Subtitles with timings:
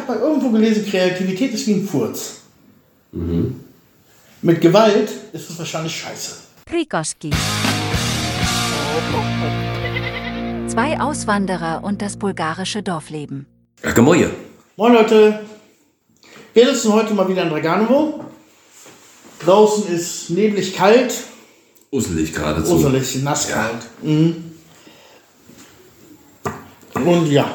[0.00, 2.40] habe mal irgendwo gelesen, Kreativität ist wie ein Furz.
[4.42, 6.32] Mit Gewalt ist es wahrscheinlich scheiße.
[6.66, 7.30] Krikoski.
[10.68, 13.46] Zwei Auswanderer und das bulgarische Dorfleben.
[13.82, 14.30] Ja, Gemäue.
[14.76, 15.40] Moin Leute,
[16.54, 18.24] wir sitzen heute mal wieder in Draganovo.
[19.44, 21.14] Draußen ist neblig kalt,
[21.92, 22.74] Uselig geradezu.
[22.74, 23.82] uselig, nasskalt.
[24.02, 24.52] Mhm.
[26.94, 27.52] Und ja,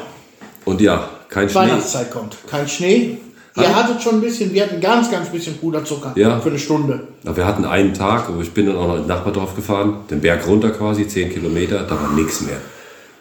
[0.64, 1.58] Und ja, kein Schnee.
[1.60, 2.36] Weihnachtszeit kommt.
[2.50, 3.18] Kein Schnee.
[3.58, 6.40] Ihr hattet schon ein bisschen, wir hatten ganz, ganz bisschen Puderzucker Ja.
[6.40, 7.00] für eine Stunde.
[7.24, 10.20] Ja, wir hatten einen Tag, aber ich bin dann auch noch ins Nachbardorf gefahren, den
[10.20, 12.56] Berg runter quasi, 10 Kilometer, da war nichts mehr.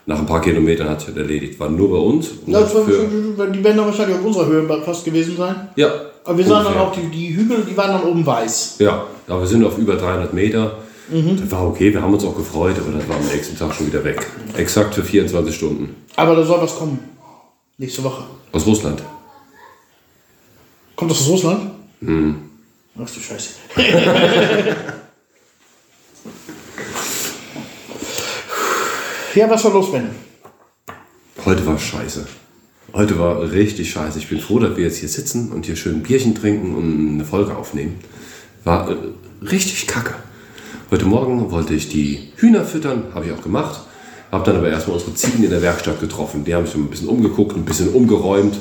[0.05, 1.59] Nach ein paar Kilometern hat es erledigt.
[1.59, 2.27] War nur bei uns.
[2.45, 2.83] Und Das war,
[3.47, 5.55] die werden wahrscheinlich auf unserer Höhe fast gewesen sein.
[5.75, 5.89] ja.
[6.27, 8.77] Aber wir sahen dann auch die, die Hügel, die waren dann oben weiß.
[8.79, 10.77] Ja, aber wir sind auf über 300 Meter.
[11.09, 11.39] Mhm.
[11.39, 13.85] Das war okay, wir haben uns auch gefreut, aber das war am nächsten Tag schon
[13.87, 14.25] wieder weg.
[14.57, 15.95] Exakt für 24 Stunden.
[16.15, 16.97] Aber da soll was kommen.
[17.77, 18.23] Nächste Woche.
[18.53, 19.03] Aus Russland.
[20.95, 21.71] Kommt das aus Russland?
[21.99, 22.49] Hm.
[22.98, 23.49] Ach du Scheiße.
[29.35, 30.09] ja, was war los, Ben?
[31.43, 32.26] Heute war scheiße.
[32.93, 34.20] Heute war richtig scheiße.
[34.20, 37.15] Ich bin froh, dass wir jetzt hier sitzen und hier schön ein Bierchen trinken und
[37.15, 37.99] eine Folge aufnehmen.
[38.63, 38.96] War äh,
[39.41, 40.15] richtig kacke.
[40.91, 43.81] Heute Morgen wollte ich die Hühner füttern, habe ich auch gemacht.
[44.35, 46.43] Habe dann aber erstmal unsere Ziegen in der Werkstatt getroffen.
[46.43, 48.57] Die haben sich ein bisschen umgeguckt, ein bisschen umgeräumt,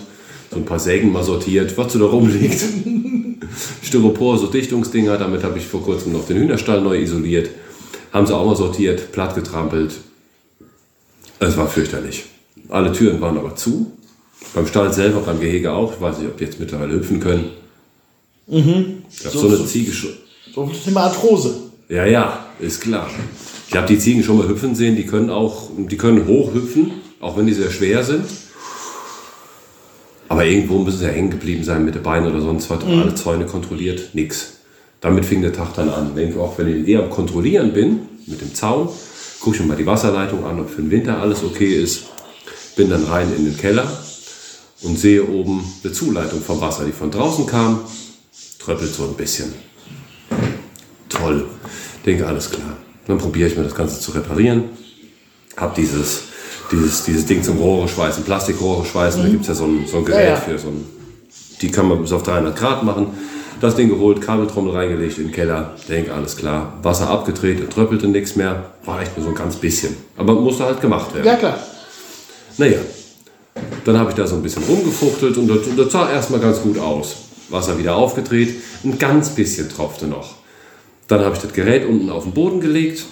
[0.48, 2.64] so ein paar Sägen mal sortiert, was so da rumliegt.
[3.83, 7.50] Styropor, so Dichtungsdinger, damit habe ich vor kurzem noch den Hühnerstall neu isoliert.
[8.12, 9.95] Haben sie auch mal sortiert, platt getrampelt.
[11.41, 12.27] Es war fürchterlich.
[12.69, 13.91] Alle Türen waren aber zu.
[14.55, 15.92] Beim Stall selber, beim Gehege auch.
[15.92, 17.50] Ich weiß nicht, ob die jetzt mittlerweile hüpfen können.
[18.47, 20.12] Ich habe so, eine Ziege schon.
[20.55, 21.52] So das Thema Arthrose.
[21.89, 23.11] Ja, ja, ist klar.
[23.69, 24.97] Ich habe die Ziegen schon mal hüpfen sehen.
[24.97, 28.25] Die können auch, die können hochhüpfen, auch wenn die sehr schwer sind.
[30.29, 32.83] Aber irgendwo müssen sie ja hängen geblieben sein mit den Beinen oder sonst was.
[32.85, 34.55] Alle Zäune kontrolliert, nix.
[35.01, 36.15] Damit fing der Tag dann an.
[36.17, 38.89] Denke auch, wenn ich eher am Kontrollieren bin, mit dem Zaun,
[39.41, 42.05] gucke ich mir mal die Wasserleitung an, ob für den Winter alles okay ist.
[42.77, 43.86] Bin dann rein in den Keller
[44.83, 47.81] und sehe oben eine Zuleitung vom Wasser, die von draußen kam.
[48.58, 49.52] Tröppelt so ein bisschen.
[51.08, 51.46] Toll.
[52.05, 52.77] Denke, alles klar.
[53.07, 54.65] Dann probiere ich mir das Ganze zu reparieren.
[55.57, 56.25] Hab dieses,
[56.73, 59.23] dieses, dieses Ding zum Rohre schweißen, Plastikrohre schweißen.
[59.23, 60.37] Da gibt es ja so ein, so ein Gerät Ja, ja.
[60.37, 60.87] für so ein.
[61.61, 63.09] Die kann man bis auf 300 Grad machen.
[63.61, 65.75] Das Ding geholt, Kabeltrommel reingelegt in den Keller.
[65.89, 66.75] Denke, alles klar.
[66.83, 68.73] Wasser abgedreht, tröppelte nichts mehr.
[68.85, 69.97] War echt nur so ein ganz bisschen.
[70.17, 71.27] Aber musste halt gemacht werden.
[71.27, 71.59] Ja, klar.
[72.59, 72.79] Naja,
[73.85, 76.61] dann habe ich da so ein bisschen rumgefuchtelt und das, und das sah erstmal ganz
[76.61, 77.17] gut aus.
[77.48, 78.55] Wasser wieder aufgedreht,
[78.85, 80.35] ein ganz bisschen tropfte noch.
[81.09, 83.05] Dann habe ich das Gerät unten auf den Boden gelegt,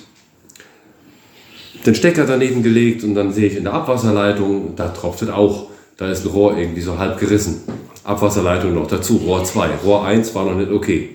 [1.85, 5.69] den Stecker daneben gelegt und dann sehe ich in der Abwasserleitung, da tropft es auch.
[5.97, 7.63] Da ist ein Rohr irgendwie so halb gerissen.
[8.05, 9.77] Abwasserleitung noch dazu, Rohr 2.
[9.85, 11.11] Rohr 1 war noch nicht okay.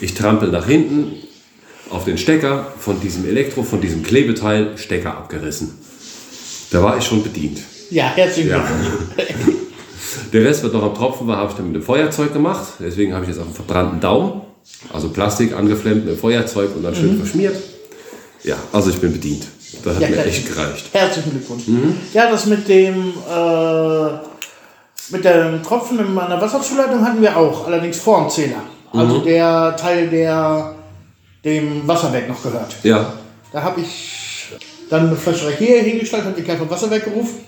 [0.00, 1.12] Ich trampel nach hinten
[1.90, 5.78] auf den Stecker von diesem Elektro, von diesem Klebeteil, Stecker abgerissen.
[6.70, 7.60] Da war ich schon bedient.
[7.90, 8.58] Ja, herzlichen Ja.
[9.16, 9.54] Glückwunsch.
[10.32, 12.74] Der Rest, was noch am Tropfen war, habe ich dann mit dem Feuerzeug gemacht.
[12.80, 14.40] Deswegen habe ich jetzt auch einen verbrannten Daumen.
[14.92, 17.56] Also Plastik angeflammt mit Feuerzeug und dann schön verschmiert.
[18.42, 19.46] Ja, also ich bin bedient.
[19.82, 20.86] Das hat Ja, mir echt gereicht.
[20.92, 21.64] Herzlichen Glückwunsch.
[22.12, 24.08] Ja, das mit dem äh,
[25.10, 28.62] mit dem Tropfen in meiner Wasserzuleitung hatten wir auch, allerdings vor dem Zähler.
[28.92, 30.74] Also der Teil, der
[31.44, 32.74] dem Wasserwerk noch gehört.
[32.84, 33.12] Ja,
[33.52, 34.46] Da habe ich
[34.88, 37.40] dann eine Flasche hier hingestellt, habe den Kerl vom Wasserwerk gerufen.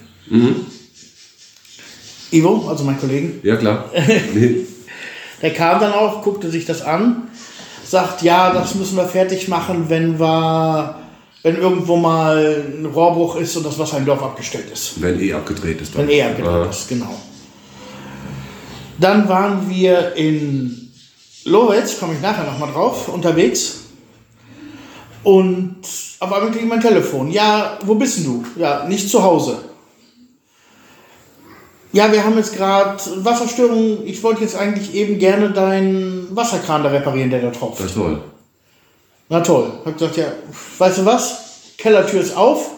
[2.32, 3.90] Ivo, also mein Kollegen, ja klar.
[5.46, 7.28] Der kam dann auch, guckte sich das an,
[7.84, 10.96] sagt, ja, das müssen wir fertig machen, wenn wir,
[11.44, 15.00] wenn irgendwo mal ein Rohrbruch ist und das Wasser im Dorf abgestellt ist.
[15.00, 15.94] Wenn eh abgedreht ist.
[15.94, 16.02] Dann.
[16.02, 16.68] Wenn er abgedreht Ah.
[16.68, 17.14] ist, genau.
[18.98, 20.90] Dann waren wir in
[21.44, 23.82] Loretz, komme ich nachher nochmal drauf, unterwegs.
[25.22, 25.76] Und
[26.18, 27.30] auf einmal kriege ich mein Telefon.
[27.30, 28.44] Ja, wo bist denn du?
[28.56, 29.58] Ja, nicht zu Hause.
[31.92, 33.98] Ja, wir haben jetzt gerade Wasserstörung.
[34.04, 37.80] Ich wollte jetzt eigentlich eben gerne deinen Wasserkran da reparieren, der da tropft.
[37.80, 38.20] Das ist toll.
[39.28, 39.72] Na toll.
[39.84, 40.26] Hab gesagt, ja,
[40.78, 41.40] weißt du was?
[41.78, 42.70] Kellertür ist auf.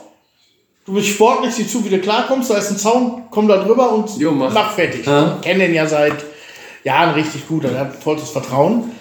[0.86, 2.50] Du bist sportlich, sieh zu, wie du klarkommst.
[2.50, 4.52] Da ist ein Zaun, komm da drüber und Jo, mach.
[4.52, 5.04] mach fertig.
[5.04, 5.34] Ja.
[5.36, 6.14] Ich kenne den ja seit
[6.84, 7.64] Jahren richtig gut.
[7.64, 8.92] Er hat vollstes Vertrauen.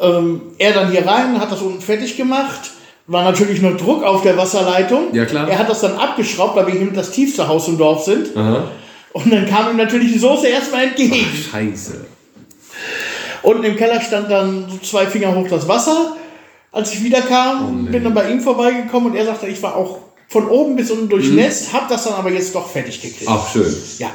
[0.00, 2.70] Ähm, er dann hier rein, hat das unten fertig gemacht.
[3.06, 5.14] War natürlich nur Druck auf der Wasserleitung.
[5.14, 5.48] Ja, klar.
[5.48, 8.36] Er hat das dann abgeschraubt, weil wir hier mit das tiefste Haus im Dorf sind.
[8.36, 8.64] Aha.
[9.12, 11.14] Und dann kam ihm natürlich die Soße erstmal entgegen.
[11.50, 12.04] Scheiße.
[13.42, 16.16] Unten im Keller stand dann so zwei Finger hoch das Wasser.
[16.70, 19.98] Als ich wiederkam, Oh, bin dann bei ihm vorbeigekommen und er sagte, ich war auch
[20.28, 21.08] von oben bis unten Mhm.
[21.10, 23.24] durchnässt, hab das dann aber jetzt doch fertig gekriegt.
[23.26, 23.74] Ach, schön.
[23.98, 24.10] Ja.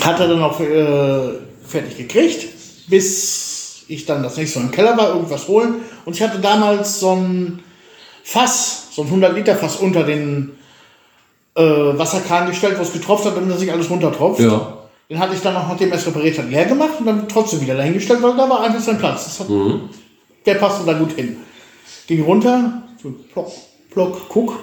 [0.00, 2.46] Hat er dann auch äh, fertig gekriegt,
[2.88, 5.76] bis ich dann das nächste Mal im Keller war, irgendwas holen.
[6.04, 7.62] Und ich hatte damals so ein
[8.22, 10.52] Fass, so ein 100 Liter Fass unter den
[11.54, 11.62] äh,
[11.98, 14.40] Wasserkran gestellt, wo es getropft hat, damit das nicht alles runtertropft.
[14.40, 14.78] Ja.
[15.10, 17.60] Den hatte ich dann noch, nachdem er es repariert hat, leer gemacht und dann trotzdem
[17.60, 19.38] wieder dahingestellt, weil da war einfach sein Platz.
[19.40, 19.46] Hat,
[20.46, 21.36] Der passte da gut hin.
[22.06, 23.52] Ging runter, so plock,
[23.90, 24.58] plock, guck.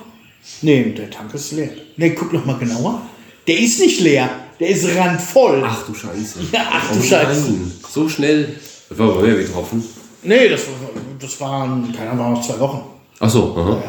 [0.62, 1.70] Nee, der Tank ist leer.
[1.98, 3.02] Nee, guck noch mal genauer.
[3.48, 5.64] Der ist nicht leer, der ist randvoll.
[5.66, 6.40] Ach du Scheiße.
[6.52, 7.52] Ja, ach du Oh Scheiße.
[7.52, 7.72] nein.
[7.90, 8.56] So schnell.
[8.90, 9.84] Das war aber mehr getroffen.
[10.24, 10.74] Nee, das, war-
[11.20, 12.82] das waren, keine Ahnung, noch zwei Wochen.
[13.20, 13.84] Ach so, aha.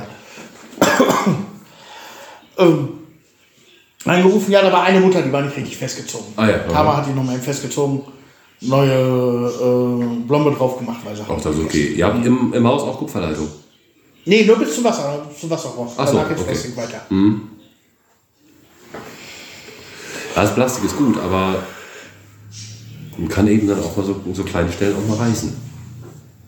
[2.58, 2.88] Ähm,
[4.04, 6.32] angerufen, ja, da war eine Mutter, die war nicht richtig festgezogen.
[6.36, 6.58] Ah ja.
[6.58, 8.02] Tama hat die nochmal festgezogen,
[8.60, 11.94] neue äh, Blombe drauf gemacht, weil sie Auch das ist okay.
[11.96, 13.48] Ihr habt im, im Haus auch Kupferleitung.
[14.24, 15.90] Nee, nur bis zum Wasser, zum Wasserrohr.
[15.96, 16.50] Ach so, Danach geht's okay.
[16.50, 17.02] fest nicht weiter.
[20.34, 21.62] Das Plastik ist gut, aber
[23.16, 25.54] man kann eben dann auch mal so, so kleine Stellen auch mal reißen.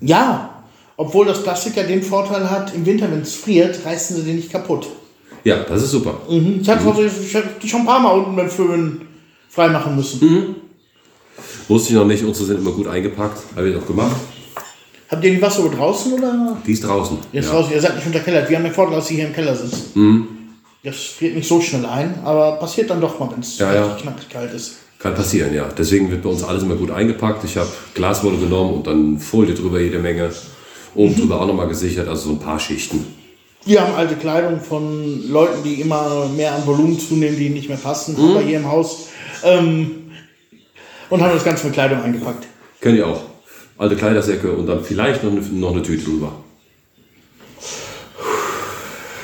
[0.01, 0.65] Ja,
[0.97, 4.37] obwohl das Plastik ja den Vorteil hat, im Winter, wenn es friert, reißen sie den
[4.37, 4.87] nicht kaputt.
[5.45, 6.15] Ja, das ist super.
[6.29, 9.01] Ich also, ich hab die schon ein paar Mal unten beim Föhn
[9.49, 10.57] freimachen müssen.
[11.69, 13.39] Wusste ich noch nicht, unsere sind immer gut eingepackt.
[13.57, 14.17] Habe ich auch gemacht.
[15.11, 16.57] Habt ihr die Wasser draußen oder?
[16.67, 17.19] Die ist draußen.
[17.33, 17.53] Jetzt ja.
[17.53, 18.49] raus, ihr seid nicht unterkellert.
[18.49, 19.91] Wir haben den Vorteil, dass ihr hier im Keller sitzt.
[20.85, 23.85] Das friert nicht so schnell ein, aber passiert dann doch mal, wenn es Ja, ja.
[23.85, 24.77] richtig knackig kalt ist.
[24.99, 25.69] Kann passieren, ja.
[25.77, 27.45] Deswegen wird bei uns alles immer gut eingepackt.
[27.45, 30.31] Ich habe Glaswolle genommen und dann Folie drüber jede Menge.
[30.95, 33.05] Oben drüber auch nochmal gesichert, also so ein paar Schichten.
[33.65, 37.79] Wir haben alte Kleidung von Leuten, die immer mehr an Volumen zunehmen, die nicht mehr
[37.79, 39.09] passen, haben wir hier im Haus.
[39.45, 40.11] Ähm,
[41.11, 42.47] und haben das Ganze mit Kleidung eingepackt.
[42.81, 43.23] Kennt ihr auch.
[43.79, 46.33] Alte Kleidersäcke und dann vielleicht noch eine, noch eine Tüte drüber.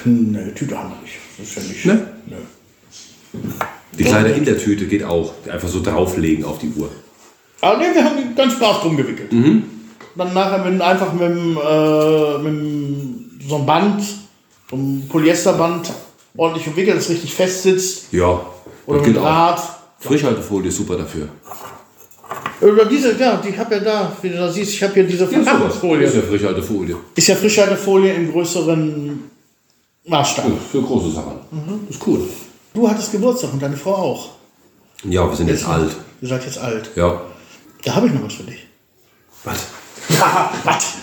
[0.04, 1.14] Ne, Tüte haben wir nicht.
[1.38, 1.84] Das ist ja nicht.
[1.86, 2.08] Ne?
[2.26, 3.50] Nö.
[3.98, 5.32] Die Kleider in der Tüte geht auch.
[5.50, 6.90] Einfach so drauflegen auf die Uhr.
[7.60, 9.32] Aber ne, wir haben ganz brav drum gewickelt.
[9.32, 14.02] Dann nachher mit, einfach mit, äh, mit so einem Band,
[14.72, 15.90] einem Polyesterband
[16.36, 18.12] ordentlich umwickelt, das richtig fest sitzt.
[18.12, 18.40] Ja,
[18.86, 19.16] Oder das mit.
[19.16, 19.62] Draht.
[20.00, 21.28] Frischhaltefolie ist super dafür.
[22.60, 25.24] Oder diese, ja, die habe ja da, wie du da siehst, ich habe hier diese
[25.26, 26.04] Das ist Verpackungsfolie.
[26.12, 26.96] ja Frischhaltefolie.
[27.14, 29.30] Ist ja Frischhaltefolie im größeren
[30.06, 30.44] Maßstab.
[30.70, 31.32] Für große Sachen.
[31.88, 32.20] Ist cool.
[32.74, 34.28] Du hattest Geburtstag und deine Frau auch.
[35.04, 35.94] Ja, wir sind jetzt alt.
[36.20, 36.90] Ihr seid jetzt alt.
[36.96, 37.20] Ja.
[37.84, 38.66] Da habe ich noch was für dich.
[39.44, 39.66] Was?
[40.08, 40.94] Ja, was?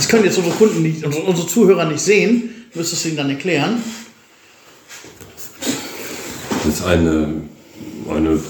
[0.00, 2.64] Das können jetzt unsere Kunden nicht, unsere, Zuhörer nicht sehen.
[2.72, 3.82] Du müsstest ihnen dann erklären.
[6.64, 7.42] Das ist eine,
[8.08, 8.40] eine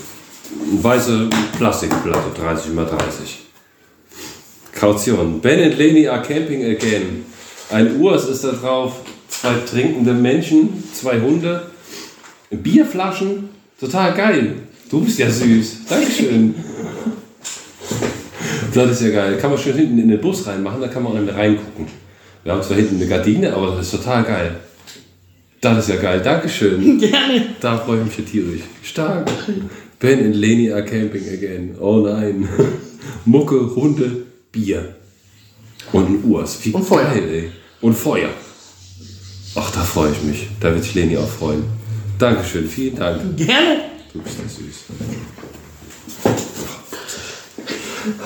[0.80, 3.38] weiße Plastikplatte, 30 x 30.
[4.70, 5.40] Kaution.
[5.40, 7.24] Ben and Leni are camping again.
[7.68, 11.68] Ein Urs ist da drauf, zwei trinkende Menschen, zwei Hunde,
[12.50, 13.48] Bierflaschen.
[13.80, 14.54] Total geil.
[14.88, 15.78] Du bist ja süß.
[15.88, 16.54] Dankeschön.
[18.74, 19.38] Das ist ja geil.
[19.38, 21.86] Kann man schön hinten in den Bus reinmachen, da kann man reingucken.
[22.44, 24.56] Wir haben zwar hinten eine Gardine, aber das ist total geil.
[25.60, 26.20] Das ist ja geil.
[26.22, 26.98] Dankeschön.
[27.00, 27.46] Gerne.
[27.60, 28.62] Da freue ich mich ja tierisch.
[28.82, 29.30] Stark.
[29.98, 31.76] Ben and Leni are camping again.
[31.78, 32.48] Oh nein.
[33.26, 34.94] Mucke, Hunde, Bier.
[35.92, 36.58] Und ein Urs.
[36.62, 37.04] Wie Und Feuer.
[37.04, 37.50] geil, ey.
[37.82, 38.30] Und Feuer.
[39.54, 40.46] Ach, da freue ich mich.
[40.60, 41.64] Da wird sich Leni auch freuen.
[42.18, 42.66] Dankeschön.
[42.68, 43.36] Vielen Dank.
[43.36, 43.80] Gerne.
[44.12, 44.84] Du bist ja süß.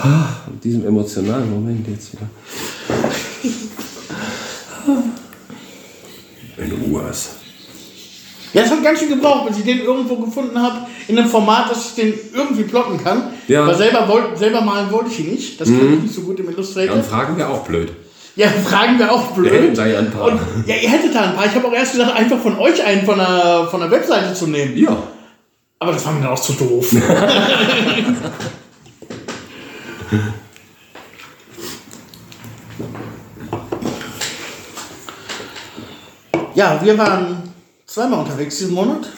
[0.00, 2.28] Ah, In diesem emotionalen Moment jetzt wieder.
[6.58, 7.30] Ein Urs.
[8.52, 11.70] Ja, es hat ganz schön gebraucht, bis ich den irgendwo gefunden habe, in einem Format,
[11.70, 13.30] dass ich den irgendwie plotten kann.
[13.48, 13.66] Ja.
[13.66, 15.60] Weil selber, wollt, selber malen wollte ich ihn nicht.
[15.60, 16.94] Das kann ich nicht so gut im Illustrator.
[16.94, 17.90] Dann fragen wir auch blöd.
[18.36, 19.52] Ja, fragen wir auch blöd.
[19.52, 20.28] Wir hätten da ja ein paar.
[20.28, 21.46] Und, ja, ihr hättet da ein paar.
[21.46, 24.46] Ich habe auch erst gedacht, einfach von euch einen von der, von der Webseite zu
[24.46, 24.76] nehmen.
[24.76, 24.96] Ja.
[25.80, 26.94] Aber das war mir dann auch zu doof.
[36.54, 37.42] ja, wir waren
[37.86, 39.08] zweimal unterwegs diesen Monat.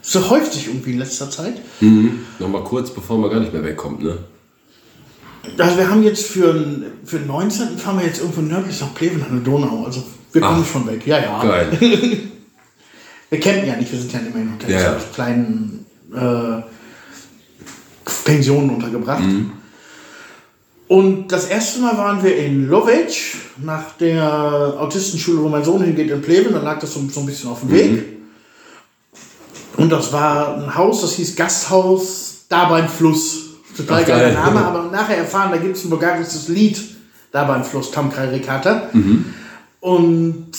[0.00, 1.54] So häuft sich irgendwie in letzter Zeit.
[2.38, 4.18] Nochmal kurz, bevor man gar nicht mehr wegkommt, ne?
[5.58, 7.76] Also wir haben jetzt für, den- für den 19.
[7.78, 9.84] fahren wir jetzt irgendwo nördlich nach Pleven an der Donau.
[9.84, 10.70] Also wir kommen Ach.
[10.72, 11.06] schon weg.
[11.06, 11.42] Ja, ja.
[11.42, 11.78] Geil.
[13.30, 14.96] Wir campen ja nicht, wir sind ja immer in Hotels Ja, ja.
[15.14, 16.60] kleinen äh,
[18.24, 19.22] Pensionen untergebracht.
[19.22, 19.52] Mhm.
[20.88, 26.10] Und das erste Mal waren wir in Lovech, nach der Autistenschule, wo mein Sohn hingeht,
[26.10, 26.52] in Pleven.
[26.52, 27.92] Da lag das so, so ein bisschen auf dem Weg.
[27.92, 28.04] Mhm.
[29.78, 33.38] Und das war ein Haus, das hieß Gasthaus da beim Fluss.
[33.74, 34.34] Total Ach, geiler geil.
[34.34, 36.78] Name, aber nachher erfahren, da gibt es ein bulgarisches Lied
[37.30, 38.90] da beim Fluss, Tamkrai Rekata.
[38.92, 39.24] Mhm.
[39.80, 40.52] Und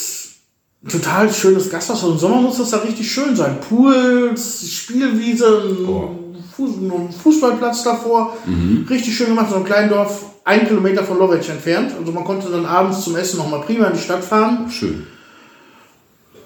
[0.90, 2.02] total schönes Gasthaus.
[2.04, 3.60] Im Sommer muss das da richtig schön sein.
[3.62, 6.23] Pools, Spielwiese, Oh.
[6.56, 8.38] Fußballplatz davor.
[8.90, 9.50] Richtig schön gemacht.
[9.50, 11.94] So ein kleines Dorf, ein Kilometer von Lovetsch entfernt.
[11.98, 14.70] Also man konnte dann abends zum Essen nochmal prima in die Stadt fahren.
[14.70, 15.08] Schön.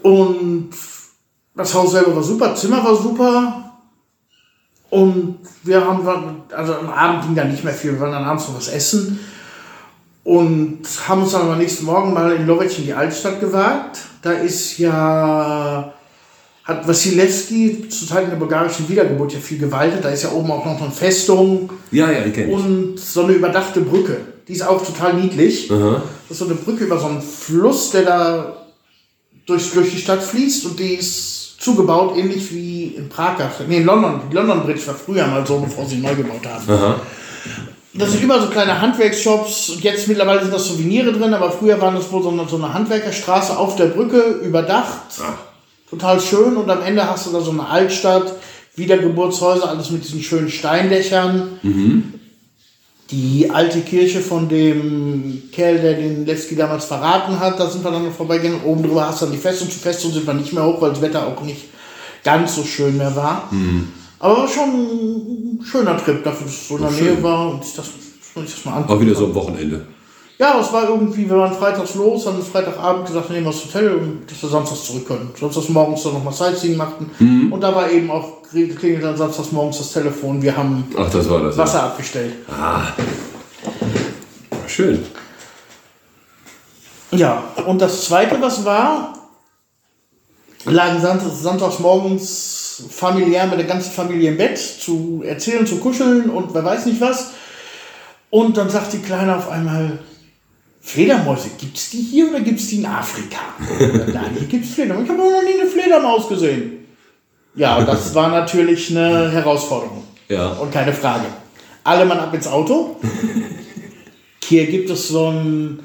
[0.04, 0.70] Und
[1.56, 3.64] das Haus selber war super, Zimmer war super.
[4.90, 6.08] Und wir haben,
[6.56, 9.20] also am Abend ging da nicht mehr viel, wir waren dann abends noch was essen.
[10.24, 14.00] Und haben uns dann am nächsten Morgen mal in Lovetsch in die Altstadt gewagt.
[14.22, 15.94] Da ist ja,
[16.68, 20.04] hat Wassilewski zu Zeiten der bulgarischen Wiedergeburt ja viel gewaltet.
[20.04, 23.34] Da ist ja oben auch noch eine Festung Ja, ja, die kenne und so eine
[23.34, 24.18] überdachte Brücke.
[24.48, 25.72] Die ist auch total niedlich.
[25.72, 26.02] Aha.
[26.28, 28.68] Das ist so eine Brücke über so einen Fluss, der da
[29.46, 33.38] durch, durch die Stadt fließt und die ist zugebaut, ähnlich wie in Prag.
[33.68, 34.22] Nee, in London.
[34.30, 36.70] Die London Bridge war früher mal so, bevor sie neu gebaut haben.
[36.70, 37.00] Aha.
[37.94, 41.80] Das sind überall so kleine Handwerksshops und jetzt mittlerweile sind das Souvenire drin, aber früher
[41.82, 45.20] waren das wohl so eine, so eine Handwerkerstraße auf der Brücke, überdacht.
[45.22, 45.34] Ah.
[45.90, 48.34] Total schön und am Ende hast du da so eine Altstadt,
[48.76, 51.60] Wiedergeburtshäuser, alles mit diesen schönen Steindächern.
[53.10, 57.92] Die alte Kirche von dem Kerl, der den Lewski damals verraten hat, da sind wir
[57.92, 58.64] dann noch vorbeigegangen.
[58.66, 59.70] Oben drüber hast du dann die Festung.
[59.72, 61.64] Zur Festung sind wir nicht mehr hoch, weil das Wetter auch nicht
[62.22, 63.50] ganz so schön mehr war.
[64.20, 66.92] Aber war schon ein schöner Trip, dafür, dass es so in der.
[66.92, 69.88] Nähe war und ich das, ich das mal angucken Auch wieder so am Wochenende.
[70.40, 73.96] Ja, es war irgendwie, wir waren freitags los, haben Freitagabend gesagt, wir nehmen das Hotel
[73.96, 75.34] und dass wir samstags zurück können.
[75.40, 77.50] Samstags morgens dann nochmal Sightseeing machten.
[77.52, 81.28] Und da war eben auch, klingelt dann samstags morgens das Telefon, wir haben Ach, das
[81.28, 81.56] war das.
[81.56, 81.64] ja.
[81.64, 82.36] Wasser abgestellt.
[84.68, 85.04] Schön.
[87.12, 89.14] Ja, und das zweite, was war,
[90.66, 96.30] lagen samstags, samstags morgens familiär mit der ganzen Familie im Bett zu erzählen, zu kuscheln
[96.30, 97.32] und wer weiß nicht was.
[98.30, 100.00] Und dann sagt die Kleine auf einmal,
[100.88, 103.40] Fledermäuse, gibt's die hier oder gibt's die in Afrika?
[104.14, 105.04] Nein, hier gibt's Fledermäuse.
[105.04, 106.86] Ich habe noch nie eine Fledermaus gesehen.
[107.56, 110.06] Ja, das war natürlich eine Herausforderung.
[110.30, 110.48] Ja.
[110.54, 111.26] Und keine Frage.
[111.84, 112.96] Alle Mann ab ins Auto.
[114.46, 115.80] Hier gibt es so ein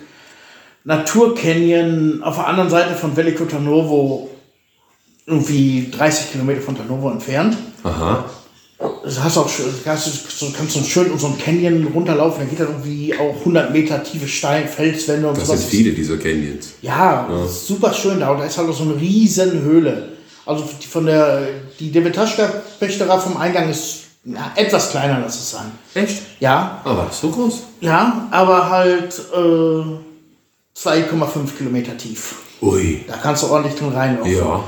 [0.84, 4.30] Naturcanyon auf der anderen Seite von Veliko Tarnovo,
[5.26, 7.56] irgendwie 30 Kilometer von Tarnovo entfernt.
[7.82, 8.24] Aha.
[9.04, 10.06] Du hast auch schön- kannst,
[10.38, 14.02] so, kannst du schön so einen Canyon runterlaufen, da geht dann irgendwie auch 100 Meter
[14.02, 15.60] tiefe Stein, Felswände und Das sowas.
[15.60, 16.70] sind viele dieser Canyons.
[16.82, 18.30] Ja, das ist super schön da.
[18.30, 20.08] Und da ist halt auch so eine riesen Höhle.
[20.46, 21.42] Also die von der,
[21.78, 25.70] die Devetaschka-Pächterei vom Eingang ist ja, etwas kleiner, lass es sein.
[25.94, 26.22] Echt?
[26.40, 27.60] Ja, Aber so groß?
[27.80, 29.38] ja, aber halt äh,
[30.78, 32.36] 2,5 Kilometer tief.
[32.60, 33.04] Ui.
[33.06, 34.36] Da kannst du ordentlich drin reinlaufen.
[34.36, 34.64] Ja.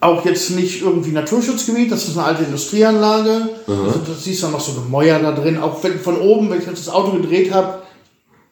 [0.00, 3.48] Auch jetzt nicht irgendwie Naturschutzgebiet, das ist eine alte Industrieanlage.
[3.66, 5.58] Also, das siehst du noch so Gemäuer da drin.
[5.58, 7.78] Auch wenn von oben, wenn ich jetzt das Auto gedreht habe,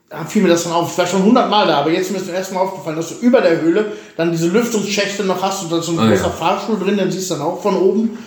[0.08, 0.90] da fiel mir das dann auf.
[0.92, 3.26] Ich war schon hundertmal da, aber jetzt ist mir das erste Mal aufgefallen, dass du
[3.26, 6.22] über der Höhle dann diese Lüftungsschächte noch hast und da ist so ein Ah, großer
[6.24, 6.30] ja.
[6.30, 8.18] Fahrstuhl drin, den siehst du dann auch von oben.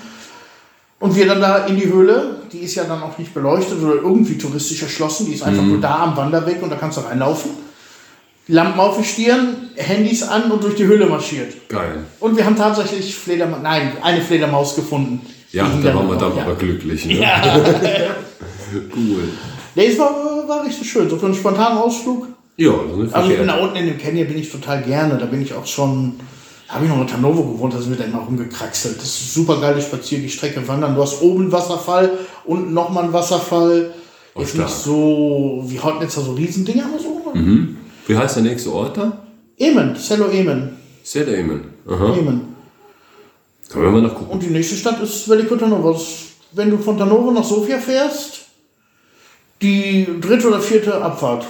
[0.99, 3.95] Und wir dann da in die Höhle, die ist ja dann auch nicht beleuchtet oder
[3.95, 5.69] irgendwie touristisch erschlossen, die ist einfach Mhm.
[5.73, 7.51] nur da am Wanderweg und da kannst du reinlaufen.
[8.47, 11.53] Lampen auf die Stirn, Handys an und durch die Höhle marschiert.
[11.67, 12.05] Geil.
[12.19, 15.21] Und wir haben tatsächlich Fledermaus, nein, eine Fledermaus gefunden.
[15.51, 16.43] Ja, da waren wir dann ja.
[16.43, 17.05] aber glücklich.
[17.05, 17.19] Ne?
[18.95, 19.29] cool.
[19.75, 21.09] Nee, es war, war richtig schön.
[21.09, 22.27] So für einen spontanen Ausflug.
[22.57, 24.81] Ja, das ist nicht Also ich bin da unten in dem Canyon bin ich total
[24.81, 25.17] gerne.
[25.17, 26.19] Da bin ich auch schon,
[26.67, 28.97] da habe ich noch in Tanovo gewohnt, da sind wir dann immer rumgekraxelt.
[28.97, 30.95] Das ist super geil, ich spaziere die Strecke wandern.
[30.95, 32.11] Du hast oben einen Wasserfall,
[32.45, 33.93] unten nochmal einen Wasserfall.
[34.33, 34.67] Oh, Jetzt stark.
[34.67, 37.21] nicht so wie Hautnetzer, so Riesendinger, aber so.
[38.07, 39.23] Wie heißt der nächste Ort da?
[39.57, 40.77] Emen, Cello Emen.
[41.03, 41.61] Sedamen.
[41.87, 42.15] Aha.
[42.17, 42.55] Emen.
[43.69, 44.31] Können wir mal nachgucken.
[44.31, 45.91] Und die nächste Stadt ist Veliko Tarnovo.
[45.91, 46.19] Das ist,
[46.53, 48.45] Wenn du von Tarnovo nach Sofia fährst,
[49.61, 51.45] die dritte oder vierte Abfahrt.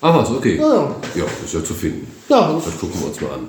[0.00, 0.56] Ah, was, okay.
[0.56, 0.96] Ja, ja.
[1.16, 2.06] Ja, ist ja zu finden.
[2.28, 3.48] Ja, das Das gucken wir uns mal an.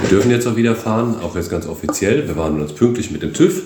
[0.00, 2.26] Wir dürfen jetzt auch wieder fahren, auch jetzt ganz offiziell.
[2.26, 3.62] Wir waren uns pünktlich mit dem TÜV.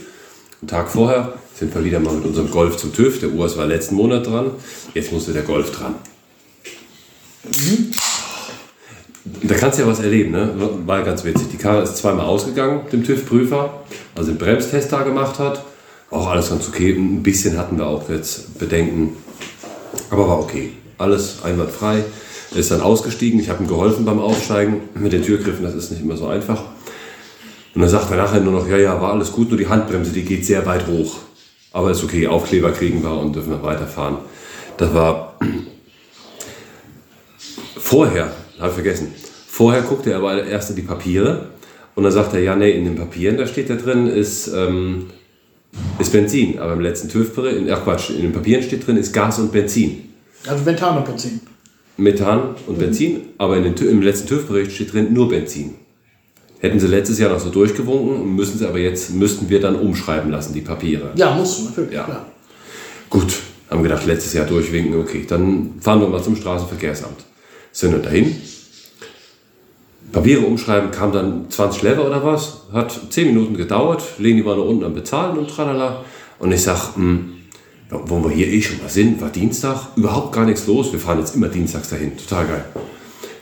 [0.61, 3.21] Einen Tag vorher sind wir wieder mal mit unserem Golf zum TÜV.
[3.21, 4.51] Der Urs war letzten Monat dran.
[4.95, 5.95] Jetzt musste der Golf dran.
[9.43, 10.51] Da kannst du ja was erleben, ne?
[10.87, 11.49] War ganz witzig.
[11.53, 13.83] Die Karre ist zweimal ausgegangen, dem TÜV-Prüfer,
[14.15, 15.65] also den Bremstest da gemacht hat.
[16.11, 16.93] Auch alles ganz okay.
[16.93, 19.17] Ein bisschen hatten wir auch jetzt Bedenken.
[20.11, 20.73] Aber war okay.
[20.99, 22.05] Alles einwandfrei.
[22.53, 23.41] Er ist dann ausgestiegen.
[23.41, 25.65] Ich habe ihm geholfen beim Aufsteigen mit den Türgriffen.
[25.65, 26.63] Das ist nicht immer so einfach.
[27.75, 30.13] Und dann sagt er nachher nur noch, ja, ja, war alles gut, nur die Handbremse,
[30.13, 31.17] die geht sehr weit hoch.
[31.73, 34.19] Aber ist okay, Aufkleber kriegen wir und dürfen wir weiterfahren.
[34.77, 35.37] Das war
[37.95, 39.13] vorher, habe ich vergessen.
[39.47, 41.47] Vorher guckte er aber erst in die Papiere
[41.95, 45.11] und dann sagt er, ja, nee, in den Papieren, da steht da drin, ist, ähm,
[46.01, 46.59] ist Benzin.
[46.59, 50.09] Aber im letzten TÜV-Bericht, ach Quatsch, in den Papieren steht drin, ist Gas und Benzin.
[50.45, 51.41] Also Ventano Benzin.
[51.97, 55.75] Methan und Benzin, aber in den, im letzten TÜV-Bericht steht drin nur Benzin.
[56.59, 60.33] Hätten sie letztes Jahr noch so durchgewunken, müssen sie aber jetzt, müssten wir dann umschreiben
[60.33, 61.13] lassen, die Papiere.
[61.15, 61.93] Ja, musst du natürlich.
[61.93, 62.09] Ja.
[62.09, 62.27] Ja.
[63.09, 63.37] Gut,
[63.71, 67.25] haben gedacht, letztes Jahr durchwinken, okay, dann fahren wir mal zum Straßenverkehrsamt.
[67.75, 68.41] Sind wir dahin.
[70.13, 74.57] Papiere umschreiben, kam dann 20 Lever oder was, hat 10 Minuten gedauert, legen die mal
[74.57, 76.05] nach unten am Bezahlen und tralala.
[76.39, 77.33] Und ich sag, hm,
[77.91, 81.19] wo wir hier eh schon mal sind, war Dienstag, überhaupt gar nichts los, wir fahren
[81.19, 82.65] jetzt immer dienstags dahin, total geil.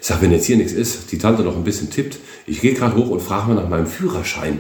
[0.01, 2.73] Ich sag, wenn jetzt hier nichts ist, die Tante noch ein bisschen tippt, ich gehe
[2.73, 4.59] gerade hoch und frage mal nach meinem Führerschein.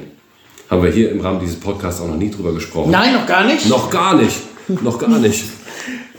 [0.69, 2.91] Haben wir hier im Rahmen dieses Podcasts auch noch nie drüber gesprochen.
[2.91, 3.67] Nein, noch gar nicht.
[3.71, 4.37] Noch gar nicht.
[4.69, 5.45] Noch gar nicht.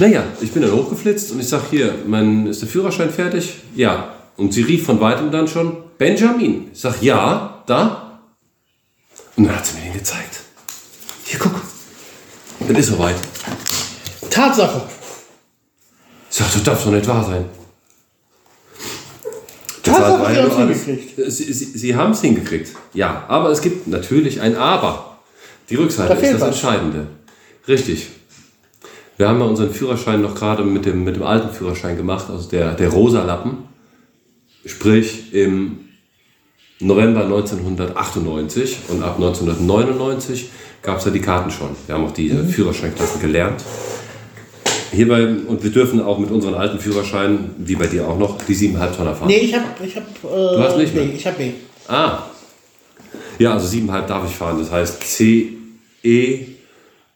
[0.00, 3.56] Naja, ich bin dann hochgeflitzt und ich sag hier, mein, ist der Führerschein fertig?
[3.74, 4.14] Ja.
[4.36, 6.70] Und sie rief von weitem dann schon, Benjamin.
[6.72, 8.20] Ich sag, ja, da.
[9.36, 10.40] Und dann hat sie mir den gezeigt.
[11.24, 11.60] Hier, guck.
[12.66, 13.16] Das ist soweit.
[14.30, 14.82] Tatsache.
[16.30, 17.44] Ich sag, das darf doch nicht wahr sein.
[19.82, 21.32] Das Tatsache, war Sie haben's alles- hingekriegt.
[21.32, 22.70] Sie, sie, sie haben es hingekriegt.
[22.94, 25.18] Ja, aber es gibt natürlich ein Aber.
[25.70, 26.48] Die Rückseite ist das was.
[26.48, 27.06] Entscheidende.
[27.68, 28.08] Richtig.
[29.16, 32.48] Wir haben ja unseren Führerschein noch gerade mit dem, mit dem alten Führerschein gemacht, also
[32.48, 33.58] der, der rosa Lappen.
[34.66, 35.80] Sprich im
[36.80, 40.50] November 1998 und ab 1999
[40.82, 41.70] gab es ja die Karten schon.
[41.86, 42.48] Wir haben auch diese Mhm.
[42.48, 43.62] Führerscheinklassen gelernt.
[44.90, 48.54] Hierbei, und wir dürfen auch mit unseren alten Führerscheinen, wie bei dir auch noch, die
[48.54, 49.28] 7,5 Tonner fahren.
[49.28, 49.80] Nee, ich hab.
[49.84, 51.04] Ich hab äh, Du hast nicht mehr?
[51.04, 51.50] Nee, ich hab B.
[51.88, 52.18] Ah.
[53.38, 54.58] Ja, also 7,5 darf ich fahren.
[54.58, 56.46] Das heißt CE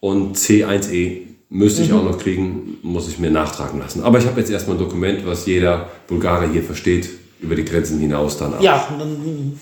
[0.00, 4.02] und C1E müsste ich auch noch kriegen, muss ich mir nachtragen lassen.
[4.02, 7.09] Aber ich habe jetzt erstmal ein Dokument, was jeder Bulgare hier versteht,
[7.40, 8.61] über die Grenzen hinaus dann auch.
[8.61, 9.59] Ja, dann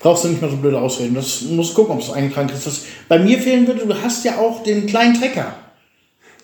[0.00, 1.14] brauchst du nicht mehr so blöde Ausreden.
[1.14, 2.66] Das musst gucken, ob es eingetragen ist.
[2.66, 5.54] Was bei mir fehlen würde, du hast ja auch den kleinen Trecker.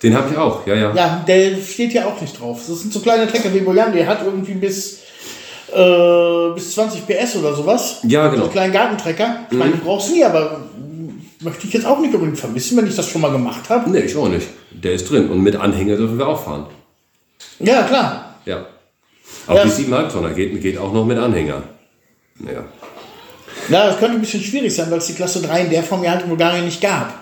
[0.01, 0.95] Den habe ich auch, ja, ja.
[0.95, 2.61] Ja, der steht ja auch nicht drauf.
[2.67, 5.01] Das sind so kleine Trecker wie Bojan, der hat irgendwie bis,
[5.75, 7.99] äh, bis 20 PS oder sowas.
[8.03, 8.37] Ja, genau.
[8.37, 9.39] So einen kleinen Gartentrecker.
[9.51, 10.61] Ich meine, du brauchst nie, aber
[11.41, 13.89] möchte ich jetzt auch nicht unbedingt vermissen, wenn ich das schon mal gemacht habe.
[13.89, 14.47] Nee, ich auch nicht.
[14.71, 15.29] Der ist drin.
[15.29, 16.65] Und mit Anhänger dürfen wir auch fahren.
[17.59, 18.35] Ja, klar.
[18.45, 18.65] Ja.
[19.47, 19.63] Auch Ja.
[19.65, 21.63] die 7,5 Tonner geht, geht auch noch mit Anhänger.
[22.39, 22.65] Naja.
[23.69, 26.03] Ja, das könnte ein bisschen schwierig sein, weil es die Klasse 3 in der Form
[26.03, 27.13] ja halt in Bulgarien nicht gab.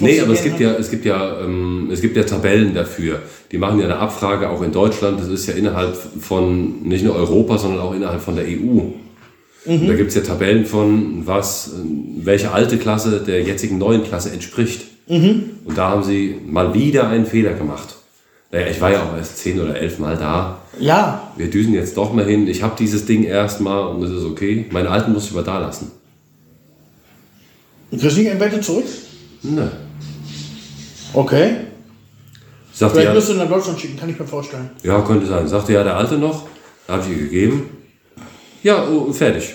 [0.00, 3.22] Nee, aber es gibt ja, es gibt ja, ähm, es gibt ja Tabellen dafür.
[3.52, 5.20] Die machen ja eine Abfrage auch in Deutschland.
[5.20, 8.80] Das ist ja innerhalb von nicht nur Europa, sondern auch innerhalb von der EU.
[9.66, 11.72] Und Da gibt es ja Tabellen von, was,
[12.22, 14.82] welche alte Klasse der jetzigen neuen Klasse entspricht.
[15.06, 17.96] Und da haben sie mal wieder einen Fehler gemacht.
[18.52, 20.58] Naja, ich war ja auch erst zehn oder elf Mal da.
[20.78, 22.48] Ja, Wir düsen jetzt doch mal hin.
[22.48, 24.66] Ich habe dieses Ding erstmal und es ist okay.
[24.70, 25.90] Meinen alten muss ich aber da lassen.
[27.90, 28.86] du kriegst nicht ein Wette zurück?
[29.42, 29.70] Ne.
[31.12, 31.56] Okay.
[32.72, 34.70] Sagte Vielleicht ja, du ihn nach Deutschland schicken, kann ich mir vorstellen.
[34.82, 35.46] Ja, könnte sein.
[35.46, 36.46] Sagte ja der Alte noch.
[36.86, 37.62] Da habe ich ihr gegeben.
[38.62, 39.54] Ja, oh, fertig.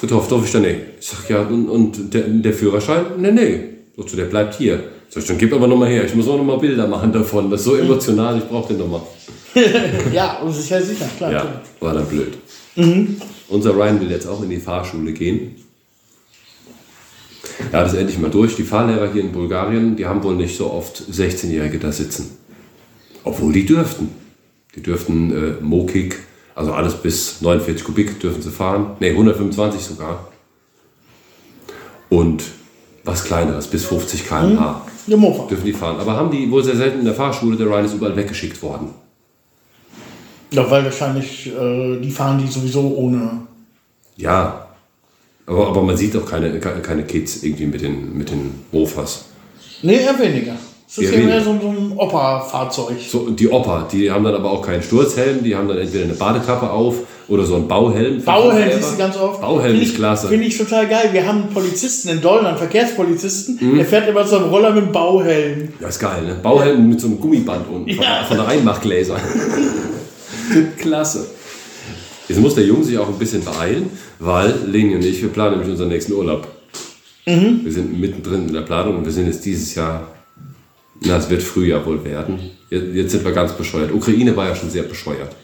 [0.00, 0.78] Getauft, darf ich dann nicht.
[1.00, 3.06] Ich sag, ja, und, und der, der Führerschein?
[3.18, 3.60] Nee, nee.
[3.96, 4.84] Du, der bleibt hier.
[5.08, 6.04] Sag ich, dann gib aber nochmal her.
[6.04, 7.50] Ich muss auch nochmal Bilder machen davon.
[7.50, 9.02] Das ist so emotional, ich brauche den nochmal.
[10.12, 11.32] Ja, und sicher, sicher, klar.
[11.32, 12.38] Ja, war dann blöd.
[13.48, 15.56] Unser Ryan will jetzt auch in die Fahrschule gehen.
[17.72, 18.54] Ja, das ist endlich mal durch.
[18.54, 22.38] Die Fahrlehrer hier in Bulgarien, die haben wohl nicht so oft 16-Jährige da sitzen.
[23.24, 24.10] Obwohl die dürften.
[24.76, 26.18] Die dürften äh, Mokik,
[26.58, 28.96] also alles bis 49 Kubik dürfen sie fahren.
[29.00, 30.28] Ne, 125 sogar.
[32.10, 32.42] Und
[33.04, 35.46] was kleineres, bis 50 km/h Mofa.
[35.48, 35.98] dürfen die fahren.
[36.00, 38.88] Aber haben die wohl sehr selten in der Fahrschule, der Ryan ist überall weggeschickt worden.
[40.50, 43.42] Ja, weil wahrscheinlich äh, die fahren die sowieso ohne.
[44.16, 44.66] Ja,
[45.46, 49.26] aber, aber man sieht auch keine, ke- keine Kids irgendwie mit den, mit den Mofas.
[49.82, 50.56] Nee, eher weniger.
[50.90, 52.96] Es ist ja mehr so, so ein Opa-Fahrzeug.
[53.06, 56.14] So, die Opa, die haben dann aber auch keinen Sturzhelm, die haben dann entweder eine
[56.14, 56.94] Badekappe auf
[57.28, 58.22] oder so einen Bauhelm.
[58.24, 59.38] Bauhelm siehst du ganz oft.
[59.42, 60.28] Bauhelm Find ist ich- klasse.
[60.28, 61.10] Finde ich total geil.
[61.12, 63.76] Wir haben einen Polizisten in Dolland, einen Verkehrspolizisten, Mhm.
[63.76, 65.68] der fährt immer so einen Roller mit einem Bauhelm.
[65.78, 66.36] Das ist geil, ne?
[66.42, 68.24] Bauhelm mit so einem Gummiband unten von, Ja.
[68.26, 69.16] von der Reinmachgläser.
[70.78, 71.26] Klasse.
[72.28, 75.52] Jetzt muss der Junge sich auch ein bisschen beeilen, weil Leni und ich, wir planen
[75.52, 76.46] nämlich unseren nächsten Urlaub.
[77.26, 77.60] Mhm.
[77.64, 80.08] Wir sind mittendrin in der Planung und wir sind jetzt dieses Jahr,
[81.00, 82.50] na, es wird Frühjahr wohl werden.
[82.70, 83.92] Jetzt, jetzt sind wir ganz bescheuert.
[83.92, 85.34] Ukraine war ja schon sehr bescheuert.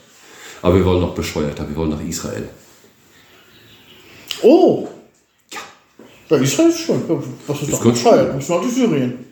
[0.62, 2.48] Aber wir wollen noch bescheuerter, wir wollen nach Israel.
[4.42, 4.88] Oh!
[5.52, 5.60] Ja.
[6.30, 7.02] Ja, Israel ist schon.
[7.46, 8.28] Was ist doch ganz bescheuert?
[8.28, 9.24] Wir müssen auch durch Syrien.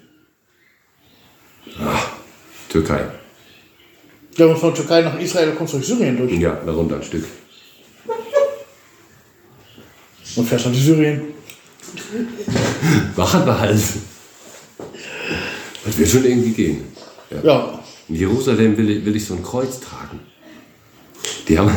[2.68, 3.04] Türkei.
[4.36, 6.32] Ja, und von Türkei nach Israel, kommst du durch Syrien durch.
[6.32, 7.24] Ja, darunter ein Stück.
[10.36, 11.22] Und fährst dann durch Syrien.
[13.16, 13.78] Machen wir halt.
[15.84, 16.78] Das wird schon irgendwie gehen.
[17.42, 17.80] Ja.
[18.08, 20.20] In Jerusalem will ich, will ich so ein Kreuz tragen.
[21.48, 21.70] Die haben.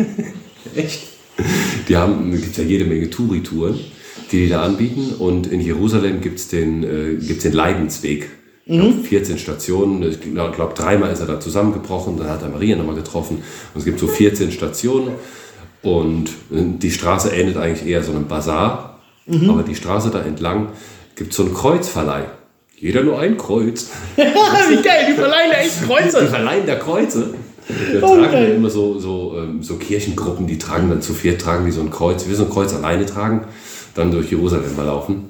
[0.74, 1.02] Echt?
[1.88, 3.78] Die haben, es gibt ja jede Menge Touri-Touren,
[4.30, 5.14] die die da anbieten.
[5.18, 8.28] Und in Jerusalem gibt es den, äh, gibt's den Leidensweg.
[8.66, 10.02] Glaub, 14 Stationen.
[10.08, 12.16] Ich glaube, dreimal ist er da zusammengebrochen.
[12.16, 13.38] Dann hat er Maria nochmal getroffen.
[13.74, 15.12] Und es gibt so 14 Stationen.
[15.82, 19.00] Und äh, die Straße endet eigentlich eher so einem Bazar.
[19.48, 20.70] Aber die Straße da entlang
[21.14, 22.24] gibt so einen Kreuzverleih.
[22.82, 23.90] Jeder nur ein Kreuz.
[24.16, 26.26] Wie geil, die verleihen echt Die Kreuze.
[26.26, 27.32] verleihen da Kreuze.
[27.68, 31.40] Da Oh, tragen dann immer so, so, ähm, so Kirchengruppen, die tragen dann zu viert,
[31.40, 33.42] tragen die so ein Kreuz, wie so ein Kreuz alleine tragen,
[33.94, 35.26] dann durch Jerusalem mal laufen.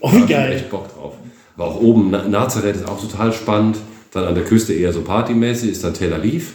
[0.00, 0.52] Oh, Da wie geil.
[0.54, 1.12] echt Bock drauf.
[1.56, 3.76] Aber auch oben, Na- Nazareth ist auch total spannend.
[4.12, 6.52] Dann an der Küste eher so partymäßig, ist dann Tel Aviv.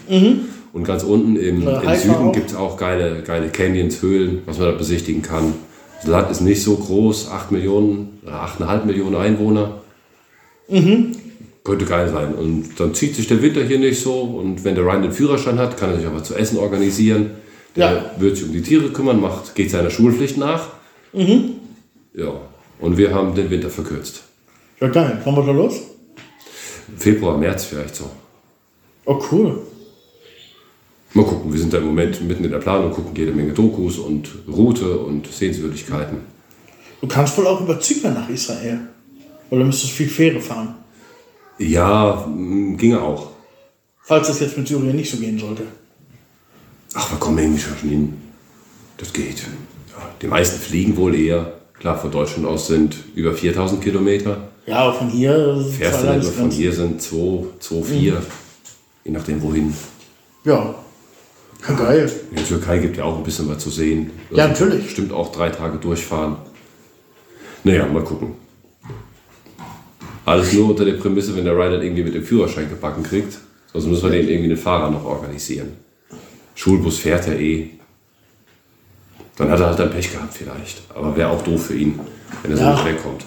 [0.74, 4.72] Und ganz unten im, im Süden gibt es auch geile, geile Canyons, Höhlen, was man
[4.72, 5.54] da besichtigen kann.
[6.02, 9.81] Das Land ist nicht so groß, 8 Millionen, oder 8,5 Millionen Einwohner.
[11.64, 12.34] Könnte geil sein.
[12.34, 14.22] Und dann zieht sich der Winter hier nicht so.
[14.22, 17.32] Und wenn der Ryan den Führerschein hat, kann er sich aber zu essen organisieren.
[17.76, 18.12] Der Ja.
[18.20, 20.70] wird sich um die Tiere kümmern, macht, geht seiner Schulpflicht nach.
[21.14, 22.34] Ja.
[22.80, 24.24] Und wir haben den Winter verkürzt.
[24.80, 25.22] Ja, geil.
[25.24, 25.76] Wann wir da los?
[26.98, 28.10] Februar, März vielleicht so.
[29.06, 29.60] Oh, cool.
[31.14, 33.98] Mal gucken, wir sind da im Moment mitten in der Planung, gucken jede Menge Dokus
[34.00, 36.18] und Route und Sehenswürdigkeiten.
[37.02, 38.80] Du kannst wohl auch über Zypern nach Israel.
[39.52, 40.76] Oder müsstest viel Fähre fahren.
[41.60, 43.30] Ja, mh, ginge auch.
[44.02, 45.64] Falls das jetzt mit Syrien nicht so gehen sollte.
[46.94, 48.14] Ach, wir kommen irgendwie schon hin.
[48.98, 49.40] Das geht.
[49.90, 51.54] Ja, die meisten fliegen wohl eher.
[51.80, 54.50] Klar, von Deutschland aus sind über 4000 Kilometer.
[54.66, 55.56] Ja, aber von hier.
[55.62, 58.22] sind Fährst du von hier sind 2, 2, 4.
[59.04, 59.74] Je nachdem wohin.
[60.44, 60.76] Ja.
[61.68, 61.76] ja.
[61.76, 62.12] Geil.
[62.30, 64.12] In der Türkei gibt ja auch ein bisschen was zu sehen.
[64.32, 64.86] Ja, Also natürlich.
[64.86, 66.38] Bestimmt auch drei Tage durchfahren.
[67.64, 68.36] Naja, mal gucken.
[70.32, 73.38] Alles nur unter der Prämisse, wenn der Rider irgendwie mit dem Führerschein gebacken kriegt.
[73.74, 75.76] Sonst müssen wir den irgendwie einen Fahrer noch organisieren.
[76.56, 77.72] Schulbus fährt ja eh.
[79.36, 80.84] Dann hat er halt dann Pech gehabt vielleicht.
[80.96, 82.00] Aber wäre auch doof für ihn,
[82.44, 82.72] wenn er so Ja.
[82.76, 83.26] nicht wegkommt.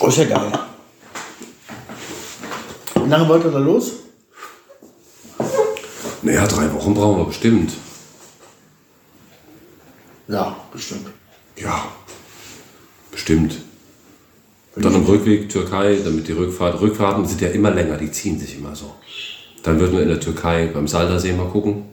[0.00, 0.52] Oh, ist ja geil.
[3.02, 3.92] Wie lange wollt ihr da los?
[6.20, 7.72] Naja, drei Wochen brauchen wir bestimmt.
[10.28, 11.06] Ja, bestimmt.
[11.56, 11.86] Ja,
[13.24, 13.56] bestimmt.
[14.76, 16.80] Und dann am Rückweg Türkei, damit die Rückfahrt.
[16.80, 18.92] Rückfahrten sind ja immer länger, die ziehen sich immer so.
[19.62, 21.84] Dann würden wir in der Türkei beim Saldersee mal gucken.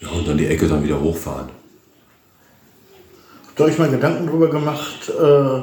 [0.00, 1.50] Ja, und dann die Ecke dann wieder hochfahren.
[3.46, 5.62] Habt ihr euch mal Gedanken darüber gemacht, äh,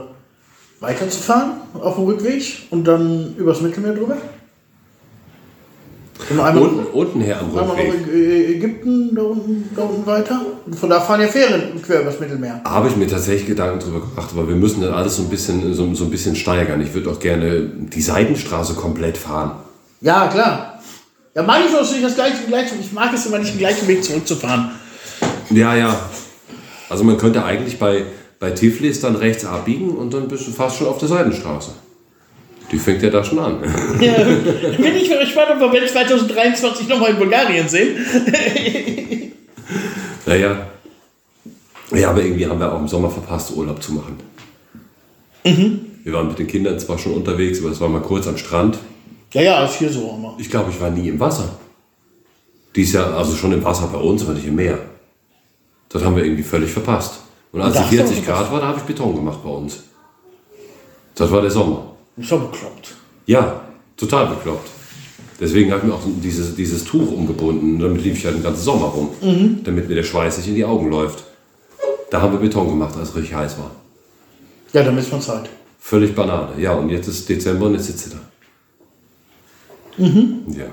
[0.79, 4.17] weiterzufahren auf dem Rückweg und dann übers Mittelmeer drüber?
[6.29, 10.41] Und einmal, Unten, unten her am einmal Rückweg Ä- Ägypten, da unten, da unten weiter.
[10.65, 12.61] Und von da fahren ja Fähren quer übers Mittelmeer.
[12.65, 15.73] habe ich mir tatsächlich Gedanken drüber gemacht, aber wir müssen dann alles so ein bisschen,
[15.73, 16.81] so, so ein bisschen steigern.
[16.81, 19.51] Ich würde auch gerne die Seidenstraße komplett fahren.
[20.01, 20.81] Ja, klar.
[21.35, 22.75] Ja, mag ich auch nicht das gleiche, gleiche.
[22.81, 24.71] Ich mag es immer nicht, den gleichen Weg zurückzufahren.
[25.51, 25.99] Ja, ja.
[26.89, 28.03] Also man könnte eigentlich bei,
[28.39, 31.71] bei Tiflis dann rechts abbiegen und dann bist du fast schon auf der Seidenstraße.
[32.71, 33.63] Die fängt ja da schon an.
[34.01, 37.97] Ja, bin ich gespannt, ob wir 2023 nochmal in Bulgarien sehen.
[40.25, 40.67] Naja.
[41.91, 44.17] Ja, aber irgendwie haben wir auch im Sommer verpasst, Urlaub zu machen.
[45.43, 48.77] Wir waren mit den Kindern zwar schon unterwegs, aber es war mal kurz am Strand.
[49.33, 50.35] Ja, ja, ist hier so immer.
[50.37, 51.57] Ich glaube, ich war nie im Wasser.
[52.75, 54.79] Dies Jahr, also schon im Wasser bei uns, aber nicht im Meer.
[55.89, 57.21] Das haben wir irgendwie völlig verpasst.
[57.51, 59.49] Und als es hast du 40 aber Grad war, da habe ich Beton gemacht bei
[59.49, 59.83] uns.
[61.15, 61.96] Das war der Sommer.
[62.17, 62.95] Ist doch bekloppt.
[63.25, 63.61] Ja,
[63.95, 64.69] total bekloppt.
[65.39, 67.77] Deswegen habe ich mir auch dieses, dieses Tuch umgebunden.
[67.77, 69.09] Damit lief ich halt den ganzen Sommer rum.
[69.63, 71.23] Damit mir der Schweiß nicht in die Augen läuft.
[72.09, 73.71] Da haben wir Beton gemacht, als es richtig heiß war.
[74.73, 75.49] Ja, dann ist man Zeit.
[75.79, 76.59] Völlig Banane.
[76.59, 78.17] Ja, und jetzt ist Dezember und jetzt sitzt sie da.
[79.97, 80.65] Ja.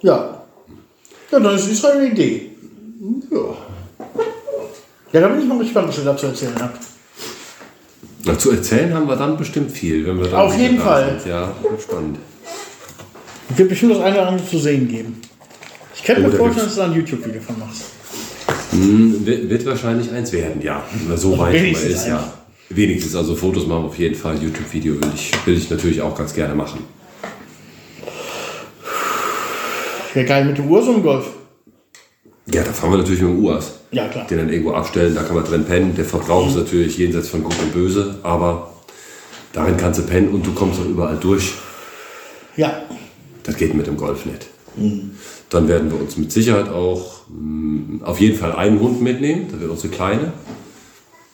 [0.00, 0.44] Ja.
[1.30, 2.50] Ja, dann ist Israel eine Idee.
[3.30, 3.56] Ja.
[5.12, 6.78] Ja, da bin ich mal gespannt, was ihr dazu erzählen habt.
[8.24, 11.18] Na, zu erzählen haben wir dann bestimmt viel, wenn wir dann Auf jeden Fall.
[11.20, 11.30] Sind.
[11.30, 12.18] Ja, spannend.
[13.50, 15.20] Es wird bestimmt das eine oder andere zu sehen geben.
[15.94, 17.82] Ich könnte Oh, mir vorstellen, dass du da ein YouTube-Video von machst.
[18.72, 20.82] Wird, wird wahrscheinlich eins werden, ja.
[21.16, 22.32] So weit man wenigstens ist, ja.
[22.70, 24.36] Wenigstens, also Fotos machen wir auf jeden Fall.
[24.42, 26.84] YouTube-Video will ich, will ich natürlich auch ganz gerne machen.
[30.14, 31.26] Ja, geil mit dem Uhr so im Golf.
[32.46, 33.80] Ja, da fahren wir natürlich mit dem UAS.
[33.92, 34.26] Ja, klar.
[34.26, 35.94] Den dann irgendwo abstellen, da kann man drin pennen.
[35.94, 38.72] Der Verbrauch ist natürlich jenseits von Gut und Böse, aber
[39.52, 41.52] darin kannst du pennen und du kommst auch überall durch.
[42.56, 42.82] Ja.
[43.42, 44.46] Das geht mit dem Golf nicht.
[45.50, 49.48] Dann werden wir uns mit Sicherheit auch mh, auf jeden Fall einen Hund mitnehmen.
[49.50, 50.32] Das wird unsere Kleine.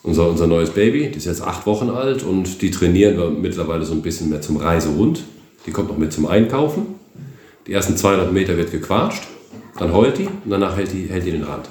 [0.03, 3.85] unser, unser neues Baby, die ist jetzt acht Wochen alt und die trainieren wir mittlerweile
[3.85, 5.23] so ein bisschen mehr zum Reisehund.
[5.65, 6.95] Die kommt noch mit zum Einkaufen.
[7.67, 9.23] Die ersten 200 Meter wird gequatscht,
[9.77, 11.69] dann heult die und danach hält die, hält die den Rand.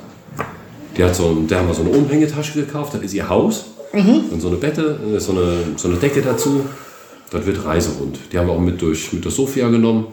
[0.98, 3.66] Die hat so, der haben wir so eine Umhängetasche gekauft, das ist ihr Haus.
[3.92, 6.60] Und so eine Bette, äh, so eine, so eine Decke dazu.
[7.30, 8.18] Das wird Reisehund.
[8.32, 10.06] Die haben wir auch mit durch, mit der Sophia genommen.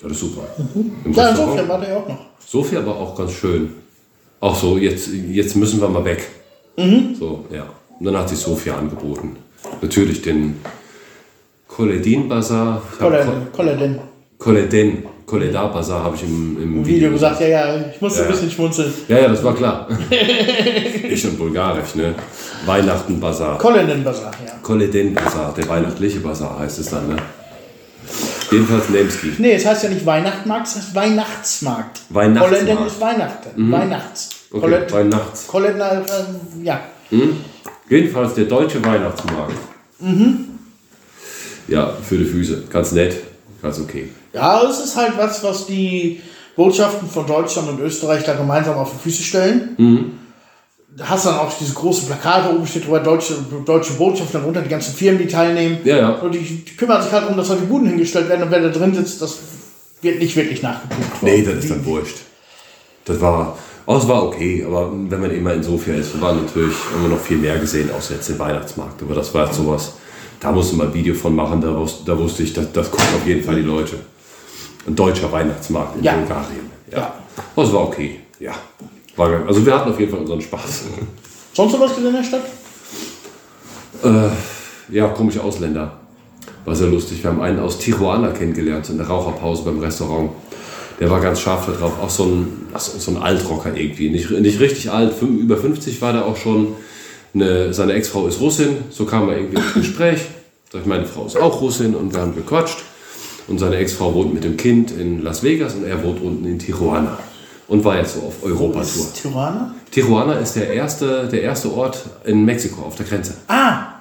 [0.00, 0.42] Das ist super.
[0.74, 1.38] Im Ja, Restaurant.
[1.52, 2.18] insofern war der auch noch.
[2.46, 3.72] Sophia war auch ganz schön.
[4.40, 6.28] Auch so, jetzt, jetzt müssen wir mal weg.
[6.76, 7.14] Mhm.
[7.18, 7.66] So, ja.
[7.98, 9.36] Und dann hat sich Sophia angeboten.
[9.80, 10.56] Natürlich den
[11.68, 12.82] Koledin Bazar.
[12.94, 14.02] Ich hab Colin, Colin, Ko-
[14.38, 18.26] Koledin, Koledar Bazar habe ich im, im im Video gesagt, ja, ja, ich musste Ja,
[18.26, 18.92] ein bisschen schmunzeln.
[19.08, 19.88] Ja, ja, das war klar.
[20.10, 22.14] ich und Bulgarisch, ne?
[22.66, 23.58] Weihnachten Bazar.
[23.58, 24.52] Colin Bazaar, ja.
[24.62, 27.16] Koledin Bazar, der weihnachtliche Bazar heißt es dann, ne?
[28.50, 29.32] Jedenfalls Nemski.
[29.38, 32.00] Nee, es heißt ja nicht Weihnachtsmarkt, es heißt Weihnachtsmarkt.
[32.10, 32.66] Weihnachtsmarkt.
[32.66, 33.72] Colin ist Weihnachten.
[33.72, 34.30] Weihnachts.
[34.52, 35.46] Okay, Colin, Weihnachts.
[35.46, 36.02] Colin, äh,
[36.62, 36.80] ja.
[37.88, 39.54] Jedenfalls der deutsche Weihnachtsmarkt.
[41.66, 42.64] Ja, für die Füße.
[42.70, 43.16] Ganz nett,
[43.62, 44.10] ganz okay.
[44.34, 46.20] Ja, es ist halt was, was die
[46.56, 49.76] Botschaften von Deutschland und Österreich da gemeinsam auf die Füße stellen.
[50.96, 54.68] Da hast dann auch diese großen Plakate oben steht drüber, deutsche, deutsche Botschaft, darunter die
[54.68, 55.78] ganzen Firmen, die teilnehmen.
[55.84, 56.08] Ja, ja.
[56.10, 58.60] Und die, die kümmern sich halt darum, dass halt die Buden hingestellt werden und wer
[58.60, 59.38] da drin sitzt, das
[60.02, 61.22] wird nicht wirklich nachgeprüft.
[61.22, 62.18] Nee, das ist dann wurscht.
[63.04, 66.44] Das war, oh, es war okay, aber wenn man immer in Sofia ist, wir waren
[66.44, 69.02] natürlich, haben wir noch viel mehr gesehen, außer jetzt den Weihnachtsmarkt.
[69.02, 69.94] Aber das war jetzt sowas,
[70.38, 73.06] da musste man ein Video von machen, da, wus- da wusste ich, das, das gucken
[73.20, 73.96] auf jeden Fall die Leute.
[74.86, 76.12] Ein deutscher Weihnachtsmarkt in Ja.
[76.14, 76.70] Bulgarien.
[76.90, 76.98] Ja.
[76.98, 77.62] Ja.
[77.62, 78.52] Es war okay, ja.
[79.16, 80.84] War, also wir hatten auf jeden Fall unseren Spaß.
[81.52, 82.42] Sonst noch was gesehen in der Stadt?
[84.90, 85.98] Ja, komische Ausländer.
[86.64, 87.22] War sehr lustig.
[87.22, 90.30] Wir haben einen aus Tijuana kennengelernt, in der Raucherpause beim Restaurant.
[91.00, 91.92] Der war ganz scharf da drauf.
[92.02, 94.10] Auch so ein, so so ein Altrocker irgendwie.
[94.10, 96.74] Nicht, nicht richtig alt, über 50 war der auch schon.
[97.34, 98.76] Eine, seine Ex-Frau ist Russin.
[98.90, 100.20] So kam er irgendwie ins Gespräch.
[100.72, 102.78] Sag ich, meine Frau ist auch Russin und wir haben gequatscht.
[103.46, 106.58] Und seine Ex-Frau wohnt mit dem Kind in Las Vegas und er wohnt unten in
[106.58, 107.18] Tijuana.
[107.68, 109.06] Und war jetzt so auf Europatour.
[109.14, 109.74] Tirana?
[109.90, 113.34] Tijuana ist der erste, der erste Ort in Mexiko auf der Grenze.
[113.48, 114.00] Ah,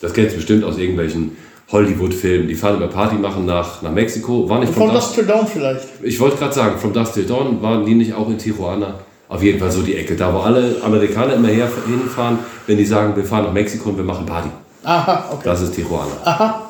[0.00, 1.36] Das kennst du bestimmt aus irgendwelchen
[1.72, 2.48] Hollywood-Filmen.
[2.48, 4.48] Die fahren immer Party machen nach, nach Mexiko.
[4.48, 5.14] War nicht von from Dust Dust.
[5.16, 5.86] Till Dawn vielleicht.
[6.02, 8.94] Ich wollte gerade sagen, From Dust Till Dawn waren die nicht auch in Tijuana.
[9.28, 10.16] Auf jeden Fall so die Ecke.
[10.16, 13.96] Da wo alle Amerikaner immer her, hinfahren, wenn die sagen, wir fahren nach Mexiko und
[13.98, 14.48] wir machen Party.
[14.84, 15.42] Aha, okay.
[15.44, 16.67] Das ist Tijuana.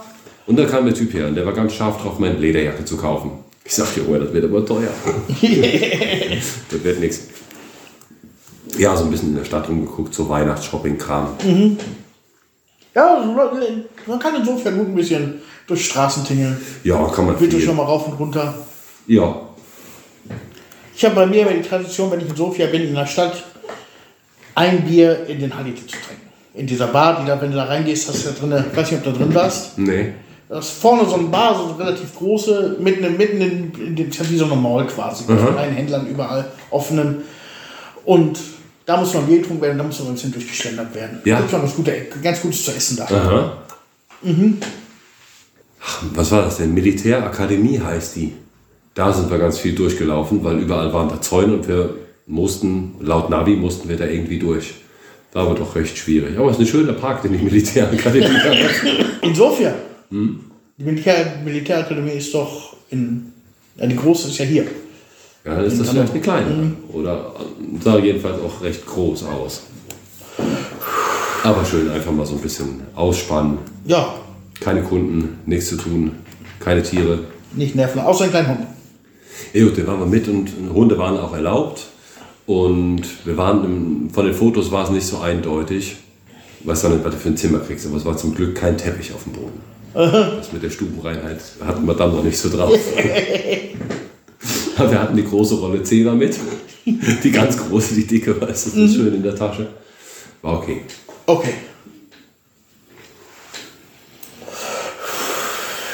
[0.48, 2.96] Und da kam der Typ her und der war ganz scharf drauf, meine Lederjacke zu
[2.96, 3.30] kaufen.
[3.64, 4.88] Ich sagte, oh, das wird aber teuer.
[5.28, 7.20] das wird nichts.
[8.78, 11.37] Ja, so ein bisschen in der Stadt rumgeguckt, so Weihnachtsshopping-Kram.
[12.94, 13.37] Ja, also,
[14.06, 15.34] man kann insofern gut ein bisschen
[15.66, 16.56] durch Straßen tingeln.
[16.82, 18.54] Ja, kann man Bitte schon mal rauf und runter.
[19.06, 19.38] Ja,
[20.96, 23.44] Ich habe bei mir die Tradition, wenn ich in Sofia bin, in der Stadt,
[24.54, 26.26] ein Bier in den Halite zu trinken.
[26.54, 28.90] In dieser Bar, die da, wenn du da reingehst, hast du da drin, ich weiß
[28.90, 29.78] nicht, ob du da drin warst.
[29.78, 30.14] nee.
[30.48, 33.96] Da ist vorne so eine Bar, so eine relativ große, mitten, in- mitten in, in
[33.96, 37.18] dem, wie so eine Mall quasi, mit kleinen Händlern überall, offenen.
[38.06, 38.38] Und
[38.87, 41.18] da muss noch ein Bier getrunken werden, da muss noch ein bisschen durchgeschlendert werden.
[41.26, 41.34] Ja.
[41.34, 43.04] Da gibt schon was, gute, ganz Gutes zu essen da.
[43.04, 43.52] Aha.
[45.80, 46.74] Ach, was war das denn?
[46.74, 48.32] Militärakademie heißt die.
[48.94, 51.94] Da sind wir ganz viel durchgelaufen, weil überall waren da Zäune und wir
[52.26, 54.74] mussten, laut Navi mussten wir da irgendwie durch.
[55.34, 56.37] War aber doch recht schwierig.
[56.38, 58.56] Aber es ist ein schöner Park, den die Militärakademie hat.
[59.22, 59.74] In Sofia.
[60.11, 60.40] Hm?
[60.79, 63.33] Die Militär, Militärakademie ist doch in.
[63.77, 64.64] Ja, die große ist ja hier.
[65.44, 66.73] Ja, dann ist das vielleicht eine kleine.
[66.92, 69.62] Oder äh, sah jedenfalls auch recht groß aus.
[71.44, 73.59] Aber schön, einfach mal so ein bisschen ausspannen.
[73.87, 74.14] Ja,
[74.61, 76.12] Keine Kunden, nichts zu tun,
[76.59, 77.21] keine Tiere.
[77.53, 78.66] nicht nerven, außer ein kleiner Hund.
[79.53, 81.87] Ja, gut, da waren wir mit und Hunde waren auch erlaubt.
[82.47, 85.97] Und wir waren, im, von den Fotos war es nicht so eindeutig.
[86.64, 89.33] Was du für ein Zimmer kriegst, aber es war zum Glück kein Teppich auf dem
[89.33, 89.61] Boden.
[89.94, 92.72] Das mit der Stubenreinheit hatten wir dann noch nicht so drauf.
[94.79, 96.38] Wir hatten die große Rolle Zehner mit.
[96.85, 99.66] Die ganz große, die dicke, weißt du, das ist schön in der Tasche.
[100.40, 100.83] War okay.
[101.27, 101.55] Okay.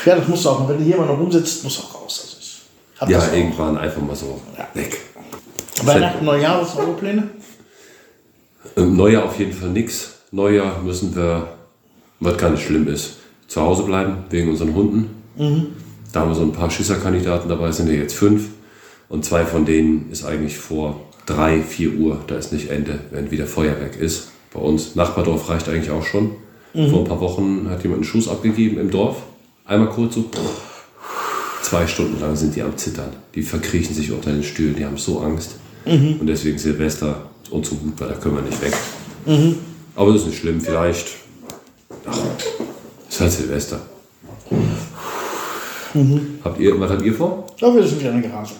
[0.04, 0.68] Ja, das musst du auch.
[0.68, 2.20] Wenn du hier mal noch rumsitzt, musst du auch raus.
[2.26, 2.38] Also
[2.94, 3.34] ich hab Ja, das auch.
[3.34, 4.40] irgendwann einfach mal so
[4.74, 4.98] weg.
[5.82, 7.30] Weihnachten, Neujahr, was eure Pläne?
[8.76, 10.10] Ähm, Neujahr auf jeden Fall nix.
[10.30, 11.48] Neujahr müssen wir,
[12.20, 13.14] was gar nicht schlimm ist,
[13.48, 15.10] zu Hause bleiben, wegen unseren Hunden.
[16.12, 18.48] Da haben wir so ein paar Schisserkandidaten dabei, sind ja jetzt fünf.
[19.08, 23.30] Und zwei von denen ist eigentlich vor drei, vier Uhr, da ist nicht Ende, wenn
[23.30, 24.28] wieder Feuerwerk ist.
[24.52, 26.32] Bei uns, Nachbardorf reicht eigentlich auch schon.
[26.72, 29.22] Vor ein paar Wochen hat jemand einen Schuss abgegeben im Dorf.
[29.64, 30.24] Einmal kurz so.
[31.62, 33.10] Zwei Stunden lang sind die am Zittern.
[33.34, 35.56] Die verkriechen sich unter den Stühlen, die haben so Angst.
[36.20, 38.72] Und deswegen Silvester uns so gut, weil da können wir nicht weg.
[39.96, 41.08] Aber das ist nicht schlimm, vielleicht.
[42.06, 42.18] Ach,
[43.14, 43.80] ist halt Silvester.
[46.42, 47.46] Habt ihr, was habt ihr vor?
[47.58, 48.54] Ja, wir sind wieder in der Garage.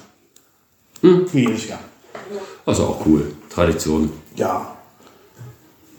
[1.03, 1.81] Wie jedes Jahr.
[2.65, 3.33] Also auch cool.
[3.51, 4.11] Tradition.
[4.37, 4.77] Ja.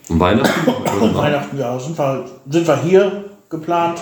[0.07, 0.71] Und Weihnachten?
[1.01, 4.01] Und Weihnachten, ja, sind wir, sind wir hier geplant.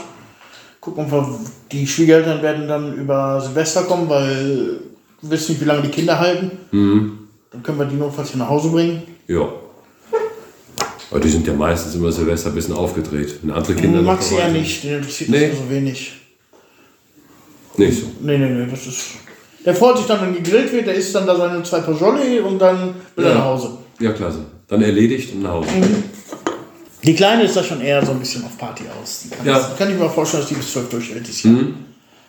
[0.80, 1.40] Gucken wir,
[1.72, 4.80] die Schwiegereltern werden dann über Silvester kommen, weil
[5.22, 6.52] wir wissen nicht, wie lange die Kinder halten.
[7.52, 9.04] Dann können wir die notfalls hier nach Hause bringen.
[9.28, 9.48] Ja.
[11.14, 13.36] Aber die sind ja meistens immer Silvester ein bisschen aufgedreht.
[13.44, 15.50] Wenn andere Kinder noch Maxi ja nicht, den interessiert Nee.
[15.50, 16.12] das so wenig.
[17.78, 18.08] Nicht so.
[18.20, 19.02] Nee, nee, nee, das ist.
[19.64, 22.58] Der freut sich dann, wenn gegrillt wird, der isst dann da seine zwei Pajoli und
[22.58, 23.38] dann will er Ja.
[23.38, 23.70] nach Hause.
[24.00, 24.40] Ja, klasse.
[24.68, 25.70] Dann erledigt und nach Hause.
[27.04, 29.22] Die Kleine ist da schon eher so ein bisschen auf Party aus.
[29.26, 29.54] Die kann, Ja.
[29.60, 31.54] das, kann ich mir vorstellen, dass die bis 12 durchhält dieses Jahr.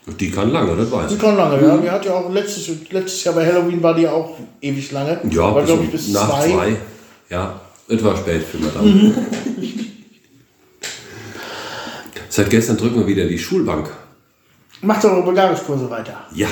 [0.06, 1.20] Und Die kann lange, das weiß Die ich.
[1.20, 1.76] kann lange, ja.
[1.78, 5.18] Die hat ja auch letztes, letztes Jahr bei Halloween war die ja auch ewig lange.
[5.30, 6.50] Ja, war, bis, glaube ich, bis nach zwei.
[6.50, 6.76] zwei.
[7.30, 9.14] Ja, es war spät für Madame.
[12.28, 13.90] Seit gestern drücken wir wieder die Schulbank.
[14.80, 16.26] Macht eure Bulgarischkurse weiter.
[16.34, 16.48] Ja,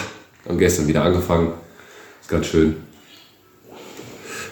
[0.46, 1.54] haben gestern wieder angefangen.
[2.20, 2.76] Ist ganz schön.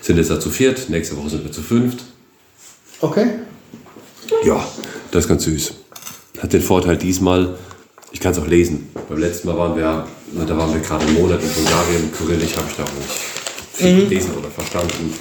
[0.00, 2.04] Sind jetzt da zu viert, nächste Woche sind wir zu fünft.
[3.00, 3.26] Okay.
[4.44, 4.66] Ja,
[5.10, 5.74] das ist ganz süß.
[6.40, 7.56] Hat den Vorteil diesmal,
[8.10, 8.88] ich kann es auch lesen.
[9.08, 10.06] Beim letzten Mal waren wir,
[10.46, 12.12] da waren wir gerade einen Monat in Bulgarien.
[12.12, 13.10] Kyrillisch habe ich da auch nicht
[13.72, 15.14] viel gelesen oder verstanden.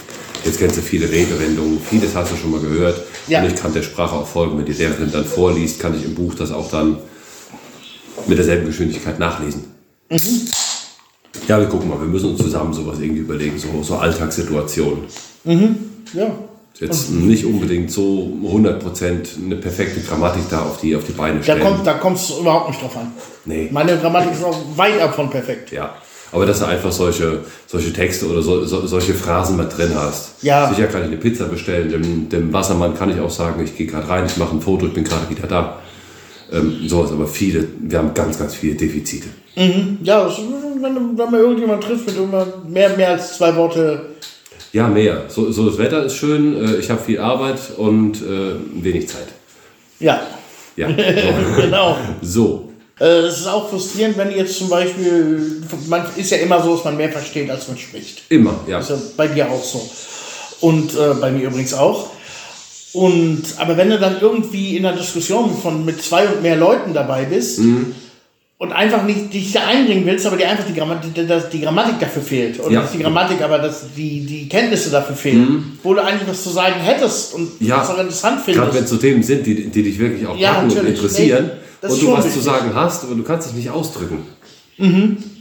[0.45, 3.01] Jetzt kennst du viele Redewendungen, vieles hast du schon mal gehört.
[3.27, 3.41] Ja.
[3.41, 4.57] Und ich kann der Sprache auch folgen.
[4.57, 6.97] Wenn die Lehrerin dann vorliest, kann ich im Buch das auch dann
[8.27, 9.65] mit derselben Geschwindigkeit nachlesen.
[11.47, 15.03] Ja, wir gucken mal, wir müssen uns zusammen sowas irgendwie überlegen, so, so Alltagssituationen.
[16.13, 16.25] Ja.
[16.73, 21.37] Ist Jetzt nicht unbedingt so 100% eine perfekte Grammatik da auf die, auf die Beine
[21.37, 21.61] Da stellen.
[21.61, 23.11] kommt da kommt's überhaupt nicht drauf an.
[23.45, 23.67] Nee.
[23.71, 25.71] Meine Grammatik ist auch weit ab von perfekt.
[25.71, 25.95] Ja,
[26.31, 30.43] aber dass du einfach solche, solche Texte oder so, so, solche Phrasen mal drin hast.
[30.43, 30.69] Ja.
[30.69, 33.87] Sicher kann ich eine Pizza bestellen, dem, dem Wassermann kann ich auch sagen, ich gehe
[33.87, 35.79] gerade rein, ich mache ein Foto, ich bin gerade wieder da.
[36.51, 39.27] Ähm, sowas, aber viele, wir haben ganz, ganz viele Defizite.
[40.03, 44.01] Ja, das, wenn, wenn man irgendjemand trifft mit immer mehr, mehr als zwei Worte.
[44.71, 45.25] Ja, mehr.
[45.27, 49.27] So, so das Wetter ist schön, äh, ich habe viel Arbeit und äh, wenig Zeit.
[49.99, 50.21] Ja,
[50.75, 50.87] Ja,
[51.55, 51.61] so.
[51.61, 51.97] genau.
[52.21, 52.68] so.
[52.99, 56.83] Äh, Es ist auch frustrierend, wenn jetzt zum Beispiel, man ist ja immer so, dass
[56.85, 58.23] man mehr versteht, als man spricht.
[58.29, 58.79] Immer, ja.
[58.79, 59.89] Ist ja bei dir auch so.
[60.61, 62.09] Und äh, bei mir übrigens auch.
[62.93, 66.93] Und, aber wenn du dann irgendwie in einer Diskussion von, mit zwei und mehr Leuten
[66.93, 67.59] dabei bist
[68.57, 71.99] und einfach nicht dich da einbringen willst, aber dir einfach die Grammatik, die, die, Grammatik
[71.99, 72.59] dafür fehlt.
[72.59, 72.81] Oder Ja.
[72.81, 75.77] nicht die Grammatik, aber dass die, die Kenntnisse dafür fehlen.
[75.83, 78.83] Wo du eigentlich was zu sagen hättest und Ja, was auch interessant Gerade wenn findest.
[78.85, 81.97] es so Themen sind, die, die dich wirklich auch Ja, und interessieren Nee, das und
[81.97, 82.33] ist du was wichtig.
[82.33, 84.25] zu sagen hast, aber du kannst dich nicht ausdrücken.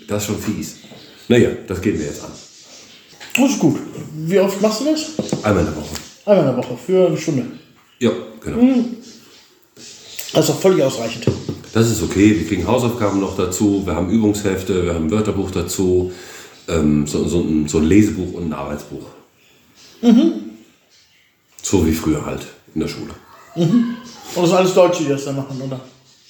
[0.08, 0.76] Das ist schon fies.
[1.28, 2.30] Naja, das gehen wir jetzt an.
[3.36, 3.78] Das ist gut.
[4.14, 5.06] Wie oft machst du das?
[5.44, 5.94] Einmal in der Woche.
[6.26, 7.46] Einmal in der Woche, für eine Stunde.
[7.98, 8.84] Ja, genau.
[10.32, 11.26] Das ist doch völlig ausreichend.
[11.72, 12.38] Das ist okay.
[12.38, 13.82] Wir kriegen Hausaufgaben noch dazu.
[13.84, 16.12] Wir haben Übungshefte, wir haben ein Wörterbuch dazu.
[16.68, 19.06] Ähm, so, so, ein, so ein Lesebuch und ein Arbeitsbuch.
[21.62, 23.14] So wie früher halt in der Schule.
[23.54, 23.96] Und
[24.36, 25.80] das sind alles Deutsche, die das dann machen, oder?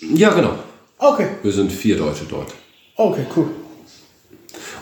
[0.00, 0.54] Ja, genau.
[0.98, 2.52] Okay, Wir sind vier Deutsche dort.
[2.96, 3.46] okay, cool.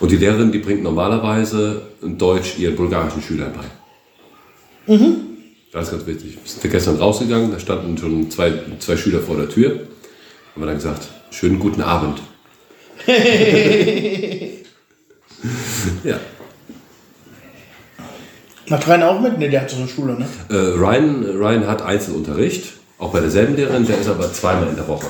[0.00, 3.64] Und die Lehrerin, die bringt normalerweise Deutsch ihren bulgarischen Schülern bei.
[5.72, 6.34] Das ist ganz witzig.
[6.42, 9.70] Wir sind gestern rausgegangen, da standen schon zwei, zwei Schüler vor der Tür.
[9.70, 12.20] Haben wir dann gesagt, schönen guten Abend.
[16.04, 16.18] ja.
[18.68, 19.38] Macht Rainer auch mit?
[19.38, 20.26] Ne, der hat so eine Schule, ne?
[20.48, 24.88] Äh, Ryan, Ryan hat Einzelunterricht, auch bei derselben Lehrerin, der ist aber zweimal in der
[24.88, 25.06] Woche.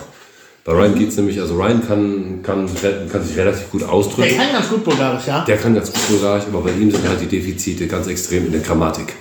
[0.65, 2.69] Bei Ryan geht es nämlich, also Ryan kann, kann,
[3.11, 4.37] kann sich relativ gut Der ausdrücken.
[4.37, 5.45] kann ganz gut Bulgarisch, ja?
[5.45, 8.53] Der kann ganz gut Bulgarisch, aber bei ihm sind halt die Defizite ganz extrem in
[8.53, 9.15] der Grammatik.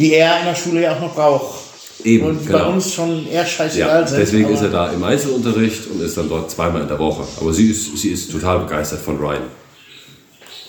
[0.00, 1.58] Die er in der Schule ja auch noch braucht.
[2.04, 2.72] Eben, Und bei genau.
[2.72, 4.18] uns schon eher Ja, scheißegal sind.
[4.20, 7.22] deswegen ist er da im Einzelunterricht und ist dann dort zweimal in der Woche.
[7.40, 9.42] Aber sie ist, sie ist total begeistert von Ryan.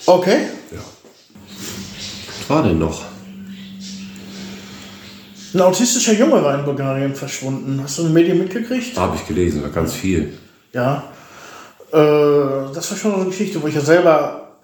[0.06, 0.46] Okay.
[0.72, 0.78] Ja.
[2.38, 3.02] Was war denn noch?
[5.52, 7.80] Ein autistischer Junge war in Bulgarien verschwunden.
[7.82, 8.96] Hast du in den Medien mitgekriegt?
[8.96, 10.38] Habe ich gelesen, war ganz viel.
[10.72, 11.04] Ja.
[11.92, 14.58] Äh, das war schon so eine Geschichte, wo ich ja selber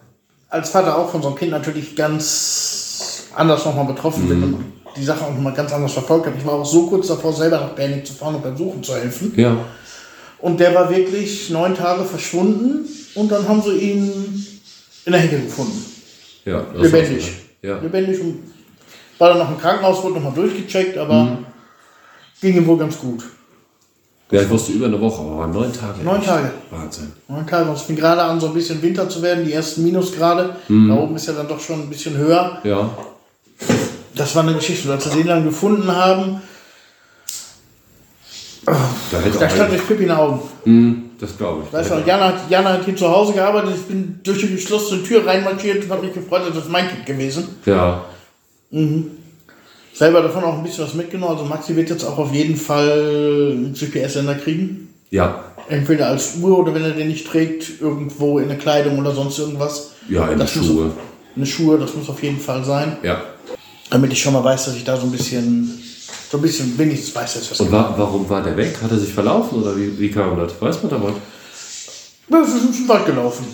[0.48, 4.64] als Vater auch von so einem Kind natürlich ganz anders nochmal betroffen bin und
[4.96, 6.36] die Sache auch nochmal ganz anders verfolgt habe.
[6.38, 8.94] Ich war auch so kurz davor, selber nach Berlin zu fahren und beim Suchen zu
[8.94, 9.32] helfen.
[9.36, 9.56] Ja.
[10.38, 14.46] Und der war wirklich neun Tage verschwunden und dann haben sie ihn
[15.04, 15.84] in der Hecke gefunden.
[16.44, 17.24] ja Lebendig.
[17.24, 17.34] war's.
[17.62, 17.78] Ja.
[17.80, 18.42] Lebendig und
[19.18, 21.46] war dann noch im Krankenhaus, wurde nochmal durchgecheckt, aber Mhm.
[22.40, 23.22] ging ihm wohl ganz gut.
[24.30, 26.02] ja, ich wusste über eine Woche, aber waren neun Tage.
[26.02, 26.50] Neun Tage.
[26.70, 27.12] Wahnsinn.
[27.28, 27.70] Neun Tage.
[27.72, 30.56] Es fing gerade an, so ein bisschen Winter zu werden, die ersten Minusgrade.
[30.68, 30.88] Mhm.
[30.88, 32.58] Da oben ist ja dann doch schon ein bisschen höher.
[32.64, 32.90] Ja.
[34.14, 36.40] Das war eine Geschichte, als wir den dann gefunden haben,
[38.64, 40.40] Da da stand durch Pippi in den Augen.
[40.64, 41.72] Hm, das glaube ich.
[41.72, 45.04] Weißt du, Jana hat, Jana hat hier zu Hause gearbeitet, ich bin durch die geschlossene
[45.04, 47.46] Tür reinmarschiert und habe mich gefreut, das ist mein Kind gewesen.
[47.64, 48.04] Ja,
[48.70, 51.32] Selber davon auch ein bisschen was mitgenommen.
[51.36, 54.88] Also Maxi wird jetzt auch auf jeden Fall einen GPS-Sender kriegen.
[55.10, 59.12] ja, Entweder als Uhr oder wenn er den nicht trägt, irgendwo in der Kleidung oder
[59.12, 59.90] sonst irgendwas.
[60.08, 60.90] ja, in Das die muss- Schuhe.
[61.34, 62.96] Eine Schuhe, das muss auf jeden Fall sein.
[63.02, 63.20] Ja.
[63.90, 65.82] Damit ich schon mal weiß, dass ich da so ein bisschen,
[66.30, 68.76] so ein bisschen wenigstens weiß, dass was Und wa warum war der weg?
[68.82, 70.52] Hat er sich verlaufen oder wie, wie kam das?
[70.60, 71.12] Weiß man da was?
[72.30, 73.44] Ja, wir sind zum Wald gelaufen.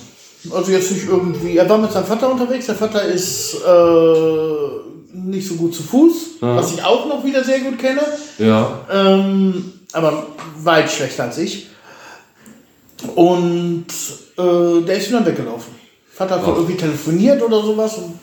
[0.54, 1.56] Also jetzt nicht irgendwie.
[1.56, 2.66] Er war mit seinem Vater unterwegs.
[2.66, 3.58] Der Vater ist äh,
[5.12, 6.56] nicht so gut zu Fuß, Ja.
[6.56, 8.00] was ich auch noch wieder sehr gut kenne.
[8.38, 8.80] Ja.
[8.90, 10.26] Ähm, aber
[10.62, 11.66] weit schlechter als ich.
[13.14, 13.86] Und
[14.38, 15.74] äh, der ist wieder weggelaufen.
[16.12, 17.98] Vater hat wohl irgendwie telefoniert oder sowas.
[17.98, 18.18] Und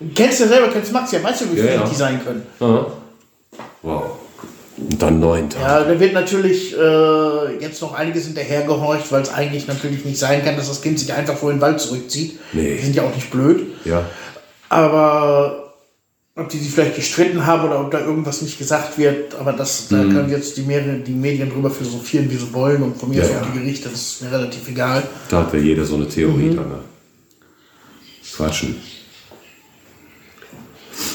[0.00, 1.84] du kennst ja selber, kennst Max ja, weißt du, wie Ja, ja.
[1.84, 2.42] die sein können.
[2.60, 2.86] Aha.
[3.82, 4.02] Wow.
[4.76, 5.62] Und dann neun Tage.
[5.64, 10.42] Ja, da wird natürlich äh, jetzt noch einiges hinterhergehorcht, weil es eigentlich natürlich nicht sein
[10.42, 12.38] kann, dass das Kind sich einfach vor den Wald zurückzieht.
[12.52, 12.76] Nee.
[12.76, 13.66] Die sind ja auch nicht blöd.
[13.84, 14.04] Ja.
[14.70, 15.59] Aber
[16.40, 19.88] ob die sich vielleicht gestritten haben oder ob da irgendwas nicht gesagt wird, aber das,
[19.88, 20.12] da Mhm.
[20.12, 23.24] können jetzt die, Medien, die Medien drüber philosophieren, wie sie wollen und von mir Ja,
[23.24, 23.40] aus ja.
[23.42, 25.02] auch die Gerichte, das ist mir relativ egal.
[25.28, 26.56] Da hat ja jeder so eine Theorie Mhm.
[26.56, 26.68] dran.
[26.68, 26.78] Ne?
[28.36, 28.76] Quatschen.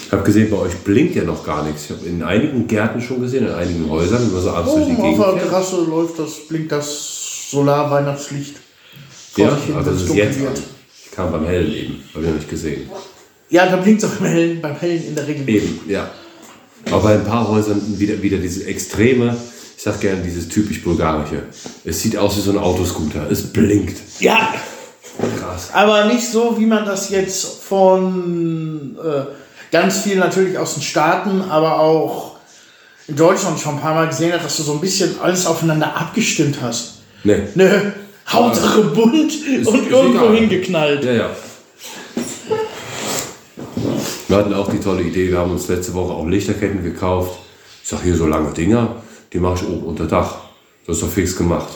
[0.08, 1.86] Ich habe gesehen, bei euch blinkt ja noch gar nichts.
[1.86, 4.86] Ich habe in einigen Gärten schon gesehen, in einigen Häusern, wenn man so abends durch
[4.86, 5.50] die Oben auf Gegend der.
[5.50, 8.56] Terrasse läuft das, blinkt das Solar-Weihnachtslicht.
[9.38, 10.54] Ja, wenn das ist jetzt an.
[11.06, 12.90] Ich kam beim Hellen eben, habe ich noch nicht gesehen.
[13.50, 15.48] Ja, da blinkt es auch beim Hellen, beim Hellen in der Regel.
[15.48, 16.10] Eben, ja.
[16.92, 19.36] Aber bei ein paar Häusern wieder, wieder diese extreme,
[19.78, 21.44] ich sag gerne dieses typisch bulgarische.
[21.84, 23.30] Es sieht aus wie so ein Autoscooter.
[23.30, 23.98] Es blinkt.
[24.20, 24.54] Ja,
[25.40, 25.70] Krass.
[25.74, 29.22] aber nicht so, wie man das jetzt von äh,
[29.72, 32.36] ganz viel natürlich aus den Staaten, aber auch
[33.08, 35.96] in Deutschland schon ein paar Mal gesehen hat, dass du so ein bisschen alles aufeinander
[35.96, 37.00] abgestimmt hast.
[37.24, 37.38] Nee.
[37.56, 37.94] Ne,
[38.28, 40.36] Hauptsache bunt und ist irgendwo egal.
[40.36, 41.04] hingeknallt.
[41.04, 41.30] Ja, ja.
[44.28, 47.40] Wir hatten auch die tolle Idee, wir haben uns letzte Woche auch Lichterketten gekauft.
[47.84, 50.38] Ich sag hier so lange Dinger, die mache ich oben unter Dach.
[50.88, 51.68] Das ist doch fix gemacht.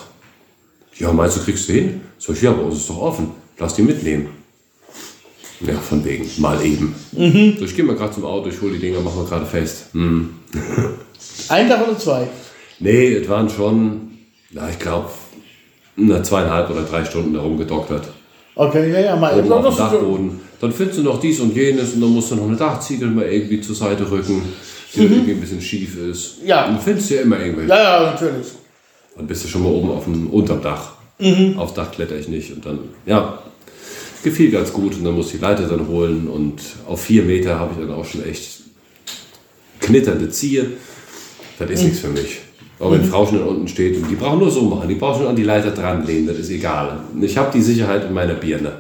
[0.98, 2.02] Ja, meinst du, kriegst du hin?
[2.18, 3.32] Sag ich, ja, bei uns ist doch offen.
[3.60, 4.30] Lass die mitnehmen.
[5.62, 6.96] Ja, von wegen, mal eben.
[7.12, 9.88] So, ich gehe mal gerade zum Auto, ich hole die Dinger, machen wir gerade fest.
[9.92, 10.30] Hm.
[11.50, 12.28] Ein Tag oder zwei?
[12.80, 14.12] Nee, es waren schon,
[14.52, 15.10] na, ich glaube,
[15.98, 18.10] zweieinhalb oder drei Stunden darum gedoktert.
[18.56, 19.40] Okay, ja, ja, mal.
[19.40, 20.40] oben auf dem Dachboden.
[20.60, 23.26] Dann findest du noch dies und jenes und dann musst du noch eine Dachziegel mal
[23.26, 24.42] irgendwie zur Seite rücken,
[24.94, 26.38] die irgendwie ein bisschen schief ist.
[26.46, 26.68] Ja.
[26.68, 27.70] Und findest du ja immer irgendwelche.
[27.70, 28.48] Ja, ja, natürlich.
[29.16, 30.94] Dann bist du schon mal oben auf dem unterm Dach.
[31.58, 32.52] Aufs Dach kletter ich nicht.
[32.54, 33.40] Und dann, ja,
[34.24, 34.96] gefiel ganz gut.
[34.96, 36.28] Und dann musste ich die Leiter dann holen.
[36.28, 38.62] Und auf vier Meter habe ich dann auch schon echt
[39.80, 40.72] knitternde Ziehe.
[41.58, 42.40] Das ist nichts für mich.
[42.80, 45.28] Aber wenn Frau schon unten steht und die brauchen nur so machen, die brauchen schon
[45.28, 47.00] an die Leiter dran lehnen, das ist egal.
[47.22, 48.72] Ich habe die Sicherheit in meiner Birne.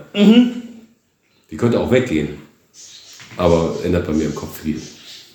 [1.52, 2.42] Die könnte auch weggehen.
[3.36, 4.82] Aber ändert bei mir im Kopf viel.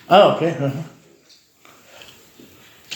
[0.08, 0.54] Ah, okay.
[0.58, 0.72] aha.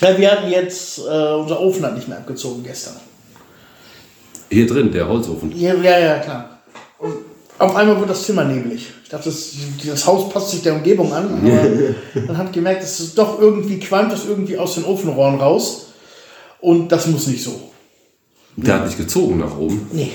[0.00, 2.96] Ja, wir hatten jetzt, äh, unser Ofen hat nicht mehr abgezogen gestern.
[4.50, 5.52] Hier drin, der Holzofen.
[5.56, 6.57] Ja, ja, ja, klar.
[7.58, 8.86] Auf einmal wurde das Zimmer neblig.
[9.02, 9.52] Ich dachte, das,
[9.84, 11.40] das Haus passt sich der Umgebung an,
[12.14, 15.40] aber dann habe ich gemerkt, dass es doch irgendwie qualmt das irgendwie aus den Ofenrohren
[15.40, 15.86] raus.
[16.60, 17.70] Und das muss nicht so.
[18.56, 19.88] Der hat nicht gezogen nach oben.
[19.92, 20.12] Nee.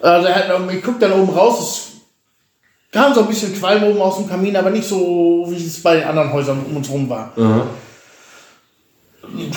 [0.00, 4.00] Also er hat, ich guck dann oben raus, es kam so ein bisschen Qualm oben
[4.00, 7.08] aus dem Kamin, aber nicht so, wie es bei den anderen Häusern um uns rum
[7.08, 7.32] war.
[7.36, 7.66] Aha.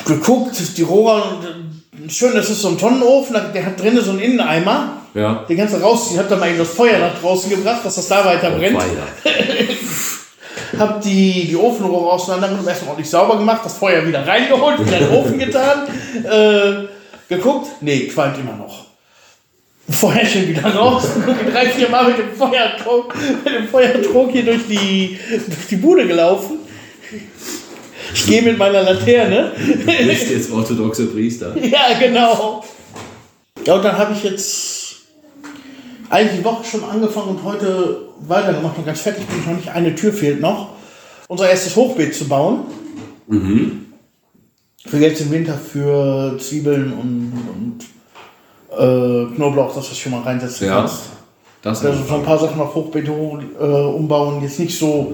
[0.06, 1.38] Geguckt, die Rohre,
[2.08, 5.01] schön, das ist so ein Tonnenofen, der hat drinnen so einen Inneneimer.
[5.14, 5.46] Ja.
[5.48, 8.08] Den ganzen raus, ich hab dann mal eben das Feuer nach draußen gebracht, dass das
[8.08, 8.78] da weiter brennt.
[8.78, 9.08] Weiter.
[10.78, 15.04] Hab die, die Ofenrohre auseinandergenommen, erstmal ordentlich sauber gemacht, das Feuer wieder reingeholt, wieder in
[15.06, 15.88] den Ofen getan.
[16.24, 16.88] Äh,
[17.28, 18.86] geguckt, nee, qualmt immer noch.
[19.90, 21.04] Feuerchen wieder raus,
[21.52, 26.08] drei, vier Mal mit dem Feuertrog, mit dem Feuertrog hier durch die, durch die Bude
[26.08, 26.60] gelaufen.
[28.14, 29.52] Ich gehe mit meiner Laterne.
[29.58, 31.56] Du bist jetzt orthodoxer Priester.
[31.62, 32.64] Ja, genau.
[33.66, 34.81] Ja, und dann habe ich jetzt
[36.12, 39.70] eigentlich die Woche schon angefangen und heute weitergemacht und ganz fertig bin ich noch nicht.
[39.70, 40.70] Eine Tür fehlt noch.
[41.28, 42.60] Unser erstes Hochbeet zu bauen.
[44.86, 50.22] Für jetzt im Winter für Zwiebeln und, und äh, Knoblauch, dass du das schon mal
[50.22, 50.80] reinsetzen Ja.
[50.80, 51.04] kannst.
[51.62, 54.42] Das Also so ein paar Sachen auf Hochbeet ho- äh, umbauen.
[54.42, 55.14] Jetzt nicht so,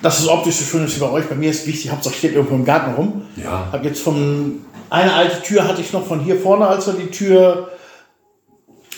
[0.00, 1.28] dass es optisch so schön ist wie bei euch.
[1.28, 3.22] Bei mir ist wichtig, Hauptsache steht irgendwo im Garten rum.
[3.36, 3.68] Ja.
[3.72, 4.60] Hab jetzt von
[4.90, 7.70] eine alte Tür hatte ich noch von hier vorne, als wir die Tür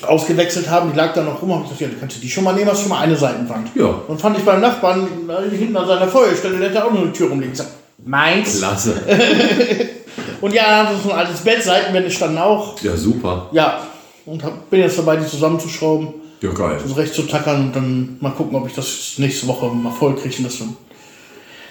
[0.03, 0.90] ausgewechselt haben.
[0.92, 1.53] Die lag da noch rum.
[1.53, 3.16] Hab ich gesagt, ja, du kannst du die schon mal nehmen, hast schon mal eine
[3.16, 3.70] Seitenwand.
[3.74, 3.86] Ja.
[4.09, 5.07] Und fand ich beim Nachbarn
[5.51, 7.53] hinten an seiner Feuerstelle, der hat da auch noch eine Tür rumliegen.
[7.53, 7.68] Ich sag,
[8.05, 8.59] meins.
[8.59, 9.01] Klasse.
[10.40, 12.80] Und ja, das ist so ein altes Bett, Seitenwände standen auch.
[12.82, 13.49] Ja, super.
[13.53, 13.86] Ja.
[14.26, 16.09] Und hab, bin jetzt dabei, die zusammenzuschrauben,
[16.42, 16.78] Ja, geil.
[16.86, 20.36] zurecht zu tackern und dann mal gucken, ob ich das nächste Woche mal voll kriege
[20.42, 20.66] und wir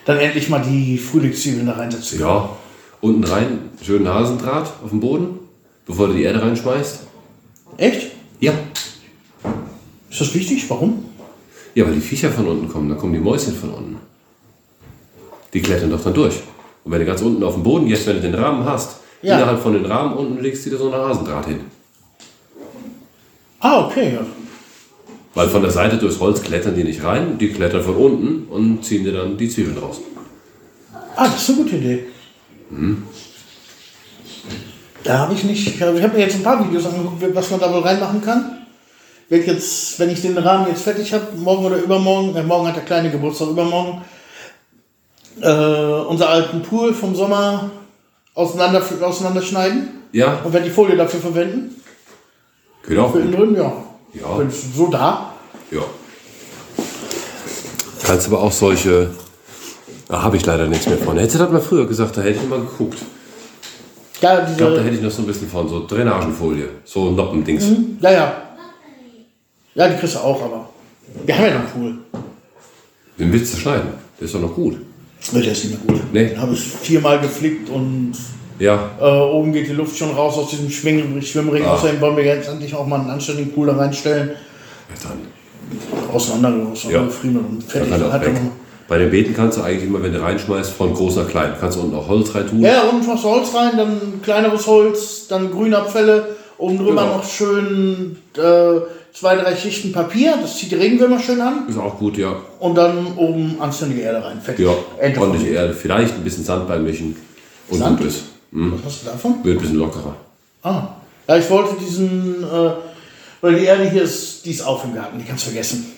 [0.05, 2.19] dann endlich mal die Frühlingszwiebeln da reinsetzen.
[2.19, 2.49] Ja.
[3.01, 5.39] Unten rein, schönen Hasendraht auf dem Boden,
[5.85, 6.99] bevor du die Erde reinschmeißt.
[7.77, 8.07] Echt?
[8.39, 8.53] Ja.
[10.09, 10.69] Ist das wichtig?
[10.69, 11.05] Warum?
[11.73, 13.97] Ja, weil die Viecher von unten kommen, dann kommen die Mäuschen von unten.
[15.53, 16.35] Die klettern doch dann durch.
[16.83, 19.35] Und wenn du ganz unten auf dem Boden gehst, wenn du den Rahmen hast, Ja.
[19.37, 21.61] innerhalb von den Rahmen unten legst du dir so einen Hasendraht hin.
[23.59, 24.17] Ah, okay.
[25.33, 28.85] Weil von der Seite durchs Holz klettern die nicht rein, die klettern von unten und
[28.85, 29.99] ziehen dir dann die Zwiebeln raus.
[31.15, 32.05] Ah, das ist eine gute Idee.
[35.05, 35.67] Da habe ich nicht.
[35.67, 38.57] Ich habe mir jetzt ein paar Videos angeguckt, was man da wohl reinmachen kann.
[39.29, 42.75] Werd jetzt, wenn ich den Rahmen jetzt fertig habe, morgen oder übermorgen, äh, morgen hat
[42.75, 44.01] der kleine Geburtstag, übermorgen,
[45.41, 47.69] äh, unser alten Pool vom Sommer
[48.33, 51.81] auseinander, auseinanderschneiden Ja, und werde die Folie dafür verwenden.
[52.87, 53.73] geht auch Für innen drin, ja.
[54.13, 54.39] Ja.
[54.39, 55.33] Wenn es so da.
[55.71, 55.81] Ja.
[58.03, 59.11] Kannst aber auch solche.
[60.07, 61.17] Da habe ich leider nichts mehr von.
[61.17, 62.99] Hättest du das mal früher gesagt, da hätte ich mal geguckt.
[64.25, 64.83] Ja, Ich glaube, da diese.
[64.85, 66.67] hätte ich noch so ein bisschen von, so Drainagenfolie.
[66.83, 67.65] So Noppendings.
[68.01, 68.33] Ja, ja.
[69.75, 70.69] Ja, die kriegst du auch, aber.
[71.25, 71.67] Wir haben ja noch einen
[72.11, 72.21] Pool.
[73.19, 73.89] Den willst du schneiden.
[74.19, 74.77] Der ist doch noch gut.
[75.31, 76.03] Nee, der ist nicht mehr gut.
[76.13, 76.27] Nee.
[76.29, 78.13] Den habe ich viermal geflickt und
[78.59, 81.63] Ja, äh, oben geht die Luft schon raus aus diesem Schwing Schwimmring.
[81.65, 81.73] Ah.
[81.73, 84.29] Außerdem wollen wir jetzt endlich auch mal einen anständigen Pool da reinstellen.
[84.29, 86.13] ja dann.
[86.13, 87.39] Auseinander, auseinander Ja.
[87.39, 87.91] und fertig.
[87.91, 88.21] kann er auch
[88.87, 91.53] Bei den Beeten kannst du eigentlich immer, wenn du reinschmeißt, von groß nach klein.
[91.59, 92.61] Kannst du unten auch Holz rein tun.
[92.61, 97.17] Ja, unten machst du Holz rein, dann kleineres Holz, dann Grünabfälle, oben drüber Genau.
[97.17, 98.79] noch schön äh,
[99.11, 101.67] zwei, drei Schichten Papier, das zieht die Regenwürmer schön an.
[101.67, 102.35] Ist auch gut, ja.
[102.59, 104.39] Und dann oben anständige Erde rein.
[104.41, 104.65] Fertig.
[104.65, 105.73] Ja, Ende ordentliche Erde.
[105.73, 107.15] Vielleicht ein bisschen Sand beimischen.
[107.69, 107.97] Und Sand?
[107.97, 108.23] gut ist.
[108.51, 108.73] von.
[108.83, 109.35] Was hast du davon?
[109.43, 110.15] Wird ein bisschen lockerer.
[110.61, 110.87] Ah.
[111.27, 112.69] Ja, ich wollte diesen, äh,
[113.41, 115.91] weil die Erde hier ist, die ist auf im Garten, die kannst du vergessen.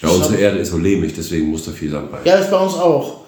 [0.00, 2.18] Ja, unsere Erde ist so lehmig, deswegen muss da viel Sand bei.
[2.24, 3.20] Ja, ist bei uns auch.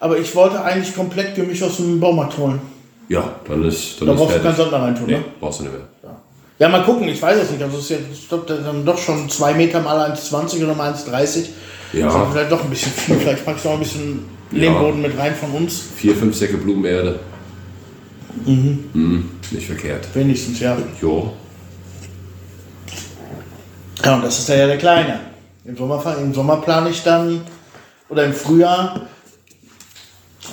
[0.00, 2.60] Aber ich wollte eigentlich komplett Gemisch aus dem Baumarkt holen.
[3.08, 5.24] Ja, dann ist, dann Da ist brauchst du keinen Sand mehr reintun, Nee, ne?
[5.40, 5.82] brauchst du nicht mehr.
[6.58, 7.62] Ja, mal gucken, ich weiß es nicht.
[7.62, 10.92] Also es ist ja ich glaub, dann doch schon 2 Meter mal 1,20 oder mal
[10.92, 11.46] 1,30.
[11.92, 12.06] Ja.
[12.06, 13.16] Das ist vielleicht doch ein bisschen viel.
[13.16, 15.82] Vielleicht packst du auch ein bisschen Lehmboden mit rein von uns.
[15.96, 17.18] Vier, fünf Säcke Blumenerde.
[18.46, 19.30] Mhm.
[19.50, 20.06] Nicht verkehrt.
[20.14, 20.76] Wenigstens, ja.
[21.00, 21.32] Jo.
[24.04, 25.20] Ja, und das ist ja der Kleine.
[25.64, 27.40] Im Sommer, Im Sommer plane ich dann,
[28.08, 29.00] oder im Frühjahr,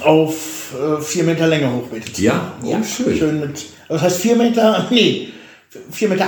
[0.04, 2.54] auf 4 Meter Länge Hochbeete zu Ja?
[2.64, 3.18] Oh, schön.
[3.18, 5.30] Schön mit, also das heißt 4 Meter, nee,
[5.94, 6.28] 4,80 Meter,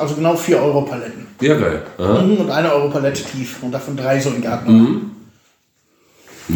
[0.00, 1.26] also genau 4 Euro Paletten.
[1.40, 1.82] Ja, geil.
[1.98, 2.22] Aha.
[2.22, 4.72] Mhm, Und eine Euro Palette tief und davon drei so im Garten.
[4.72, 5.10] Mhm.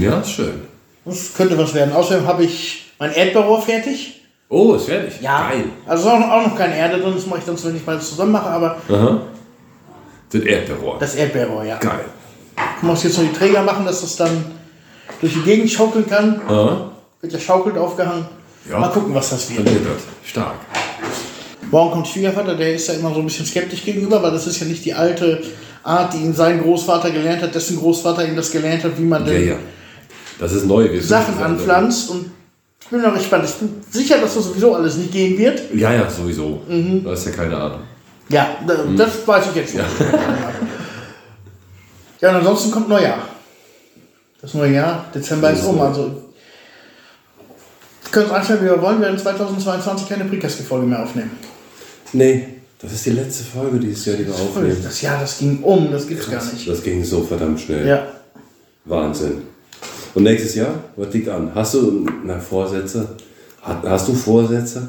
[0.02, 0.62] Ja, ist schön.
[1.04, 1.92] Das könnte was werden.
[1.94, 4.22] Außerdem habe ich mein Erdbeerrohr fertig.
[4.48, 5.20] Oh, ist fertig.
[5.22, 5.64] Geil.
[5.86, 7.84] Also ist auch noch, auch noch keine Erde drin, das mache ich dann, wenn ich
[7.84, 9.20] beides zusammen mache, aber Aha.
[10.30, 10.96] Das Erdbeerrohr.
[10.98, 11.76] das Erdbeerrohr, ja.
[11.78, 12.04] Geil.
[12.78, 14.44] Ich muss jetzt noch die Träger machen, dass das dann
[15.20, 16.40] durch die Gegend schaukeln kann.
[16.48, 16.90] Aha.
[17.20, 18.26] Wird ja schaukelt aufgehangen.
[18.68, 18.78] Ja.
[18.78, 19.66] Mal gucken, was das Dann wird.
[19.74, 20.28] wird das.
[20.28, 20.54] Stark.
[21.70, 24.60] Morgen kommt Schwiegervater, der ist ja immer so ein bisschen skeptisch gegenüber, weil das ist
[24.60, 25.42] ja nicht die alte
[25.82, 29.24] Art, die ihn sein Großvater gelernt hat, dessen Großvater ihm das gelernt hat, wie man
[29.24, 29.56] denn ja.
[30.38, 30.90] Das ist neu.
[30.92, 32.10] Wir Sachen anpflanzt.
[32.10, 32.30] Und
[32.80, 33.44] ich bin noch gespannt.
[33.46, 35.62] Ich bin sicher, dass das sowieso alles nicht gehen wird.
[35.74, 36.60] Ja, ja, sowieso.
[36.68, 37.02] Mhm.
[37.04, 37.80] Da ist ja keine Ahnung.
[38.28, 39.80] Ja, da- das weiß ich jetzt schon.
[42.20, 42.30] Ja.
[42.30, 43.18] und ansonsten kommt Neujahr.
[44.40, 45.78] Das neue Jahr, Dezember ist um.
[45.80, 46.22] Also,
[48.10, 48.98] können uns einstellen, wie wir wollen.
[49.00, 51.32] Wir werden 2022 keine Prikaski-Folge mehr aufnehmen.
[52.14, 52.48] Nee,
[52.80, 54.78] das ist die letzte Folge dieses Jahr, die wir aufnehmen.
[54.82, 55.90] Das Jahr, das ging um.
[55.92, 56.66] Das gibt's gar nicht.
[56.68, 57.86] Das ging so verdammt schnell.
[57.86, 58.06] Ja.
[58.86, 59.42] Wahnsinn.
[60.14, 60.72] Und nächstes Jahr?
[60.96, 61.50] Was liegt an?
[61.54, 63.08] Hast du na, Vorsätze?
[63.60, 64.88] Hast, hast du Vorsätze?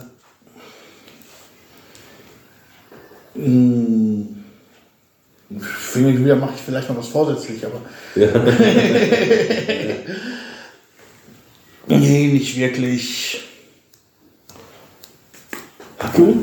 [5.60, 7.82] Für mich wieder mache ich vielleicht noch was vorsätzlich, aber.
[11.88, 13.44] nee, nicht wirklich.
[16.16, 16.36] Du?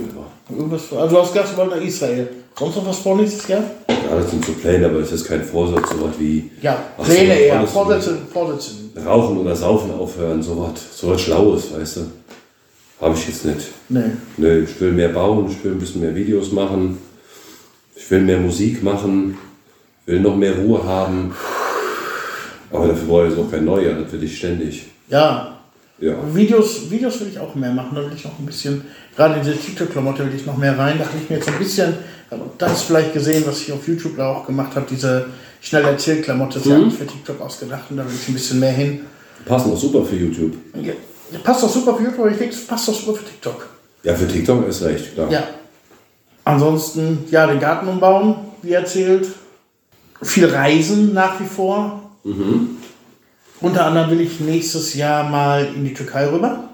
[0.50, 2.28] Irgendwas, also du hast gesagt, du nach Israel.
[2.56, 3.64] Sonst noch was vor nächstes Jahr?
[3.88, 7.12] Ja, das sind so Pläne, aber das ist kein Vorsatz, sowas wie Ja, Ach so,
[7.12, 7.66] Pläne eher.
[7.66, 8.70] Vorsätze, Vorsätze.
[9.04, 12.00] Rauchen oder Saufen aufhören, sowas, sowas Schlaues, weißt du.
[13.04, 13.68] Habe ich jetzt nicht.
[13.90, 14.12] Nee.
[14.38, 16.96] Nö, ich will mehr bauen, ich will ein bisschen mehr Videos machen,
[17.94, 19.36] ich will mehr Musik machen,
[20.06, 21.34] will noch mehr Ruhe haben.
[22.72, 24.86] Aber dafür brauche ich jetzt auch kein Neujahr, das will ich ständig.
[25.10, 25.58] Ja.
[26.00, 26.14] Ja.
[26.32, 27.90] Videos, Videos will ich auch mehr machen.
[27.94, 28.82] Da will ich noch ein bisschen,
[29.14, 30.96] gerade in diese TikTok-Klamotte will ich noch mehr rein.
[30.98, 31.94] Da habe ich mir jetzt ein bisschen,
[32.56, 35.26] da hast du vielleicht gesehen, was ich auf YouTube da auch gemacht habe, diese
[35.60, 38.72] schnell Erzählklamotte ist ja eigentlich für TikTok ausgedacht und da will ich ein bisschen mehr
[38.72, 39.00] hin.
[39.44, 40.54] Passen auch super für YouTube.
[40.80, 40.94] Ja,
[41.42, 43.66] passt doch super für YouTube, aber ich denke, es passt doch super für TikTok.
[44.02, 45.30] Ja, für TikTok ist recht, klar.
[45.30, 45.44] Ja.
[46.44, 49.28] Ansonsten, ja, den Garten umbauen, wie erzählt.
[50.22, 52.10] Viel Reisen nach wie vor.
[53.60, 56.64] Unter anderem will ich nächstes Jahr mal in die Türkei rüber.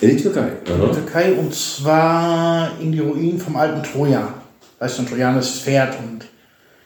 [0.00, 0.48] In die Türkei.
[0.66, 4.34] In die Türkei und zwar in die Ruinen vom alten Troja.
[4.78, 6.26] Weißt du, ein trojanisches Pferd und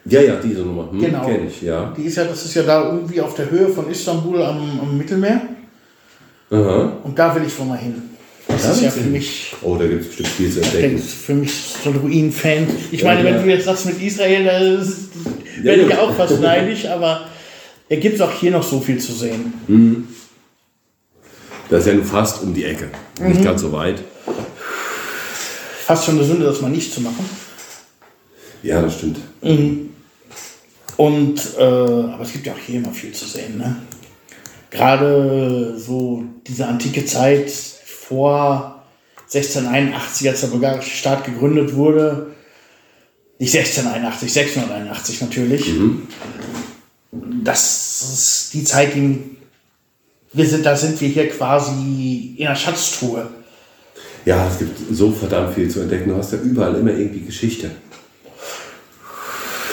[0.05, 0.89] Ja, ja, diese Nummer.
[0.91, 1.25] Hm, Genau.
[1.25, 1.93] Kenn ich, ja.
[1.97, 4.97] die ist ja, das ist ja da irgendwie auf der Höhe von Istanbul am, am
[4.97, 5.41] Mittelmeer.
[6.51, 6.97] Aha.
[7.03, 7.95] Und da will ich wohl mal hin.
[8.47, 10.85] Das Da ist ja für mich, Oh, da gibt es bestimmt viel zu ich denke,
[10.87, 11.07] entdecken.
[11.07, 11.51] für mich
[11.83, 12.67] so ein Ruinen-Fan.
[12.91, 13.41] Ich Ja, meine, wenn ja.
[13.41, 14.79] du jetzt sagst mit Israel, da Ja,
[15.63, 15.97] werde ich gut.
[15.97, 17.21] auch fast neidisch, aber
[17.87, 19.53] es gibt auch hier noch so viel zu sehen.
[21.69, 22.89] Das ist ja nur fast um die Ecke.
[23.19, 23.27] Mhm.
[23.29, 24.01] Nicht ganz so weit.
[25.85, 27.25] Fast schon eine Sünde, das mal nicht zu machen.
[28.63, 29.17] Ja, das stimmt.
[30.97, 33.57] Und, äh, aber es gibt ja auch hier immer viel zu sehen.
[33.57, 33.77] Ne?
[34.71, 38.83] Gerade so diese antike Zeit vor
[39.25, 42.31] 1681, als der bulgarische Staat gegründet wurde.
[43.37, 45.71] Nicht 1681, 681 natürlich.
[47.11, 49.19] Das ist die Zeit, die
[50.33, 53.27] wir sind, da sind wir hier quasi in der Schatztruhe.
[54.25, 56.09] Ja, es gibt so verdammt viel zu entdecken.
[56.09, 57.71] Du hast ja überall immer irgendwie Geschichte.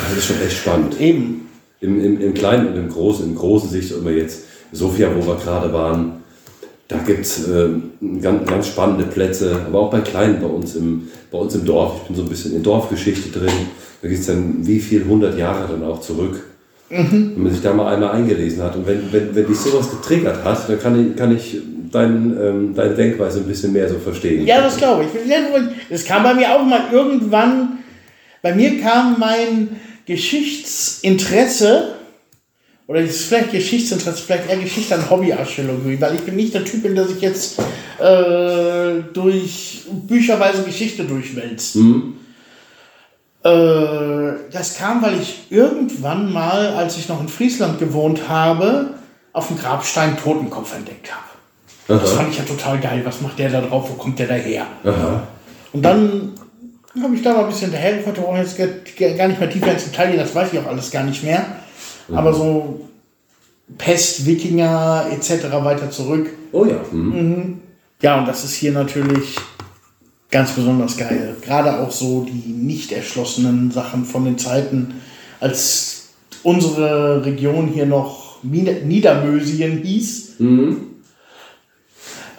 [0.01, 1.01] Das ist schon echt spannend.
[1.01, 1.49] Eben.
[1.81, 5.37] Im, im, im Kleinen und im Großen, im großen Sicht immer jetzt Sofia, wo wir
[5.37, 6.13] gerade waren,
[6.89, 7.69] da gibt es äh,
[8.23, 12.01] ganz, ganz spannende Plätze, aber auch bei Kleinen bei uns, im, bei uns im Dorf.
[12.01, 13.53] Ich bin so ein bisschen in Dorfgeschichte drin.
[14.01, 16.43] Da geht es dann wie viel hundert Jahre dann auch zurück.
[16.91, 20.43] Wenn man sich da mal einmal eingelesen hat und wenn, wenn, wenn dich sowas getriggert
[20.43, 21.59] hat, dann kann ich, kann ich
[21.93, 24.47] dein, ähm, deine Denkweise ein bisschen mehr so verstehen.
[24.47, 25.11] Ja, das glaube ich.
[25.91, 27.81] Es kam bei mir auch mal irgendwann,
[28.41, 29.69] bei mir kam mein
[30.07, 31.97] Geschichtsinteresse,
[32.89, 36.65] oder es ist vielleicht Geschichtsinteresse, vielleicht eher Geschichte an Hobbyarchäologie, weil ich bin nicht der
[36.65, 37.59] Typ, bin, der sich jetzt
[38.01, 41.77] äh, durch bücherweise Geschichte durchwälzt.
[43.45, 48.95] Äh, das kam, weil ich irgendwann mal, als ich noch in Friesland gewohnt habe,
[49.33, 52.01] auf dem Grabstein Totenkopf entdeckt habe.
[52.01, 52.17] Das Aha.
[52.21, 53.03] fand ich ja total geil.
[53.05, 53.89] Was macht der da drauf?
[53.91, 54.67] Wo kommt der daher?
[54.85, 55.23] Aha.
[55.73, 56.33] Und dann
[57.03, 59.73] habe ich da mal ein bisschen hinterhergefragt, wir brauchen jetzt gar- gar nicht mehr tiefer
[59.73, 61.45] ins Detail gehen, das weiß ich auch alles gar nicht mehr.
[62.13, 62.81] Aber so
[63.77, 65.45] Pest, Wikinger etc.
[65.63, 66.29] weiter zurück.
[66.53, 66.81] Oh ja.
[66.91, 67.61] Mhm.
[68.01, 69.37] Ja, und das ist hier natürlich
[70.31, 71.37] ganz besonders geil.
[71.43, 74.95] Gerade auch so die nicht erschlossenen Sachen von den Zeiten,
[75.41, 76.11] als
[76.43, 80.37] unsere Region hier noch Niedermösien hieß.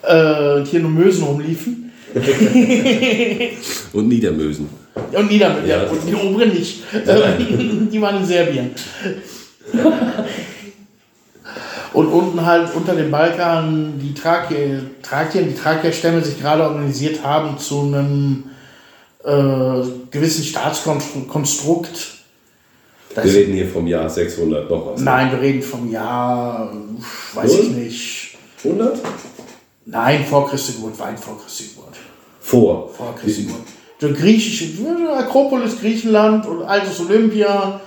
[0.03, 1.91] Äh, und hier nur Mösen rumliefen.
[3.93, 4.67] Und Niedermösen.
[5.11, 5.70] Und Niedermösien.
[5.70, 5.84] Ja.
[5.84, 6.84] und die oberen nicht.
[7.05, 8.72] Ähm, die waren in Serbien.
[11.93, 17.57] Und unten halt unter dem Balkan die Thrakien, Thrakien die Thrakierstämme sich gerade organisiert haben
[17.57, 18.43] zu einem
[19.24, 22.15] äh, gewissen Staatskonstrukt.
[23.15, 25.01] Das, Wir reden hier vom Jahr 600 noch was.
[25.01, 26.72] nein, wir reden vom Jahr,
[27.34, 27.61] weiß Null?
[27.61, 28.38] ich nicht.
[28.63, 28.99] 100?
[29.86, 31.95] Nein, vor Christi Geburt, weit vor Christi Geburt.
[32.39, 32.89] Vor.
[32.95, 33.61] Vor Christi Geburt.
[33.99, 34.65] So griechische,
[35.17, 37.82] Akropolis, Griechenland und altes Olympia,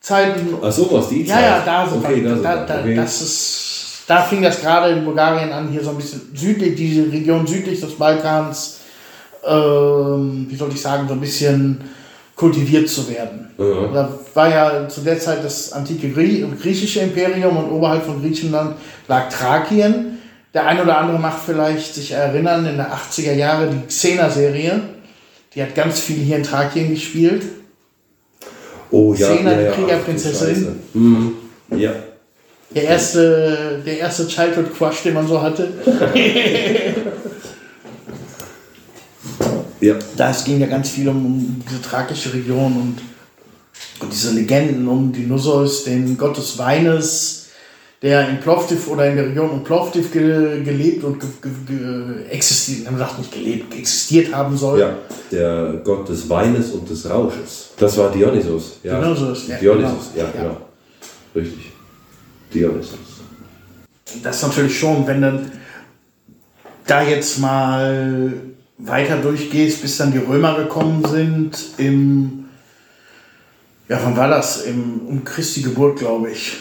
[0.00, 1.44] Zeiten Ach sowas, die Ja, Zeit.
[1.44, 2.34] ja, da sind okay, wir.
[2.36, 2.94] da Da, da, okay.
[2.94, 7.10] das ist, da fing das gerade in Bulgarien an, hier so ein bisschen südlich, diese
[7.12, 8.78] Region südlich des Balkans,
[9.46, 11.80] ähm, wie soll ich sagen, so ein bisschen
[12.34, 13.50] kultiviert zu werden.
[13.58, 13.92] Mhm.
[13.92, 18.76] Da war ja zu der Zeit das antike Grie griechische Imperium und oberhalb von Griechenland
[19.08, 20.18] lag Thrakien.
[20.54, 24.80] Der ein oder andere macht vielleicht sich erinnern, in der 80er Jahre die Xena-Serie,
[25.54, 27.42] die hat ganz viel hier in Thrakien gespielt.
[28.90, 29.72] Oh ja, Xena, ja, die ja.
[29.72, 30.48] Kriegerprinzessin.
[30.48, 30.76] Du Scheiße.
[30.94, 31.32] Mhm.
[31.76, 31.92] Ja.
[32.74, 35.72] Der erste, der erste Childhood Crush, den man so hatte.
[39.80, 39.94] Ja.
[40.16, 42.96] Das ging ja ganz viel um, um diese thrakische Region und,
[44.00, 47.47] und diese Legenden um Dionysos, den Gott des Weines,
[48.02, 51.28] der in Plovdiv oder in der Region um Plovdiv ge, gelebt und ge,
[51.66, 54.78] ge, existiert, man sagt nicht gelebt, existiert haben soll.
[54.80, 54.94] ja,
[55.32, 57.70] der Gott des Weines und des Rausches.
[57.76, 58.78] Das war Dionysos.
[58.84, 59.00] Ja.
[59.00, 60.26] Dionysos, ja, Dionysos, genau.
[60.26, 60.42] ja, Ja.
[60.42, 60.56] genau.
[61.34, 61.72] Richtig.
[62.54, 62.98] Dionysos.
[64.22, 65.50] Das ist natürlich schon, wenn du
[66.86, 68.32] da jetzt mal
[68.78, 72.44] weiter durchgehst, bis dann die Römer gekommen sind, im,
[73.88, 74.62] ja, wann war das?
[74.62, 76.58] Im, um Christi Geburt, glaube ich.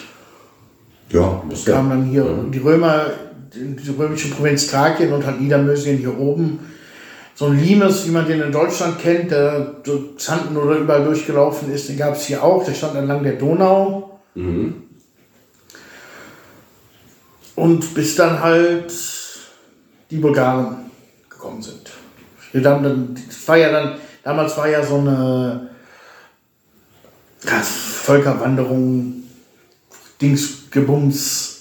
[1.09, 3.05] Ja, muss Kamen dann hier die Römer,
[3.53, 6.59] die römische Provinz Thrakien und halt Niedermösien hier oben.
[7.35, 11.71] So ein Limes, wie man den in Deutschland kennt, der durch Xanten oder überall durchgelaufen
[11.71, 12.65] ist, den gab es hier auch.
[12.65, 14.19] Der stand entlang der Donau.
[17.55, 18.91] Und bis dann halt
[20.09, 20.89] die Bulgaren
[21.29, 21.91] gekommen sind.
[22.51, 25.69] Wir haben dann, das war ja dann, damals war ja so eine
[27.43, 29.16] ja, Völkerwanderung,
[30.21, 31.53] Dingsgebums.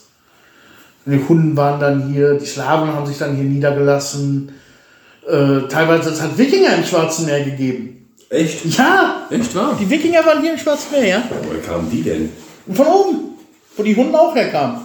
[1.04, 4.52] Die Hunden waren dann hier, die Slawen haben sich dann hier niedergelassen.
[5.28, 8.09] Äh, teilweise es hat Wikinger im Schwarzen Meer gegeben.
[8.28, 8.64] Echt?
[8.76, 9.76] Ja, Echt wahr?
[9.80, 11.22] die Wikinger waren hier im Schwarzen Meer, ja.
[11.44, 12.30] Woher kamen die denn?
[12.66, 13.18] Und von oben,
[13.76, 14.78] wo die Hunde auch herkamen.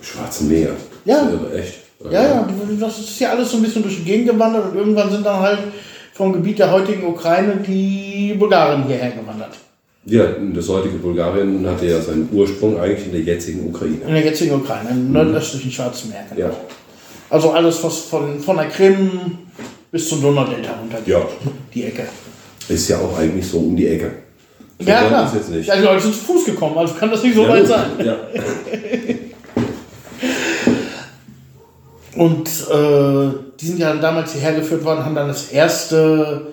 [0.00, 0.70] Schwarzen Meer.
[1.04, 1.28] Ja.
[1.28, 1.74] Irre, Echt?
[2.10, 2.48] Ja, ja,
[2.80, 5.38] das ist ja alles so ein bisschen durch die Gegend gewandert und irgendwann sind dann
[5.38, 5.60] halt
[6.14, 9.56] vom Gebiet der heutigen Ukraine die Bulgaren hierher gewandert.
[10.04, 10.24] Ja,
[10.54, 13.98] das heutige Bulgarien hatte ja seinen Ursprung eigentlich in der jetzigen Ukraine.
[14.06, 16.24] In der jetzigen Ukraine, im nordöstlichen Schwarzen Meer.
[16.28, 16.48] genau.
[16.48, 16.56] Ja.
[17.30, 19.10] Also alles, was von, von der Krim
[19.92, 21.06] bis zum Donaudelta runtergeht.
[21.06, 21.22] Ja.
[21.72, 22.06] Die Ecke.
[22.68, 24.10] Ist ja auch eigentlich so um die Ecke.
[24.80, 25.26] So Ja, klar.
[25.26, 25.68] ist jetzt nicht.
[25.68, 27.68] Ja, die Leute sind zu Fuß gekommen, also kann das nicht so Ja, weit gut.
[27.68, 27.90] sein.
[28.04, 28.16] Ja.
[32.16, 36.51] Und äh, die sind ja dann damals hierher geführt worden, haben dann das erste,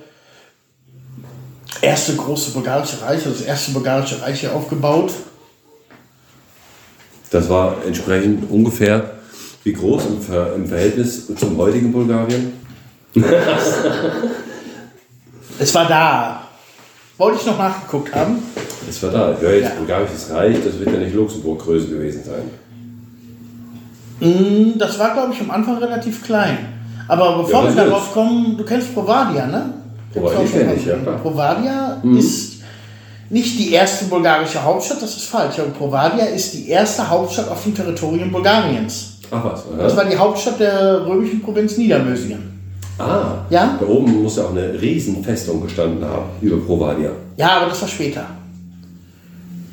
[1.82, 5.12] erste große bulgarische Reich, also das erste bulgarische Reich hier aufgebaut.
[7.32, 9.12] Das war entsprechend ungefähr
[9.64, 12.54] wie groß im, Ver im Verhältnis zum heutigen Bulgarien.
[15.62, 16.42] Es war da.
[17.18, 18.38] Wollte ich noch nachgeguckt haben.
[18.88, 19.36] Das war da.
[19.42, 19.76] Ja, jetzt Ja.
[19.76, 22.44] bulgarisches Reich, das wird ja nicht Luxemburg-Größe gewesen sein.
[24.22, 26.60] Mm, Das war, glaube ich, am Anfang relativ klein.
[27.10, 29.74] Aber bevor Ja, wir darauf kommen, du kennst Provadia, ne?
[30.14, 31.12] Provadia Kennst du auch kenn schon ich, ja.
[31.18, 32.54] Provadia ist
[33.30, 35.60] nicht die erste bulgarische Hauptstadt, das ist falsch.
[35.60, 39.18] Aber Provadia ist die erste Hauptstadt auf dem Territorium Bulgariens.
[39.32, 39.98] Ach was, Das oder?
[39.98, 42.40] war die Hauptstadt der römischen Provinz Niedermösien.
[42.98, 43.78] Ah, Ja?
[43.80, 47.12] da oben muss ja auch eine Riesenfestung gestanden haben über Provadia.
[47.38, 48.26] Ja, aber das war später.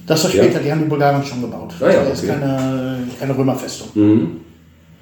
[0.07, 0.45] Das war Ja.
[0.45, 1.73] später, die haben die Bulgaren schon gebaut.
[1.81, 2.39] Ah ja, das ist okay.
[2.39, 3.89] keine, keine Römerfestung.
[3.95, 4.31] Mhm.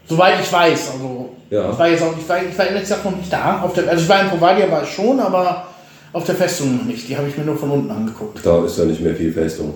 [0.09, 1.71] Soweit ich weiß, also Ja.
[1.73, 3.63] ich war jetzt auch, ich war, ich war ehrlich gesagt noch nicht da.
[3.63, 5.67] Auf der, also ich war in Provadia war ich schon, aber
[6.13, 7.09] auf der Festung noch nicht.
[7.09, 8.41] Die habe ich mir nur von unten angeguckt.
[8.45, 9.75] Da ist ja nicht mehr viel Festung.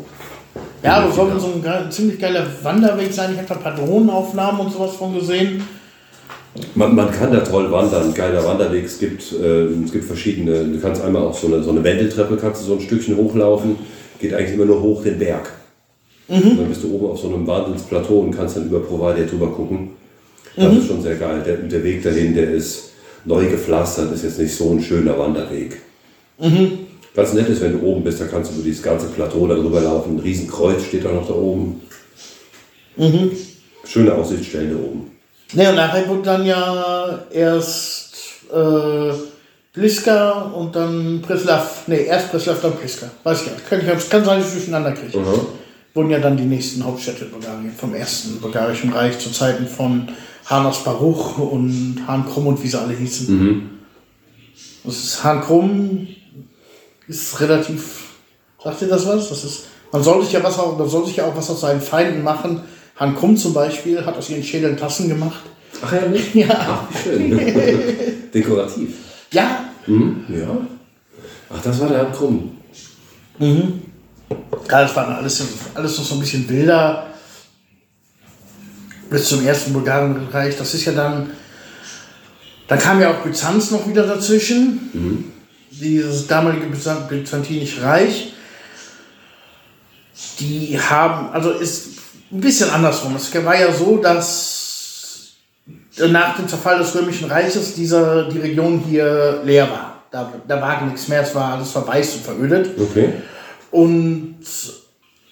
[0.83, 3.31] Ja, aber es soll so ein ge- ziemlich geiler Wanderweg sein.
[3.33, 5.63] Ich habe da ein paar Drohnenaufnahmen und sowas von gesehen.
[6.75, 8.85] Man, man kann da toll wandern, geiler Wanderweg.
[8.85, 12.37] Es gibt, äh, es gibt verschiedene, du kannst einmal auch so eine, so eine Wendeltreppe,
[12.37, 13.77] kannst du so ein Stückchen hochlaufen,
[14.21, 15.53] geht eigentlich immer nur hoch den Berg.
[16.29, 19.49] Und dann bist du oben auf so einem Wahnsinnsplateau und kannst dann über Provadia drüber
[19.49, 19.91] gucken.
[20.59, 21.43] Das ist schon sehr geil.
[21.45, 22.91] Der, der Weg dahin, der ist
[23.25, 25.81] neu gepflastert, ist jetzt nicht so ein schöner Wanderweg.
[27.15, 29.81] Ganz nett ist, wenn du oben bist, da kannst du über dieses ganze Plateau darüber
[29.81, 30.17] laufen.
[30.17, 31.81] Ein Riesenkreuz steht auch noch da oben.
[33.85, 35.11] Schöne Aussichtsstellen da oben.
[35.55, 38.15] Ne, und nachher wurde dann ja erst
[38.53, 39.13] äh,
[39.73, 41.89] Pliska und dann Preslav.
[41.89, 43.11] Ne, erst Preslav, dann Pliska.
[43.25, 43.69] Weiß ich gar nicht.
[43.69, 45.19] Kann, ich, kann sein, dass ich durcheinander kriege.
[45.95, 50.09] Wurden ja dann die nächsten Hauptstädte Bulgarien vom ersten bulgarischen Reich zu Zeiten von
[50.49, 53.71] Hanas Baruch und Han Krumm und wie sie alle hießen.
[54.85, 56.09] Das ist Han Krumm
[57.07, 58.07] ist relativ.
[58.63, 59.29] Sagt ihr das was?
[59.29, 61.61] Das ist, man soll sich ja was auch, man soll sich ja auch was aus
[61.61, 62.61] seinen Feinden machen.
[62.97, 65.43] Han Krumm zum Beispiel hat aus ihren Schädeln Tassen gemacht.
[65.83, 66.35] Ach ja, nicht?
[66.35, 66.49] Ja.
[66.51, 67.39] Ach, schön.
[68.35, 68.95] Dekorativ.
[69.33, 70.57] Ja, Mhm, ja.
[71.51, 72.51] Ach, das war der Herr Krumm.
[73.39, 75.43] Ja, das war alles,
[75.75, 77.07] alles noch so ein bisschen wilder.
[79.11, 80.57] Bis zum ersten Bulgarenreich.
[80.57, 81.31] Das ist ja dann.
[82.67, 85.33] Dann kam ja auch Byzanz noch wieder dazwischen.
[85.71, 88.33] Dieses damalige Byzan- Byzantinische Reich.
[90.41, 91.89] Die haben, also ist
[92.31, 93.17] ein bisschen andersrum.
[93.17, 95.37] Es war ja so, dass
[96.11, 100.03] nach dem Zerfall des Römischen Reiches diese, die Region hier leer war.
[100.11, 102.79] Da, da war nichts mehr, es war alles verwaist und verödet.
[102.79, 103.13] Okay.
[103.71, 104.37] Und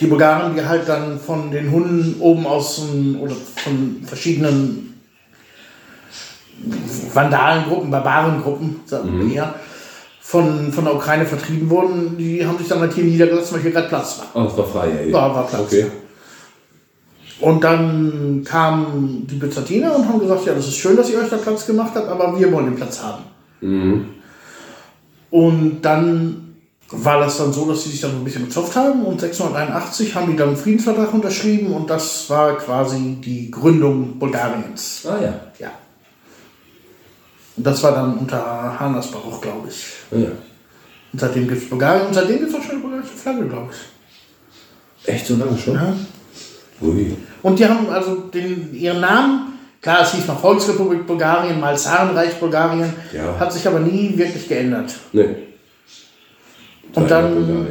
[0.00, 5.00] die Bulgaren, die halt dann von den Hunden oben aus dem- oder von verschiedenen
[7.12, 9.54] Vandanengruppen, Barbarengruppen, sagen wir eher,
[10.20, 13.70] von, von der Ukraine vertrieben wurden, die haben sich dann halt hier niedergelassen, weil hier
[13.70, 14.42] gerade Platz war.
[14.42, 15.02] Ah, das war frei, ja.
[15.02, 15.62] Ja, war Platz.
[15.62, 15.86] Okay.
[17.38, 21.28] Und dann kamen die Byzantiner und haben gesagt, ja, das ist schön, dass ihr euch
[21.28, 23.24] da Platz gemacht habt, aber wir wollen den Platz haben.
[25.30, 26.45] Und dann
[26.90, 30.14] war das dann so, dass sie sich dann so ein bisschen gezopft haben und 681
[30.14, 35.02] haben die dann einen Friedensvertrag unterschrieben und das war quasi die Gründung Bulgariens.
[35.04, 35.40] Ah ja.
[35.58, 35.70] Ja.
[37.56, 39.84] Und das war dann unter Hanas Baruch, glaube ich.
[40.12, 40.28] Ah, ja.
[41.12, 43.70] Und seitdem gibt es Bulgarien und seitdem gibt es auch schon eine bulgarische Flagge, glaube
[43.72, 45.08] ich.
[45.12, 45.74] Echt so lange schon?
[45.74, 45.94] Ja.
[46.82, 47.16] Ui.
[47.42, 52.34] Und die haben also den, ihren Namen, klar, es hieß mal Volksrepublik Bulgarien, mal Zarenreich
[52.38, 53.38] Bulgarien, Ja.
[53.38, 54.94] hat sich aber nie wirklich geändert.
[55.12, 55.36] Nee.
[56.96, 57.66] Und dann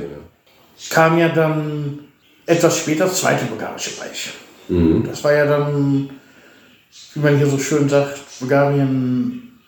[0.90, 2.00] kam ja dann
[2.46, 4.34] etwas später das Zweite Bulgarische Reich.
[5.08, 6.10] Das war ja dann,
[7.14, 9.60] wie man hier so schön sagt, Bulgarien,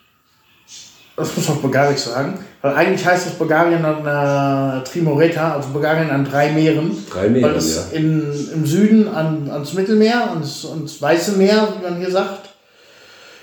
[1.16, 6.10] das muss man Bulgarisch sagen, weil eigentlich heißt es Bulgarien an der Trimoreta, also Bulgarien
[6.10, 6.96] an drei Meeren.
[7.10, 7.98] Drei Meeren, Weil es ja.
[7.98, 12.47] in, im Süden an, ans Mittelmeer und das Weiße Meer, wie man hier sagt,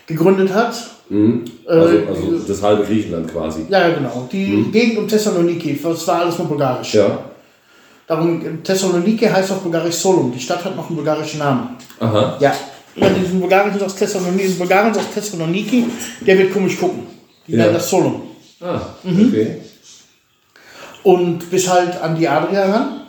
[0.08, 0.74] gegründet hat.
[1.68, 3.66] Also, Äh, also das halbe Griechenland quasi.
[3.70, 4.28] Ja, genau.
[4.32, 6.94] Die Gegend um Thessaloniki, das war alles nur bulgarisch.
[6.96, 7.20] Ja.
[8.08, 10.32] Darum, Thessaloniki heißt auf Bulgarisch Solun.
[10.32, 11.70] Die Stadt hat noch einen bulgarischen Namen.
[12.00, 12.38] Aha.
[12.40, 12.54] Ja.
[12.96, 15.86] Wenn diesen Bulgarien aus Thessaloniki, diesen Bulgarien aus Thessaloniki,
[16.26, 17.04] der wird komisch gucken.
[17.48, 17.58] Die Ja.
[17.64, 18.22] nennen das Solun.
[18.62, 19.28] Ah, Mhm.
[19.30, 19.58] okay.
[21.04, 23.02] Und bis halt an die Adria ran.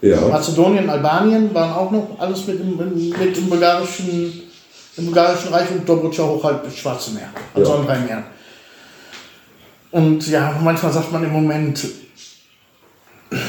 [0.00, 0.20] Ja.
[0.28, 4.42] Mazedonien, Albanien waren auch noch alles mit im, mit im bulgarischen,
[4.98, 7.28] im bulgarischen Reich und Dobrudscha hoch halt bis Schwarze Meer.
[7.54, 7.78] Also Ja.
[7.78, 8.24] an drei Meeren.
[9.90, 11.80] Und ja, manchmal sagt man im Moment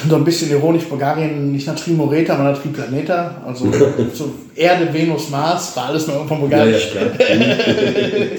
[0.09, 3.41] so ein bisschen ironisch, Bulgarien nicht nach Trimoreta, sondern nach Triplaneta.
[3.45, 3.71] Also
[4.13, 6.91] so Erde, Venus, Mars, war alles nur irgendwann Ja, ja, bulgarisch.
[6.91, 7.05] klar.
[7.35, 7.41] Mhm.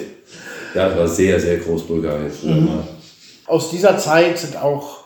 [0.74, 2.30] ja, das war sehr, sehr groß Bulgarien.
[2.42, 2.64] Mhm.
[2.66, 2.84] mal.
[3.46, 5.00] Aus dieser Zeit sind auch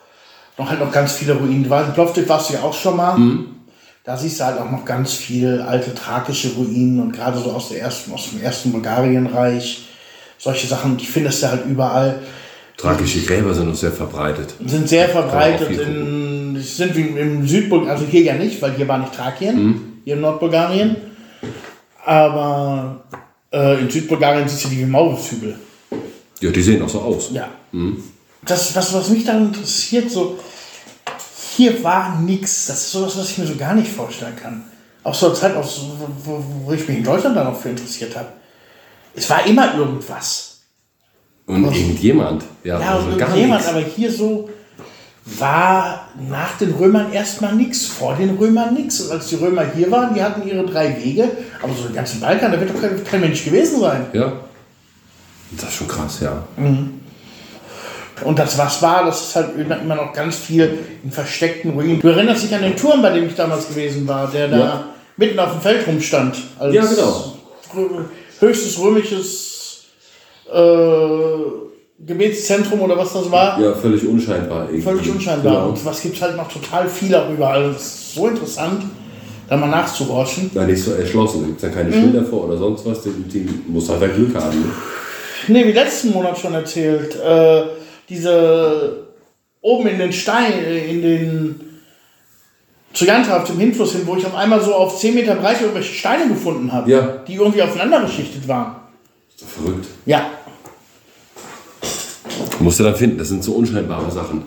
[0.58, 1.64] noch halt noch ganz viele Ruinen.
[1.64, 3.16] Du warst- In Plovdiv warst du ja auch schon mal.
[4.04, 7.70] Da siehst du halt auch noch ganz viel alte thrakische Ruinen und gerade so aus,
[7.70, 9.86] der ersten, aus dem ersten Bulgarienreich.
[10.36, 12.20] Solche Sachen, die findest du halt überall.
[12.76, 14.56] Thrakische Gräber sind noch sehr verbreitet.
[14.66, 15.70] Sind sehr verbreitet.
[15.70, 20.16] In, sind wie im Südbulgarien, also hier ja nicht, weil hier war nicht Thrakien, hier
[20.16, 20.96] in Nordbulgarien.
[22.04, 23.04] Aber
[23.54, 25.56] äh, in Südbulgarien siehst du die wie Maulwurfshügel.
[26.40, 27.30] Ja, die sehen auch so aus.
[27.32, 27.48] Ja.
[28.44, 30.38] Das, was, was mich daran interessiert, so,
[31.56, 32.66] hier war nichts.
[32.66, 34.64] Das ist sowas, was ich mir so gar nicht vorstellen kann.
[35.02, 35.82] Auch so eine Zeit, aus,
[36.24, 38.28] wo, wo ich mich in Deutschland dann auch für interessiert habe.
[39.14, 40.60] Es war immer irgendwas.
[41.46, 42.44] Und irgendjemand.
[42.64, 43.68] Ja, Ja, also und gar jemand, nichts.
[43.68, 44.48] aber hier so
[45.26, 49.00] war nach den Römern erstmal nichts, vor den Römern nichts.
[49.00, 51.30] Und als die Römer hier waren, die hatten ihre drei Wege,
[51.62, 54.06] aber so den ganzen Balkan, da wird doch kein, kein Mensch gewesen sein.
[54.12, 54.32] Ja.
[55.52, 56.44] Das ist schon krass, ja.
[58.22, 62.00] Und das was war, das ist halt immer noch ganz viel in versteckten Ruinen.
[62.00, 64.84] Du erinnerst dich an den Turm, bei dem ich damals gewesen war, der da Ja.
[65.16, 66.36] mitten auf dem Feld rumstand.
[66.58, 67.32] Als Ja, genau.
[68.40, 69.84] Höchstes römisches
[70.52, 73.60] äh, Gebetszentrum oder was das war.
[73.60, 74.64] Ja, völlig unscheinbar.
[74.66, 74.82] Irgendwie.
[74.82, 75.52] Völlig unscheinbar.
[75.54, 75.68] Genau.
[75.70, 77.72] Und was gibt es halt noch total viel auch überall.
[77.72, 78.82] Das ist so interessant,
[79.48, 80.50] da mal nachzuhorchen.
[80.54, 81.40] Na, nicht so erschlossen.
[81.40, 83.02] Da gibt es ja keine Schilder vor oder sonst was.
[83.02, 84.60] Die, die muss halt ein Glück haben.
[84.60, 84.66] Ne?
[85.48, 87.62] Nee, wie letzten Monat schon erzählt, äh,
[88.08, 89.06] diese
[89.60, 91.60] oben in den Stein, äh, in den
[92.92, 95.62] zu Janta auf dem Hinfluss hin, wo ich auf einmal so auf 10 Meter Breite
[95.62, 97.00] irgendwelche Steine gefunden habe, Ja.
[97.26, 98.76] die irgendwie aufeinander geschichtet waren.
[99.34, 99.86] Ist doch verrückt.
[100.06, 100.26] Ja,
[102.60, 103.18] Musst du dann finden.
[103.18, 104.42] Das sind so unscheinbare Sachen.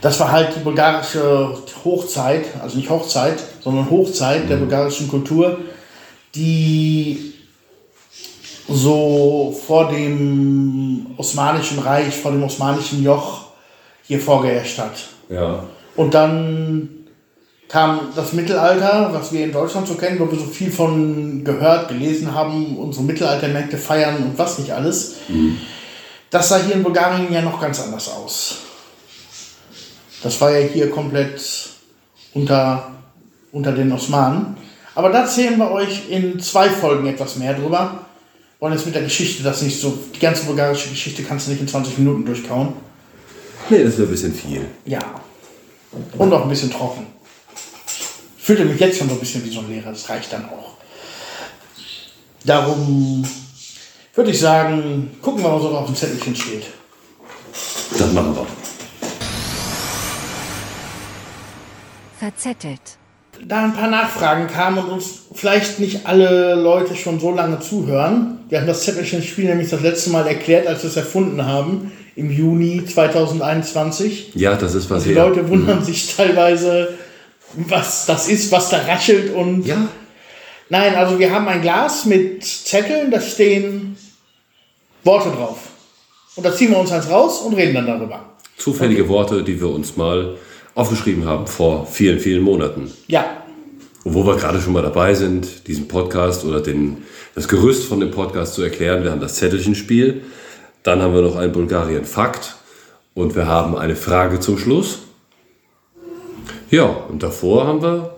[0.00, 5.58] das war halt die bulgarische Hochzeit, also nicht Hochzeit, sondern Hochzeit der bulgarischen Kultur,
[6.34, 7.34] die
[8.68, 13.46] so vor dem Osmanischen Reich, vor dem Osmanischen Joch
[14.04, 15.08] hier vorgeherrscht hat.
[15.28, 15.64] Ja.
[15.96, 16.88] Und dann
[17.68, 21.88] kam das Mittelalter, was wir in Deutschland so kennen, wo wir so viel von gehört,
[21.88, 25.16] gelesen haben, unsere Mittelaltermärkte feiern und was nicht alles.
[26.30, 28.58] Das sah hier in Bulgarien ja noch ganz anders aus.
[30.22, 31.40] Das war ja hier komplett
[32.34, 32.92] unter,
[33.52, 34.56] unter den Osmanen.
[34.94, 38.06] Aber da erzählen wir euch in zwei Folgen etwas mehr drüber.
[38.62, 41.60] Wollen jetzt mit der Geschichte das nicht so, die ganze bulgarische Geschichte kannst du nicht
[41.60, 42.74] in 20 Minuten durchkauen.
[43.68, 44.64] Nee, das wäre ein bisschen viel.
[44.84, 45.00] Ja.
[46.16, 47.08] Und auch ein bisschen trocken.
[48.38, 50.44] Ich fühlte mich jetzt schon so ein bisschen wie so ein Lehrer, das reicht dann
[50.44, 50.76] auch.
[52.44, 53.26] Darum
[54.14, 56.66] würde ich sagen, gucken wir mal, was auf dem Zettelchen steht.
[57.98, 58.46] Das machen wir.
[62.20, 63.01] Verzettelt.
[63.44, 68.38] Da ein paar Nachfragen kamen und uns vielleicht nicht alle Leute schon so lange zuhören.
[68.48, 72.30] Wir haben das Zettelchen-Spiel nämlich das letzte Mal erklärt, als wir es erfunden haben, im
[72.30, 74.32] Juni 2021.
[74.34, 75.14] Ja, das ist was Die.
[75.14, 76.94] Leute wundern sich teilweise,
[77.54, 79.88] was das ist, was da raschelt und Ja.
[80.68, 83.96] Nein, also wir haben ein Glas mit Zetteln, da stehen
[85.04, 85.58] Worte drauf.
[86.36, 88.24] Und da ziehen wir uns eins raus und reden dann darüber.
[88.56, 90.36] Zufällige Worte, die wir uns mal
[90.74, 92.90] aufgeschrieben haben vor vielen, vielen Monaten.
[93.08, 93.42] Ja,
[94.04, 96.98] Und wo wir gerade schon mal dabei sind, diesen Podcast oder den,
[97.34, 100.22] das Gerüst von dem Podcast zu erklären, wir haben das Zettelchenspiel,
[100.82, 102.56] dann haben wir noch ein Bulgarien-Fakt
[103.14, 105.00] und wir haben eine Frage zum Schluss.
[106.70, 108.14] Ja, und davor haben wir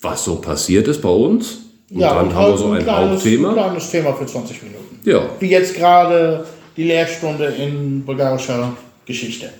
[0.00, 1.58] was so passiert ist bei uns.
[1.90, 3.48] Und ja, dann und haben wir so ein kleines, Hauptthema.
[3.48, 5.00] Ein kleines Thema für 20 Minuten.
[5.04, 6.44] Ja, Wie jetzt gerade
[6.76, 8.72] die Lehrstunde in bulgarischer
[9.06, 9.50] Geschichte.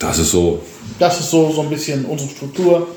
[0.00, 0.60] Das ist so
[0.98, 2.88] Das ist so, so ein bisschen unsere Struktur,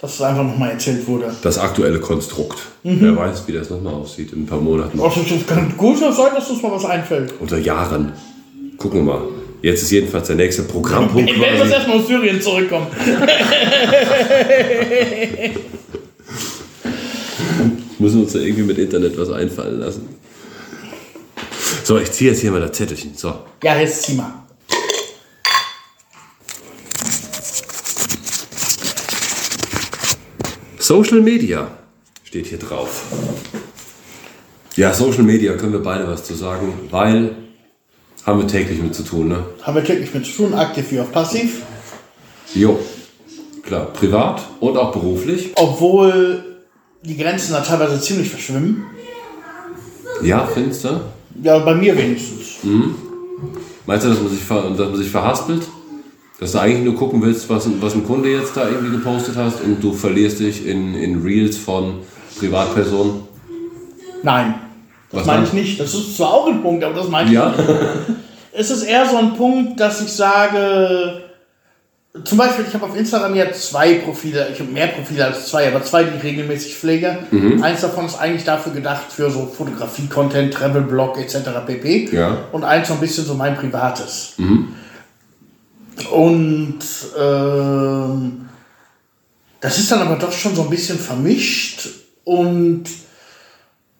[0.00, 1.34] dass es einfach nochmal erzählt wurde.
[1.42, 2.58] das aktuelle Konstrukt.
[2.82, 2.98] Mhm.
[3.00, 5.00] Wer weiß, wie das nochmal aussieht in ein paar Monaten.
[5.00, 7.32] Also, es kann gut sein, dass uns mal was einfällt.
[7.40, 8.12] Unter Jahren.
[8.76, 9.22] Gucken wir mal.
[9.62, 12.86] Jetzt ist jedenfalls der nächste Programmpunkt Wenn wir jetzt erstmal aus Syrien zurückkommen.
[17.98, 20.06] Müssen uns da irgendwie mit Internet was einfallen lassen.
[21.84, 23.12] So, ich ziehe jetzt hier mal das Zettelchen.
[23.16, 23.32] So.
[23.62, 24.45] Ja, jetzt zieh mal.
[30.86, 31.66] Social Media
[32.22, 33.06] steht hier drauf.
[34.76, 37.34] Ja, Social Media können wir beide was zu sagen, weil
[38.24, 39.44] haben wir täglich mit zu tun, ne?
[39.62, 41.62] Haben wir täglich mit zu tun, aktiv wie auch passiv.
[42.54, 42.78] Jo.
[43.64, 45.50] Klar, privat und auch beruflich.
[45.56, 46.62] Obwohl
[47.02, 48.84] die Grenzen da teilweise ziemlich verschwimmen.
[50.22, 51.00] Ja, findest du?
[51.42, 52.58] Ja, bei mir wenigstens.
[53.86, 55.62] Meinst du, dass man sich, ver dass man sich verhaspelt?
[56.38, 59.36] Dass du eigentlich nur gucken willst, was, ein- was ein Kunde jetzt da irgendwie gepostet
[59.36, 62.00] hast und du verlierst dich in, in Reels von
[62.38, 63.22] Privatpersonen?
[64.22, 64.54] Nein.
[65.10, 65.80] Das Was meine ich nicht.
[65.80, 67.50] Das ist zwar auch ein Punkt, aber das meine ich Ja?
[67.50, 67.60] nicht.
[68.58, 71.20] Es ist eher so ein Punkt, dass ich sage,
[72.24, 75.68] zum Beispiel, ich habe auf Instagram ja zwei Profile, ich habe mehr Profile als zwei,
[75.68, 77.18] aber zwei, die ich regelmäßig pflege.
[77.30, 77.62] Mhm.
[77.62, 81.36] Eins davon ist eigentlich dafür gedacht für so Fotografie-Content, Travel-Blog etc.
[81.66, 82.08] pp.
[82.12, 82.38] Ja.
[82.52, 84.32] Und eins so ein bisschen so mein Privates.
[86.10, 86.78] Und
[87.18, 88.48] ähm,
[89.60, 91.88] das ist dann aber doch schon so ein bisschen vermischt
[92.24, 92.84] und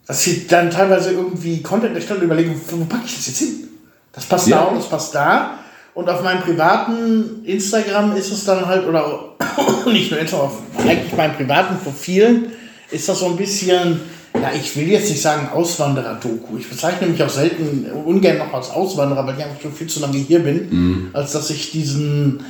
[0.07, 3.69] dass ich dann teilweise irgendwie Content erstellen und überlegen, wo packe ich das jetzt hin?
[4.13, 4.59] Das passt Ja.
[4.59, 5.59] da und das passt da.
[5.95, 9.35] Und auf meinem privaten Instagram ist es dann halt, oder
[9.87, 12.53] nicht nur Instagram, auf eigentlich meinem privaten Profilen
[12.91, 14.01] ist das so ein bisschen,
[14.41, 16.59] ja, ich will jetzt nicht sagen Auswanderer-Doku.
[16.59, 20.01] Ich bezeichne mich auch selten, ungern noch als Auswanderer, weil ich einfach schon viel zu
[20.01, 22.45] lange hier bin, als dass ich diesen,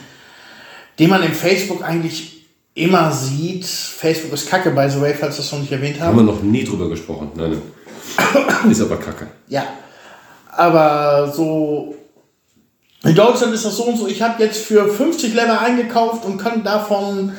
[0.98, 3.64] den man im Facebook eigentlich immer sieht.
[3.64, 6.64] Facebook ist kacke, by the way, falls das noch nicht erwähnt Haben wir noch nie
[6.64, 7.30] drüber gesprochen.
[7.34, 8.70] Nein, nein.
[8.70, 9.26] Ist aber kacke.
[9.48, 9.66] Ja,
[10.52, 11.96] aber so
[13.06, 14.08] in Deutschland ist das so und so.
[14.08, 17.32] Ich habe jetzt für 50 Lever eingekauft und kann davon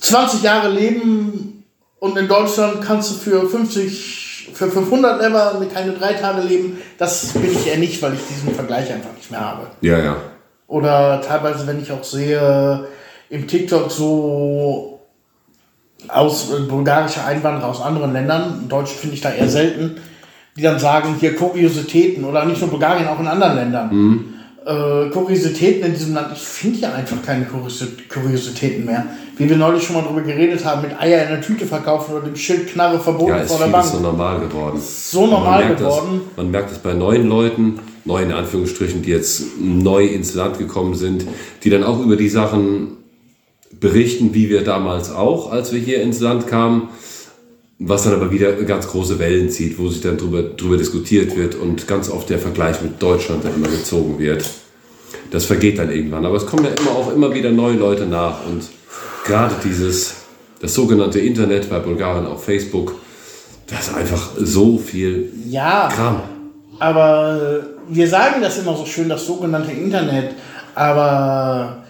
[0.00, 1.57] 20 Jahre leben.
[2.00, 6.78] Und in Deutschland kannst du für 50, für 500 Lever keine drei Tage leben.
[6.96, 9.66] Das bin ich eher nicht, weil ich diesen Vergleich einfach nicht mehr habe.
[9.80, 10.16] Ja, ja.
[10.68, 12.86] Oder teilweise, wenn ich auch sehe,
[13.30, 15.00] im TikTok so
[16.06, 19.96] aus äh, bulgarische Einwanderer aus anderen Ländern, Deutsch finde ich da eher selten,
[20.56, 24.37] die dann sagen, hier Kuriositäten oder nicht nur Bulgarien, auch in anderen Ländern.
[24.68, 29.06] Äh, Kuriositäten in diesem Land, ich finde ja einfach keine Kuriosi- Kuriositäten mehr.
[29.38, 32.26] Wie wir neulich schon mal drüber geredet haben, mit Eier in der Tüte verkaufen oder
[32.26, 33.86] dem Schild Knarre verboten Ja, ist vor der Bank.
[33.86, 34.78] so normal geworden.
[34.78, 36.20] So normal man merkt geworden.
[36.28, 40.58] Das, man merkt es bei neuen Leuten, neuen in Anführungsstrichen, die jetzt neu ins Land
[40.58, 41.24] gekommen sind,
[41.64, 42.98] die dann auch über die Sachen
[43.80, 46.88] berichten, wie wir damals auch, als wir hier ins Land kamen,
[47.78, 51.54] was dann aber wieder ganz große Wellen zieht, wo sich dann drüber, drüber diskutiert wird
[51.54, 54.44] und ganz oft der Vergleich mit Deutschland dann immer gezogen wird.
[55.30, 56.26] Das vergeht dann irgendwann.
[56.26, 58.62] Aber es kommen ja immer auch immer wieder neue Leute nach und
[59.24, 60.14] gerade dieses,
[60.60, 62.94] das sogenannte Internet bei Bulgarien auf Facebook,
[63.68, 65.88] das ist einfach so viel Ja.
[65.94, 66.22] Kram.
[66.80, 70.34] Aber wir sagen das immer so schön, das sogenannte Internet.
[70.74, 71.84] Aber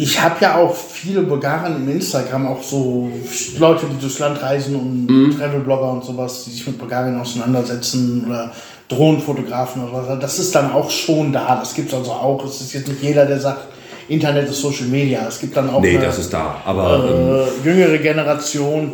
[0.00, 3.10] ich habe ja auch viele Bulgaren im Instagram, auch so
[3.58, 8.52] Leute, die durchs Land reisen und Travelblogger und sowas, die sich mit Bulgarien auseinandersetzen oder
[8.88, 10.20] Drohnenfotografen oder was.
[10.20, 11.56] Das ist dann auch schon da.
[11.56, 12.44] Das gibt es also auch.
[12.44, 13.66] Es ist jetzt nicht jeder, der sagt,
[14.08, 15.26] Internet ist Social Media.
[15.26, 16.62] Es gibt dann auch Nee, eine, das ist da.
[16.64, 18.92] Aber ähm, äh, jüngere Generation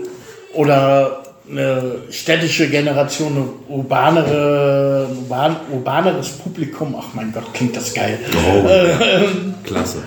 [0.55, 7.93] oder eine städtische Generation, eine urbanere, ein urban, urbaneres Publikum, ach mein Gott, klingt das
[7.93, 9.21] geil, oh, ja,
[9.63, 9.99] klasse.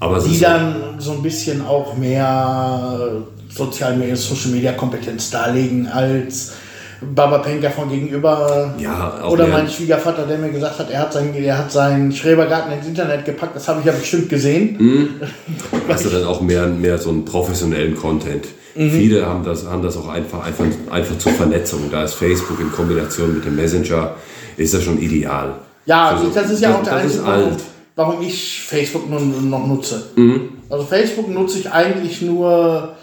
[0.00, 6.52] Aber die dann so ein bisschen auch mehr Sozialmedia, Social Media Kompetenz darlegen als
[7.00, 8.74] Baba Penker von gegenüber.
[8.78, 12.72] Ja, Oder mein Schwiegervater, der mir gesagt hat, er hat, sein, er hat seinen Schrebergarten
[12.72, 13.54] ins Internet gepackt.
[13.54, 14.76] Das habe ich ja bestimmt gesehen.
[14.78, 15.08] Mhm.
[15.88, 18.46] hast du dann auch mehr, mehr so einen professionellen Content.
[18.74, 18.90] Mhm.
[18.90, 21.88] Viele haben das, haben das auch einfach, einfach, einfach zur Vernetzung.
[21.90, 24.14] Da ist Facebook in Kombination mit dem Messenger,
[24.56, 25.54] ist das schon ideal.
[25.86, 27.60] Ja, Also, das ist ja auch der das einzige ist alt.
[27.98, 30.10] Warum ich Facebook nun noch nutze.
[30.14, 30.50] Mhm.
[30.70, 32.94] Also Facebook nutze ich eigentlich nur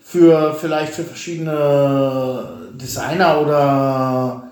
[0.00, 4.44] für vielleicht für verschiedene Designer oder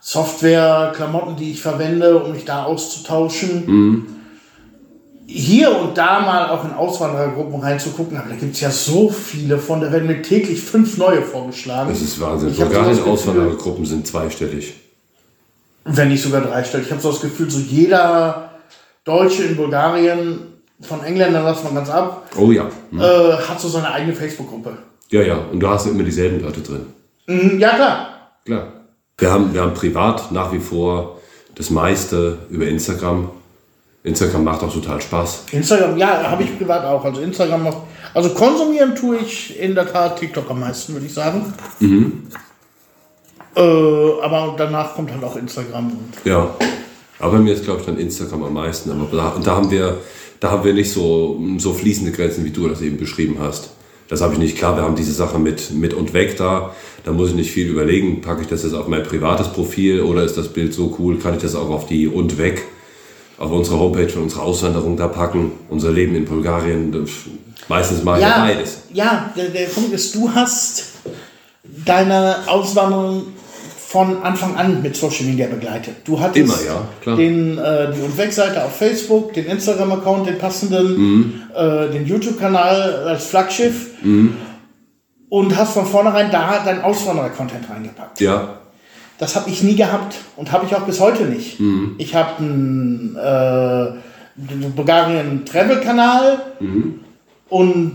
[0.00, 3.64] Software, Klamotten, die ich verwende, um mich da auszutauschen.
[3.66, 4.06] Mhm.
[5.26, 9.58] hier und da mal auch in Auswanderergruppen reinzugucken, aber da gibt es ja so viele
[9.58, 11.90] von, da werden mir täglich fünf neue vorgeschlagen.
[11.90, 12.50] Das ist Wahnsinn.
[12.50, 14.74] Ich Sogar so in Auswanderergruppen sind zweistellig.
[15.84, 16.86] Wenn nicht sogar dreistellig.
[16.86, 18.53] Ich habe so das Gefühl, so jeder
[19.04, 20.40] Deutsche in Bulgarien,
[20.80, 22.66] von Engländern lassen wir ganz ab, Oh ja.
[22.90, 23.00] Hm.
[23.00, 24.76] äh, hat so seine eigene Facebook-Gruppe.
[25.10, 25.38] Ja, ja.
[25.52, 26.86] Und du hast immer dieselben Leute drin.
[27.26, 28.08] Mhm, ja, klar.
[28.44, 28.66] Klar.
[29.18, 31.20] Wir haben, wir haben privat nach wie vor
[31.54, 33.30] das meiste über Instagram.
[34.02, 35.44] Instagram macht auch total Spaß.
[35.52, 37.04] Instagram, ja, habe ich privat auch.
[37.04, 37.84] Also Instagram noch.
[38.12, 41.54] Also konsumieren tue ich in der Tat TikTok am meisten, würde ich sagen.
[43.56, 45.92] Äh, aber danach kommt halt auch Instagram.
[46.24, 46.50] Ja.
[47.18, 48.90] Aber mir ist, glaube ich, dann Instagram am meisten.
[48.90, 49.98] Aber da, und da haben wir,
[50.40, 53.70] da haben wir nicht so, so fließende Grenzen, wie du das eben beschrieben hast.
[54.08, 54.58] Das habe ich nicht.
[54.58, 56.74] Klar, wir haben diese Sache mit, mit und weg da.
[57.04, 58.20] Da muss ich nicht viel überlegen.
[58.20, 61.18] Packe ich das jetzt auf mein privates Profil oder ist das Bild so cool?
[61.18, 62.62] Kann ich das auch auf die und weg,
[63.38, 65.52] auf unsere Homepage von unserer Auswanderung da packen?
[65.70, 67.06] Unser Leben in Bulgarien.
[67.68, 68.82] Meistens mache ich ja, beides.
[68.92, 70.92] ja der, der Punkt ist, du hast
[71.84, 73.24] deine Auswanderung
[73.94, 75.94] von Anfang an mit Social Media begleitet.
[76.04, 77.16] Du hattest Immer, ja, klar.
[77.16, 81.42] Den, äh, die und Weg-Seite auf Facebook, den Instagram-Account, den passenden, Mhm.
[81.54, 84.36] äh, den YouTube-Kanal als Flaggschiff Mhm.
[85.28, 88.20] und hast von vornherein da dein Auswanderer-Content reingepackt.
[88.20, 88.58] Ja,
[89.18, 91.60] Das habe ich nie gehabt und habe ich auch bis heute nicht.
[91.60, 91.94] Mhm.
[91.98, 93.92] Ich habe einen äh,
[94.34, 96.98] den Bulgarien Travel Kanal Mhm.
[97.48, 97.94] und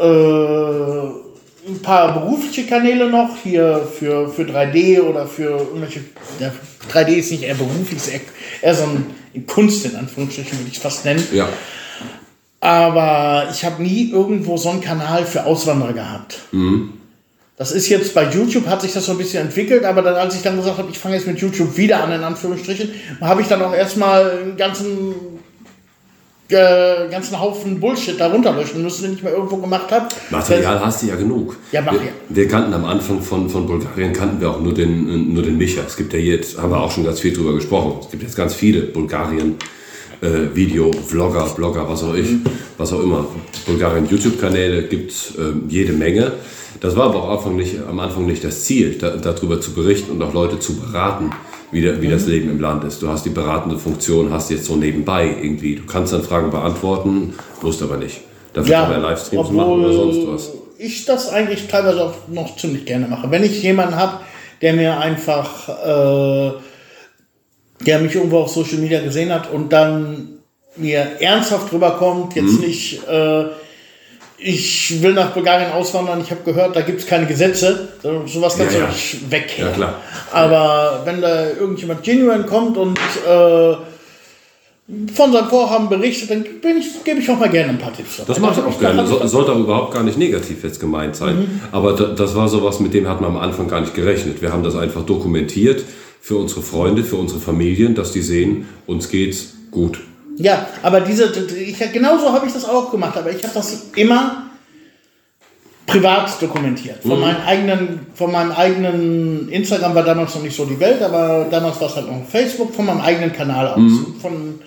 [0.00, 1.29] äh,
[1.70, 6.00] ein paar berufliche Kanäle noch hier für, für 3D oder für irgendwelche.
[6.38, 6.52] Ja,
[6.92, 8.20] 3D ist nicht eher beruflich, ist eher,
[8.62, 11.22] eher so ein Kunst in Anführungsstrichen, würde ich es fast nennen.
[11.32, 11.48] ja.
[12.62, 16.40] Aber ich habe nie irgendwo so einen Kanal für Auswanderer gehabt.
[17.56, 20.34] Das ist jetzt bei YouTube hat sich das so ein bisschen entwickelt, aber dann, als
[20.34, 22.90] ich dann gesagt habe, ich fange jetzt mit YouTube wieder an, in Anführungsstrichen,
[23.20, 25.14] habe ich dann auch erstmal einen ganzen,
[26.52, 30.08] äh, ganzen Haufen Bullshit darunter löschen müssen, den ich mal irgendwo gemacht habe.
[30.30, 31.56] Material hast du ja genug.
[31.72, 32.12] Ja, mach wir, ja.
[32.28, 35.82] wir kannten am Anfang von, von Bulgarien kannten wir auch nur den, nur den Micha.
[35.86, 37.98] Es gibt ja jetzt, haben wir auch schon ganz viel drüber gesprochen.
[38.00, 39.56] Es gibt jetzt ganz viele Bulgarien
[40.20, 42.28] äh, Video, Vlogger, Blogger, was auch ich,
[42.76, 43.26] was auch immer.
[43.66, 46.32] Bulgarien YouTube-Kanäle gibt es ähm, jede Menge.
[46.80, 49.72] Das war aber auch am Anfang nicht, am Anfang nicht das Ziel, da, darüber zu
[49.72, 51.30] berichten und auch Leute zu beraten,
[51.72, 52.30] wie, der, wie das Mhm.
[52.30, 53.00] Leben im Land ist.
[53.02, 55.76] Du hast die beratende Funktion, hast jetzt so nebenbei irgendwie.
[55.76, 58.20] Du kannst dann Fragen beantworten, musst aber nicht.
[58.52, 60.50] Dafür kann man Livestreams machen oder sonst was.
[60.78, 63.30] ich das eigentlich teilweise auch noch ziemlich gerne mache.
[63.30, 64.20] Wenn ich jemanden habe,
[64.60, 66.52] der mir einfach, äh,
[67.86, 70.28] der mich irgendwo auf Social Media gesehen hat und dann
[70.76, 72.60] mir ernsthaft rüberkommt, jetzt Mhm.
[72.60, 73.44] nicht, äh,
[74.42, 78.56] ich will nach Bulgarien auswandern, ich habe gehört, da gibt es keine Gesetze, so- sowas
[78.56, 78.90] kannst Ja, du ja.
[78.90, 79.58] nicht weg.
[79.58, 79.94] Ja, klar.
[80.32, 83.74] Aber wenn da irgendjemand genuine kommt und äh,
[85.14, 86.44] von seinem Vorhaben berichtet, dann
[86.76, 88.22] ich, gebe ich auch mal gerne ein paar Tipps.
[88.26, 89.06] Das mache ich auch gerne.
[89.06, 91.60] So, sollte auch überhaupt gar nicht negativ jetzt gemeint sein.
[91.70, 94.42] Aber da, das war sowas, mit dem hat man am Anfang gar nicht gerechnet.
[94.42, 95.84] Wir haben das einfach dokumentiert
[96.20, 100.00] für unsere Freunde, für unsere Familien, dass die sehen, uns geht's gut.
[100.36, 104.50] Ja, aber diese, ich, genauso habe ich das auch gemacht, aber ich habe das immer
[105.86, 107.02] privat dokumentiert.
[107.02, 111.46] Von, meinem eigenen, von meinem eigenen Instagram war damals noch nicht so die Welt, aber
[111.50, 113.92] damals war es halt noch Facebook, von meinem eigenen Kanal aus.
[114.22, 114.60] Von,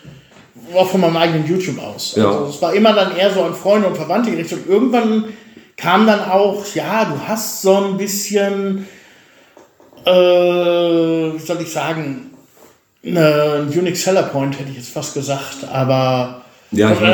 [0.76, 2.16] auch von meinem eigenen YouTube aus.
[2.16, 2.28] Ja.
[2.28, 4.66] Also es war immer dann eher so an Freunde und Verwandte gerichtet.
[4.66, 5.26] Und irgendwann
[5.78, 8.88] kam dann auch, ja, du hast so ein bisschen,
[10.05, 12.32] äh, wie soll ich sagen,
[13.05, 16.41] eine, ein Unique Seller Point, hätte ich jetzt fast gesagt, aber
[16.71, 17.09] Ja, ich ein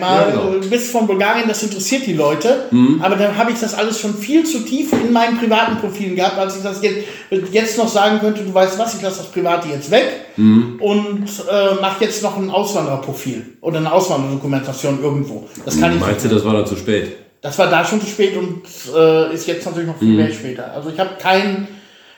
[0.00, 0.24] meinst.
[0.24, 0.58] Ja, genau.
[0.60, 2.64] Du bist von Bulgarien, das interessiert die Leute,
[3.00, 6.38] aber dann habe ich das alles schon viel zu tief in meinen privaten Profilen gehabt,
[6.38, 7.04] als ich das jetzt,
[7.52, 10.06] jetzt noch sagen könnte, du weißt was, ich lasse das Private jetzt weg
[10.36, 15.48] und äh, mache jetzt noch ein Auswandererprofil oder eine Auswanderdokumentation irgendwo.
[15.64, 16.06] Das kann ich nicht.
[16.06, 17.16] Meinst du, das war dann zu spät?
[17.42, 18.62] Das war da schon zu spät und
[18.96, 20.72] äh, ist jetzt natürlich noch viel mehr später.
[20.72, 21.68] Also ich habe keinen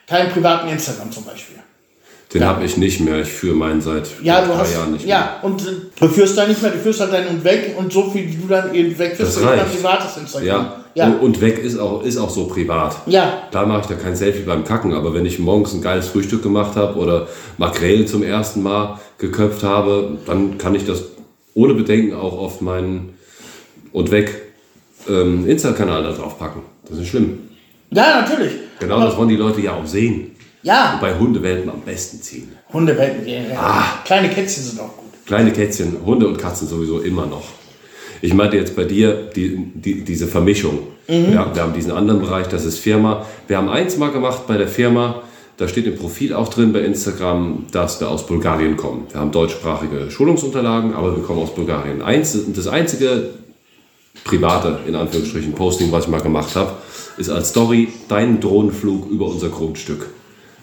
[0.07, 1.57] keinen privaten Instagram zum Beispiel.
[2.35, 3.21] Den habe ich nicht mehr.
[3.21, 5.17] Ich führe meinen seit Ja, drei hast, Jahren nicht mehr.
[5.17, 5.71] ja, und äh,
[6.01, 8.35] du führst da nicht mehr, du führst halt deinen und weg und so viel, wie
[8.37, 10.47] du dann eben weg führst, Das ist dein privates Instagram.
[10.47, 10.77] Ja.
[10.97, 11.07] Ja.
[11.09, 12.97] Und, und weg ist auch, ist auch so privat.
[13.07, 13.43] Ja.
[13.51, 16.43] Klar mache ich da kein Selfie beim Kacken, aber wenn ich morgens ein geiles Frühstück
[16.43, 17.29] gemacht habe oder
[17.59, 21.03] Makrelen zum ersten Mal geköpft habe, dann kann ich das
[21.55, 23.15] ohne Bedenken auch auf meinen
[23.93, 24.43] und weg
[25.09, 26.63] ähm, Insta-Kanal da drauf packen.
[26.89, 27.41] Das ist schlimm.
[27.91, 28.53] ja, natürlich.
[28.81, 30.33] Genau, Aber- das wollen die Leute ja auch sehen.
[30.67, 32.49] Ja, Bei Hundewelpen am besten ziehen.
[32.73, 33.61] Hundewelpen, ja, ja.
[33.61, 33.85] Ah.
[34.05, 35.13] Kleine Kätzchen sind auch gut.
[35.25, 37.45] Kleine Kätzchen, Hunde und Katzen sowieso immer noch.
[38.21, 40.79] Ich meinte jetzt bei dir die, die, diese Vermischung.
[41.07, 41.33] Mhm.
[41.33, 43.25] Ja, wir haben diesen anderen Bereich, das ist Firma.
[43.47, 45.23] Wir haben eins mal gemacht bei der Firma,
[45.57, 49.07] Da steht im Profil auch drin bei Instagram, dass wir aus Bulgarien kommen.
[49.11, 52.03] Wir haben deutschsprachige Schulungsunterlagen, aber wir kommen aus Bulgarien.
[52.03, 53.31] Eins, das einzige
[54.25, 56.73] private, in Anführungsstrichen, Posting, was ich mal gemacht habe,
[57.17, 60.09] ist als Story dein Drohnenflug über unser Grundstück.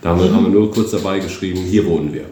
[0.04, 2.26] Da haben wir, haben wir nur kurz dabei geschrieben, hier wohnen wir.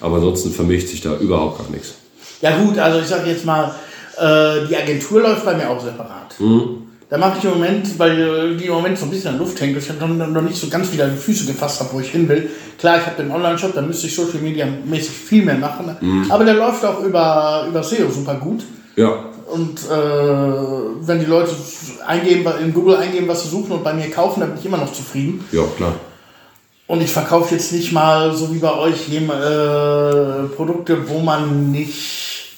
[0.00, 1.94] Aber ansonsten vermischt sich da überhaupt gar nichts.
[2.40, 3.74] Ja gut, also ich sage jetzt mal,
[4.18, 6.34] äh, die Agentur läuft bei mir auch separat.
[7.10, 9.60] Da mache ich im Moment, weil äh, die im Moment so ein bisschen an Luft
[9.60, 12.10] hängt, dass ich noch, noch nicht so ganz wieder die Füße gefasst habe, wo ich
[12.10, 12.48] hin will.
[12.78, 15.94] Klar, ich habe den Online-Shop, da müsste ich Social Media mäßig viel mehr machen.
[16.30, 18.62] Aber der läuft auch über, über SEO super gut.
[18.96, 21.50] Ja, Und äh, wenn die Leute
[22.06, 24.78] eingeben, in Google eingeben, was sie suchen und bei mir kaufen, dann bin ich immer
[24.78, 25.44] noch zufrieden.
[25.52, 25.94] ja, klar.
[26.86, 32.56] Und ich verkaufe jetzt nicht mal, so wie bei euch, äh, Produkte, wo man nicht,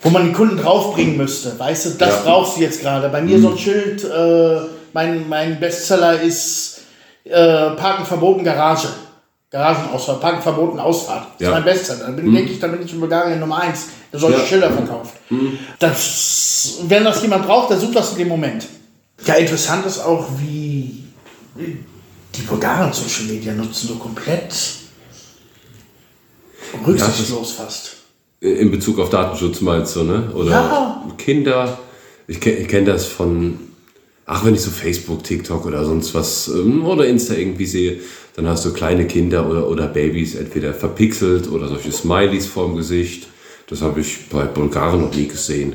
[0.00, 1.58] wo man die Kunden draufbringen müsste.
[1.58, 2.22] Weißt du, das Ja.
[2.24, 3.10] brauchst du jetzt gerade.
[3.10, 4.60] Bei mir so ein Schild, äh,
[4.94, 6.80] mein, mein Bestseller ist
[7.24, 8.88] äh, Parken verboten Garage.
[9.54, 11.28] Garagenausfahrt, Parken verboten Ausfahrt.
[11.38, 11.48] Das Ja.
[11.50, 12.00] ist mein Bestseller.
[12.06, 14.46] Dann bin, denke ich, dann bin ich in Bulgarien Nummer eins, der solche Ja.
[14.46, 15.14] Schilder verkauft.
[15.78, 18.66] Das, wenn das jemand braucht, der sucht das in dem Moment.
[19.24, 21.04] Ja, interessant ist auch, wie
[21.56, 24.52] die Bulgaren Social Media nutzen, so komplett
[26.84, 27.92] rücksichtslos fast.
[28.40, 30.30] In Bezug auf Datenschutz meinst du, ne?
[30.34, 31.04] Oder Ja.
[31.16, 31.78] Kinder.
[32.26, 33.58] Ich, ke- ich kenne das von,
[34.26, 38.00] ach, wenn ich so Facebook, TikTok oder sonst was ähm, oder Insta irgendwie sehe,
[38.36, 43.28] dann hast du kleine Kinder oder, oder Babys entweder verpixelt oder solche Smileys vorm Gesicht.
[43.68, 45.74] Das habe ich bei Bulgaren noch nie gesehen.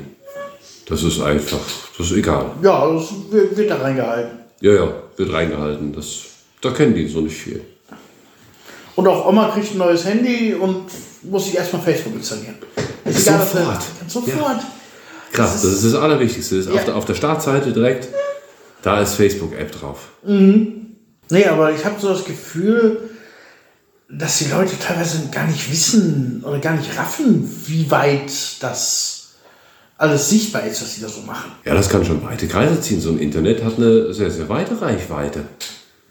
[0.86, 1.58] Das ist einfach,
[1.96, 2.46] das ist egal.
[2.62, 4.38] Ja, das wird, wird da reingehalten.
[4.60, 5.92] Ja, ja, wird reingehalten.
[5.92, 6.20] Das,
[6.60, 7.62] da kennen die so nicht viel.
[8.96, 10.82] Und auch Oma kriegt ein neues Handy und
[11.22, 12.56] muss sich erstmal Facebook installieren.
[13.04, 13.82] Ist egal, Sofort.
[14.08, 14.60] Sofort.
[15.32, 16.56] Krass, das ist das Allerwichtigste.
[16.56, 16.84] Das ist auf, Ja.
[16.84, 18.08] der, auf der Startseite direkt,
[18.82, 20.08] da ist Facebook-App drauf.
[21.30, 23.10] Nee, aber ich habe so das Gefühl,
[24.08, 29.20] dass die Leute teilweise gar nicht wissen oder gar nicht raffen, wie weit das
[29.96, 31.52] alles sichtbar ist, was sie da so machen.
[31.64, 33.00] Ja, das kann schon weite Kreise ziehen.
[33.00, 35.44] So ein Internet hat eine sehr, sehr weite Reichweite.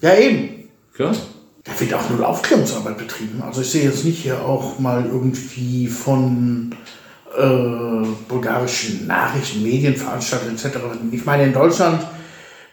[0.01, 0.69] Ja, eben.
[0.93, 1.15] Klar.
[1.63, 3.41] Da wird auch null Aufklärungsarbeit betrieben.
[3.41, 6.75] Also ich sehe jetzt nicht hier auch mal irgendwie von
[7.37, 10.77] äh, bulgarischen Nachrichten, Medienveranstaltungen etc.
[11.11, 12.05] Ich meine, in Deutschland,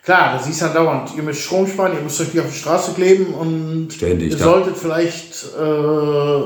[0.07, 2.51] klar, da siehst du ja dauernd, ihr müsst Strom sparen, ihr müsst euch nicht auf
[2.51, 4.45] die Straße kleben und Ständig, ihr ja.
[4.45, 6.41] solltet vielleicht äh,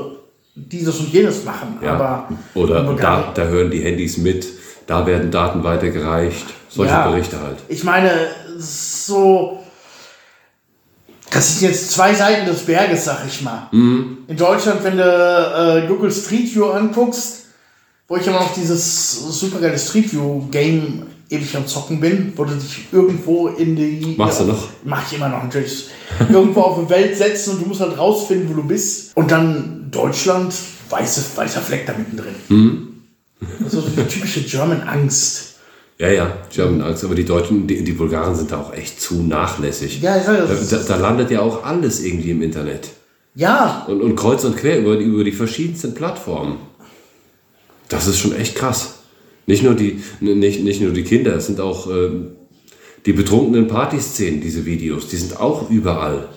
[0.55, 1.79] dieses und jenes machen.
[1.81, 1.93] Ja.
[1.93, 4.45] Aber Oder da, da hören die Handys mit,
[4.87, 6.45] da werden Daten weitergereicht.
[6.69, 7.07] Solche Ja.
[7.09, 7.57] Berichte halt.
[7.69, 8.11] Ich meine,
[8.57, 9.59] so.
[11.29, 13.69] Das sind jetzt zwei Seiten des Berges, sag ich mal.
[13.71, 17.45] In Deutschland, wenn du äh, Google Street View anguckst,
[18.09, 22.53] wo ich immer noch dieses supergeile Street View Game ewig am Zocken bin, wo du
[22.53, 24.15] dich irgendwo in die.
[24.17, 24.67] Machst du noch?
[24.83, 25.87] Mach ich immer noch natürlich.
[26.29, 29.15] irgendwo auf die Welt setzen und du musst halt rausfinden, wo du bist.
[29.15, 30.53] Und dann Deutschland,
[30.89, 32.35] weiße, weißer Fleck da mittendrin.
[33.59, 35.55] Das ist so die typische German Angst.
[35.97, 37.03] Ja, ja, German Angst.
[37.03, 40.01] Aber die Deutschen, die, die Bulgaren sind da auch echt zu nachlässig.
[40.01, 42.89] Ja, sag, Da, da, da landet ja auch alles irgendwie im Internet.
[43.35, 46.57] Ja, Und, und kreuz und quer über die, über die verschiedensten Plattformen.
[47.87, 48.95] Das ist schon echt krass.
[49.47, 52.35] Nicht nur die, nicht, nicht nur die Kinder, es sind auch ähm,
[53.05, 56.29] die betrunkenen Partyszenen, diese Videos, die sind auch überall.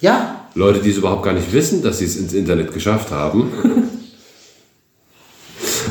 [0.00, 3.50] ja, Leute, die es überhaupt gar nicht wissen, dass sie es ins Internet geschafft haben.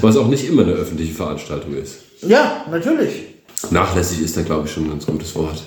[0.02, 1.98] Was auch nicht immer eine öffentliche Veranstaltung ist.
[2.22, 3.24] ja, natürlich.
[3.70, 5.64] Nachlässig ist da, glaube ich, schon ein ganz gutes Wort.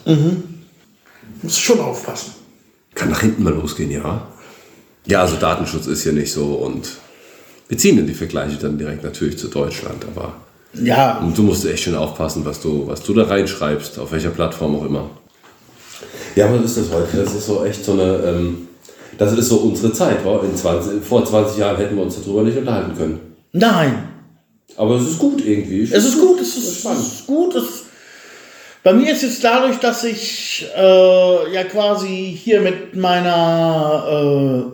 [1.42, 2.34] Muss schon aufpassen.
[2.94, 4.26] Kann nach hinten mal losgehen, ja.
[5.06, 6.88] Ja, also Datenschutz ist hier nicht so und
[7.68, 10.34] wir ziehen dann die Vergleiche dann direkt natürlich zu Deutschland, aber
[10.82, 14.76] Ja, du musst echt schon aufpassen, was du, was du da reinschreibst, auf welcher Plattform
[14.76, 15.10] auch immer.
[16.34, 17.16] Ja, aber das ist das heute.
[17.16, 18.68] Das ist so echt so eine, ähm,
[19.18, 20.24] das ist so unsere Zeit.
[20.24, 20.40] Wa?
[20.42, 23.20] In 20, vor 20 Jahren hätten wir uns darüber nicht unterhalten können.
[23.52, 24.08] nein.
[24.76, 25.82] Aber es ist gut irgendwie.
[25.82, 27.54] Ich Es ist gut, es ist, es ist gut.
[27.54, 27.84] Es,
[28.82, 34.72] bei mir ist jetzt dadurch, dass ich äh, ja quasi hier mit meiner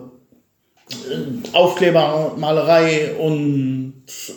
[0.95, 3.80] äh, Aufklebermalerei und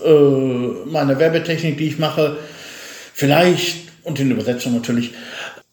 [0.05, 2.37] äh, meiner Werbetechnik, die ich mache,
[3.13, 5.13] vielleicht und in Übersetzung natürlich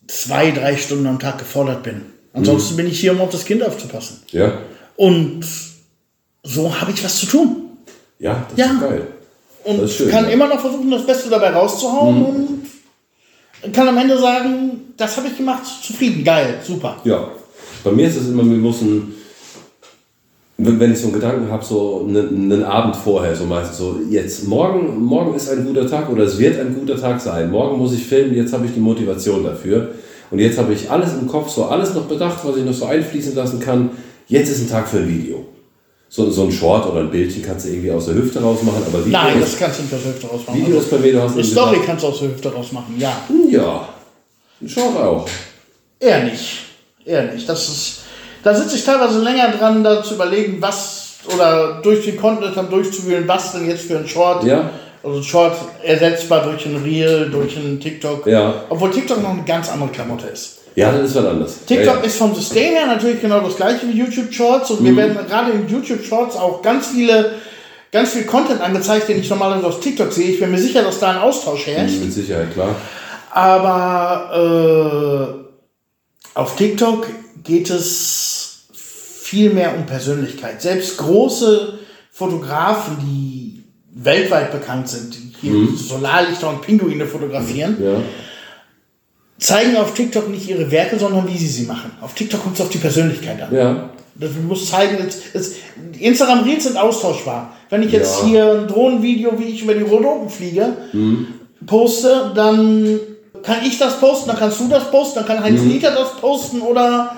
[0.08, 2.02] zwei, drei Stunden am Tag gefordert bin.
[2.34, 4.22] Ansonsten bin ich hier, um auf das Kind aufzupassen.
[4.32, 4.60] Ja,
[4.96, 5.44] Und
[6.44, 7.58] so habe ich was zu tun.
[8.20, 8.74] ja, das Ja.
[8.74, 9.08] ist geil.
[9.64, 10.32] Und Das ist schön, kann ja.
[10.32, 12.26] immer noch versuchen, das Beste dabei rauszuhauen
[13.64, 17.00] und kann am Ende sagen, das habe ich gemacht, zufrieden, geil, super.
[17.04, 17.30] Ja,
[17.84, 19.14] bei mir ist es immer, wir müssen
[20.64, 24.48] wenn ich so einen Gedanken habe, so einen, einen Abend vorher, so meistens so, jetzt,
[24.48, 27.50] morgen, morgen ist ein guter Tag oder es wird ein guter Tag sein.
[27.50, 29.90] Morgen muss ich filmen, jetzt habe ich die Motivation dafür.
[30.30, 32.86] Und jetzt habe ich alles im Kopf, so alles noch bedacht, was ich noch so
[32.86, 33.90] einfließen lassen kann.
[34.28, 35.46] Jetzt ist ein Tag für ein Video.
[36.08, 39.06] So, so ein Short oder ein Bildchen kannst du irgendwie aus der Hüfte rausmachen, aber
[39.06, 40.62] Video, Nein, das kannst du nicht aus der Hüfte rausmachen.
[40.62, 43.00] Video ist bei mir, du hast Eine Story gesagt- kannst du aus der Hüfte rausmachen,
[43.00, 43.18] ja.
[43.50, 43.90] Ja,
[44.62, 45.28] ein Short auch.
[46.00, 46.60] Eher nicht.
[47.06, 47.48] Eher nicht.
[47.48, 48.01] Das ist,
[48.44, 51.02] da sitze ich teilweise länger dran, da zu überlegen, was
[51.34, 54.44] oder durch den Content dann durchzuwühlen, was denn jetzt für ein Short.
[54.44, 54.70] Ja.
[55.04, 58.28] Also ein Short ersetzbar durch ein Reel, durch ein TikTok.
[58.28, 58.66] Ja.
[58.70, 60.60] Obwohl TikTok noch eine ganz andere Klamotte ist.
[60.76, 61.66] Ja, das ist was anderes.
[61.66, 64.96] TikTok ja, ist vom System her natürlich genau das gleiche wie YouTube Shorts und wir
[64.96, 67.34] werden gerade in YouTube Shorts auch ganz viele,
[67.92, 70.32] ganz viel Content angezeigt, den ich normalerweise auf TikTok sehe.
[70.32, 72.00] Ich bin mir sicher, dass da ein Austausch herrscht.
[72.00, 72.74] Mit Sicherheit, klar.
[73.32, 75.36] Aber
[76.36, 77.08] äh, auf TikTok
[77.44, 80.62] geht es viel mehr um Persönlichkeit.
[80.62, 81.80] Selbst große
[82.12, 83.64] Fotografen, die
[83.94, 87.96] weltweit bekannt sind, die hier Solarlichter und Pinguine fotografieren, Ja.
[89.40, 91.92] zeigen auf TikTok nicht ihre Werke, sondern wie sie sie machen.
[92.02, 93.54] Auf TikTok kommt es auf die Persönlichkeit an.
[93.56, 93.90] Ja.
[94.16, 94.98] Das muss zeigen,
[95.34, 95.54] es,
[95.96, 97.56] die Instagram Reels sind austauschbar.
[97.70, 98.26] Wenn ich jetzt Ja.
[98.28, 100.74] hier ein Drohnenvideo, wie ich über die Rhodopen fliege,
[101.66, 103.00] poste, dann
[103.44, 106.62] kann ich das posten, dann kannst du das posten, dann kann Heinz Dieter das posten
[106.62, 107.16] oder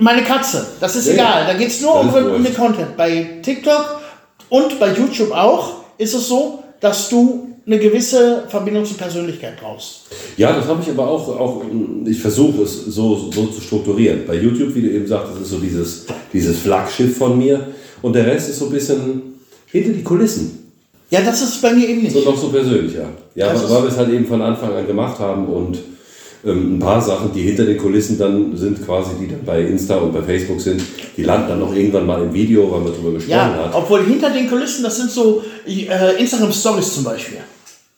[0.00, 0.66] meine Katze.
[0.80, 1.46] Das ist Ja, egal.
[1.46, 2.54] Da geht es nur um, um den.
[2.54, 2.96] Content.
[2.96, 4.00] Bei TikTok
[4.48, 10.06] und bei YouTube auch ist es so, dass du eine gewisse Verbindung zur Persönlichkeit brauchst.
[10.36, 11.62] Ja, das habe ich aber auch, auch
[12.04, 14.22] ich versuche es so, so zu strukturieren.
[14.26, 17.68] Bei YouTube, wie du eben sagst, das ist so dieses, dieses Flaggschiff von mir
[18.02, 19.34] und der Rest ist so ein bisschen
[19.66, 20.74] hinter die Kulissen.
[21.10, 22.12] Ja, das ist bei mir eben nicht.
[22.12, 23.08] So noch so persönlicher.
[23.34, 25.78] Ja, weil, wir es halt eben von Anfang an gemacht haben und
[26.44, 30.12] ein paar Sachen, die hinter den Kulissen dann sind, quasi, die dann bei Insta und
[30.12, 30.80] bei Facebook sind,
[31.16, 33.74] die landen dann noch irgendwann mal im Video, weil man darüber gesprochen Ja, hat.
[33.74, 37.38] obwohl hinter den Kulissen, das sind so äh, Instagram Stories zum Beispiel.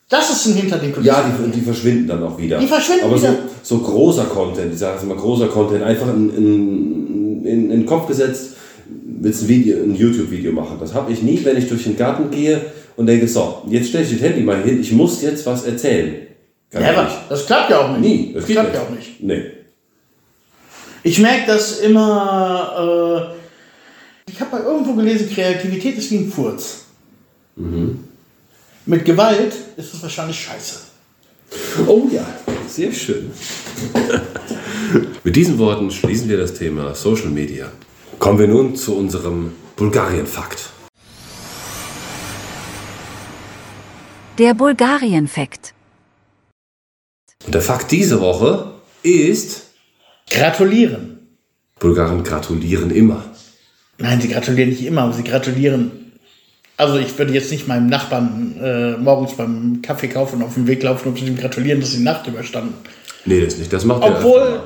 [0.09, 1.07] Das ist ein hinter den Kulissen.
[1.07, 2.59] Ja, die, die verschwinden dann auch wieder.
[2.59, 3.35] Die verschwinden Aber wieder.
[3.63, 7.69] So, so großer Content, ich sage es immer, großer Content, einfach in, in, in, in
[7.69, 8.51] den Kopf gesetzt,
[9.21, 10.77] willst ein, Video, ein YouTube-Video machen.
[10.81, 12.59] Das habe ich nie, wenn ich durch den Garten gehe
[12.97, 16.13] und denke, so, jetzt stelle ich das Handy mal hin, ich muss jetzt was erzählen.
[16.73, 17.03] Kann Never.
[17.03, 17.15] nicht.
[17.29, 18.01] Das klappt ja auch nicht.
[18.01, 18.33] Nie.
[18.33, 19.21] Das geht klappt ja auch nicht.
[19.21, 19.51] Nee.
[21.03, 23.35] Ich merke das immer.
[24.27, 26.85] Äh, ich habe mal irgendwo gelesen, Kreativität ist wie ein Furz.
[27.55, 30.79] Mit Gewalt ist es wahrscheinlich scheiße.
[31.85, 32.25] Oh ja,
[32.67, 33.31] sehr schön.
[35.23, 37.71] Mit diesen Worten schließen wir das Thema Social Media.
[38.17, 40.69] Kommen wir nun zu unserem Bulgarien-Fakt.
[44.39, 45.73] Der Bulgarien-Fakt.
[47.45, 48.71] Und der Fakt diese Woche
[49.03, 49.63] ist,
[50.29, 51.19] Gratulieren.
[51.79, 53.23] Bulgaren gratulieren immer.
[53.97, 55.91] Nein, sie gratulieren nicht immer, aber sie gratulieren.
[56.77, 60.65] Also ich würde jetzt nicht meinem Nachbarn äh, morgens beim Kaffee kaufen und auf dem
[60.65, 62.73] Weg laufen und ihm gratulieren, dass sie die Nacht überstanden.
[63.25, 63.71] Nee, das nicht.
[63.71, 64.61] Das macht er öfter Obwohl, mal.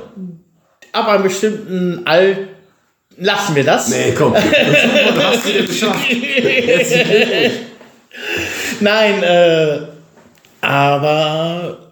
[0.93, 2.47] ab einem bestimmten All
[3.17, 3.89] lassen wir das.
[3.89, 4.33] Nee, komm.
[5.13, 6.05] Du hast es wieder geschafft.
[8.79, 9.79] Nein, äh,
[10.61, 11.86] aber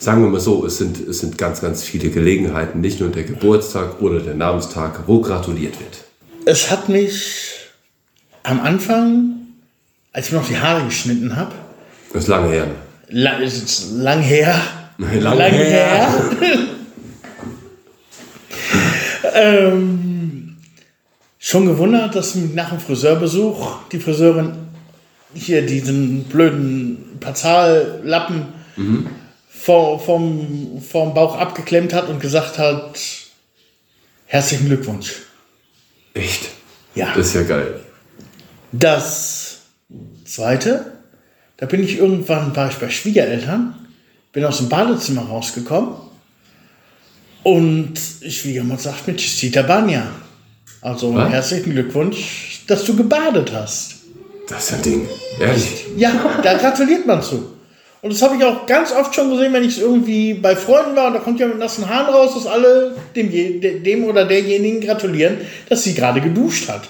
[0.00, 3.24] Sagen wir mal so, es sind, es sind ganz, ganz viele Gelegenheiten, nicht nur der
[3.24, 6.04] Geburtstag oder der Namenstag, wo gratuliert wird.
[6.46, 7.58] es hat mich
[8.42, 9.32] am Anfang,
[10.12, 11.52] als ich mir noch die Haare geschnitten habe,
[12.14, 12.66] Das ist lange her.
[13.10, 14.58] lang, ist lang her,
[14.98, 16.08] Lang lang her.
[16.40, 16.58] her,
[19.34, 20.56] ähm,
[21.38, 24.52] schon gewundert, dass nach dem Friseurbesuch die Friseurin
[25.34, 28.46] hier diesen blöden Parzallappen
[29.70, 32.98] vor, vom, vom Bauch abgeklemmt hat und gesagt hat,
[34.26, 35.12] herzlichen Glückwunsch.
[36.12, 36.48] Echt?
[36.96, 37.14] Ja.
[37.14, 37.78] Das ist ja geil.
[38.72, 39.58] Das
[40.24, 40.86] zweite,
[41.56, 43.76] da bin ich irgendwann, war ich bei Schwiegereltern,
[44.32, 45.94] bin aus dem Badezimmer rausgekommen
[47.44, 47.96] und
[48.28, 50.02] Schwiegermutter sagt mir Tschista Banja.
[50.80, 51.30] Also Was?
[51.30, 53.98] herzlichen Glückwunsch, dass du gebadet hast.
[54.48, 55.08] Das ist ein Ding.
[55.38, 55.86] Ehrlich.
[55.96, 57.59] Ja, da gratuliert man zu.
[58.02, 61.08] Und das habe ich auch ganz oft schon gesehen, wenn ich irgendwie bei Freunden war
[61.08, 65.38] und da kommt ja mit nassen Haaren raus, dass alle dem, dem oder derjenigen gratulieren,
[65.68, 66.88] dass sie gerade geduscht hat.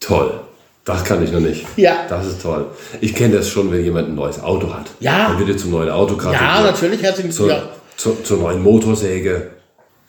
[0.00, 0.40] Toll.
[0.84, 1.66] Das kann ich noch nicht.
[1.76, 2.06] Ja.
[2.08, 2.66] Das ist toll.
[3.00, 4.86] Ich kenne das schon, wenn jemand ein neues Auto hat.
[5.00, 5.28] Ja.
[5.28, 6.40] Dann wird er zum neuen Auto gratuliert.
[6.40, 7.62] Ja, natürlich, herzlichen Zur, ja,
[7.96, 9.50] zur, zur neuen Motorsäge.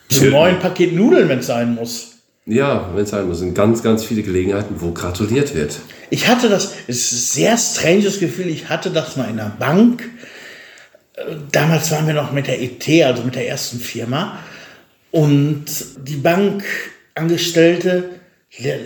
[0.10, 2.19] zum neuen Paket Nudeln, wenn es sein muss.
[2.50, 3.40] Ja, wenn es sein muss.
[3.40, 5.80] sind ganz, ganz viele Gelegenheiten, wo gratuliert wird.
[6.10, 9.56] Ich hatte das, es ist ein sehr stranges Gefühl, ich hatte das mal in der
[9.60, 10.10] Bank.
[11.52, 14.40] Damals waren wir noch mit der ET, also mit der ersten Firma.
[15.12, 15.66] Und
[16.08, 18.10] die Bankangestellte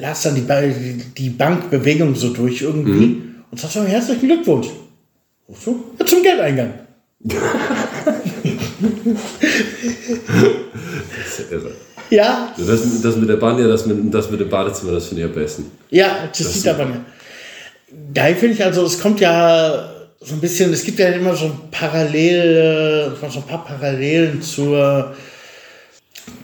[0.01, 0.61] las dann die, Ba-
[1.17, 3.21] die Bankbewegung so durch irgendwie
[3.51, 4.67] und sagte so, herzlichen Glückwunsch.
[5.63, 6.73] So, ja, zum Geldeingang.
[10.03, 11.71] Das ist ja irre.
[12.13, 15.29] Ja, Das, das mit der Banja, das mit, das mit dem Badezimmer, das finde ich
[15.29, 15.71] am besten.
[15.89, 17.01] ja, das sieht aber nicht.
[18.13, 21.45] Geil finde ich also, es kommt ja so ein bisschen, es gibt ja immer so
[21.45, 25.15] ein Parallel, so ein paar Parallelen zur,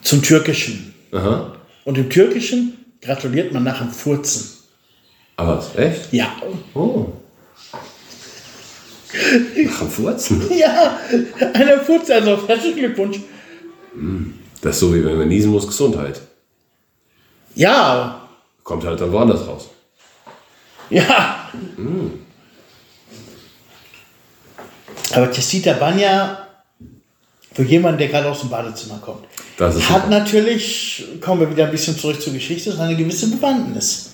[0.01, 0.93] zum Türkischen.
[1.11, 1.55] Aha.
[1.85, 4.49] Und im Türkischen gratuliert man nach dem Furzen.
[5.37, 6.11] Aber was, echt?
[6.11, 6.35] Ja.
[6.73, 7.07] Oh.
[9.71, 10.41] Ach, am Furzen.
[10.57, 10.99] Ja,
[11.53, 13.19] einer Furzen, also herzlichen Glückwunsch.
[14.61, 16.19] Das ist so wie wenn man niesen muss, Gesundheit.
[17.55, 18.15] Ja,
[18.63, 19.67] Kommt halt dann woanders raus.
[20.89, 21.49] ja.
[25.11, 26.47] Aber Tessita Banya,
[27.53, 29.25] für jemanden, der gerade aus dem Badezimmer kommt,
[29.57, 30.19] Das ist hat super.
[30.19, 34.11] natürlich, kommen wir wieder ein bisschen zurück zur Geschichte, eine gewisse Bewandtnis.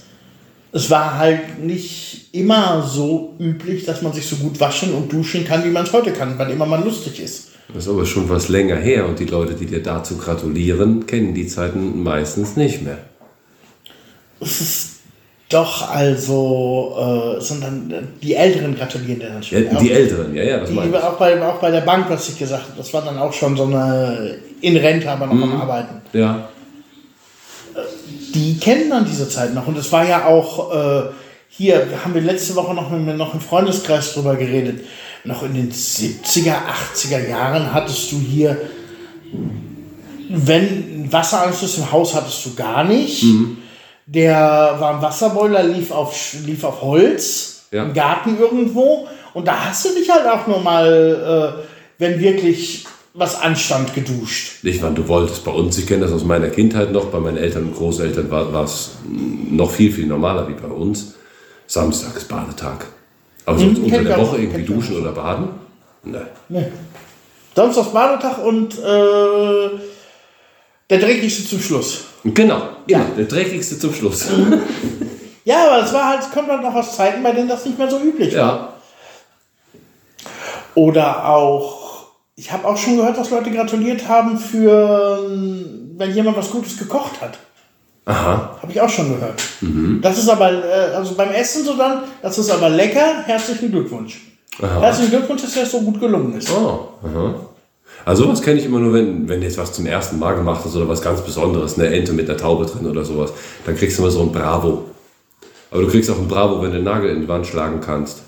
[0.72, 5.46] Es war halt nicht immer so üblich, dass man sich so gut waschen und duschen
[5.46, 7.50] kann, wie man es heute kann, weil immer man lustig ist.
[7.74, 11.34] Das ist aber schon was länger her und die Leute, die dir dazu gratulieren, kennen
[11.34, 13.00] die Zeiten meistens nicht mehr.
[14.40, 14.90] Es ist
[15.50, 16.96] doch also,
[17.38, 19.64] äh, sondern die Älteren gratulieren dir schon.
[19.64, 21.04] Ja, die Älteren, ja, ja, das meine Die, ich.
[21.04, 23.56] auch, bei, auch bei der Bank, was ich gesagt habe, das war dann auch schon
[23.58, 25.44] so eine in Rente, aber noch Mhm.
[25.44, 26.02] am Arbeiten.
[26.14, 26.50] Ja,
[28.34, 29.68] Die kennen dann diese Zeit noch.
[29.68, 31.04] Und es war ja auch äh,
[31.50, 34.82] hier, haben wir letzte Woche noch, mit, noch im Freundeskreis drüber geredet.
[35.26, 36.54] Noch in den 70er,
[36.96, 38.58] 80er Jahren hattest du hier,
[40.30, 43.24] wenn Wasseranschluss im Haus hattest du gar nicht.
[43.24, 43.58] Mhm.
[44.08, 47.84] Der Warmwasserboiler lief auf, lief auf Holz Ja.
[47.84, 49.08] im Garten irgendwo.
[49.34, 51.64] Und da hast du dich halt auch nur mal, äh,
[51.98, 54.64] wenn wirklich was anstand, geduscht.
[54.64, 55.44] nicht wann du wolltest.
[55.46, 58.52] Bei uns, ich kenne das aus meiner Kindheit noch, bei meinen Eltern und Großeltern war
[58.54, 58.92] war es
[59.50, 61.14] noch viel, viel normaler wie bei uns.
[61.66, 62.86] Samstag ist Badetag.
[63.46, 65.50] Aber sonst Mhm, unter der Woche irgendwie duschen oder baden?
[66.04, 66.72] Nein.
[67.56, 69.70] Sonst auf Badetag und äh,
[70.90, 72.06] der dreckigste zum Schluss.
[72.24, 72.58] Genau,
[72.88, 73.00] Ja.
[73.00, 74.28] genau, der dreckigste zum Schluss.
[75.46, 77.78] Ja, aber es war halt, es kommt halt noch aus Zeiten, bei denen das nicht
[77.78, 78.40] mehr so üblich war.
[78.40, 78.74] ja,
[80.76, 86.38] Oder auch, ich habe auch schon gehört, dass Leute gratuliert haben für, ähm, wenn jemand
[86.38, 87.38] was Gutes gekocht hat.
[88.06, 88.58] Aha.
[88.62, 89.42] Habe ich auch schon gehört.
[89.62, 90.00] Mhm.
[90.02, 94.22] Das ist aber, äh, also beim Essen so dann, das ist aber lecker, herzlichen Glückwunsch.
[94.62, 94.82] Aha.
[94.82, 96.50] Herzlichen Glückwunsch, dass das so gut gelungen ist.
[96.52, 97.36] Oh, aha.
[98.06, 100.76] Also sowas kenne ich immer nur, wenn, wenn jetzt was zum ersten Mal gemacht hast
[100.76, 103.34] oder was ganz Besonderes, eine Ente mit einer Taube drin oder sowas,
[103.66, 104.86] dann kriegst du immer so ein Bravo.
[105.72, 108.22] Aber du kriegst auch ein Bravo, wenn du den Nagel in die Wand schlagen kannst.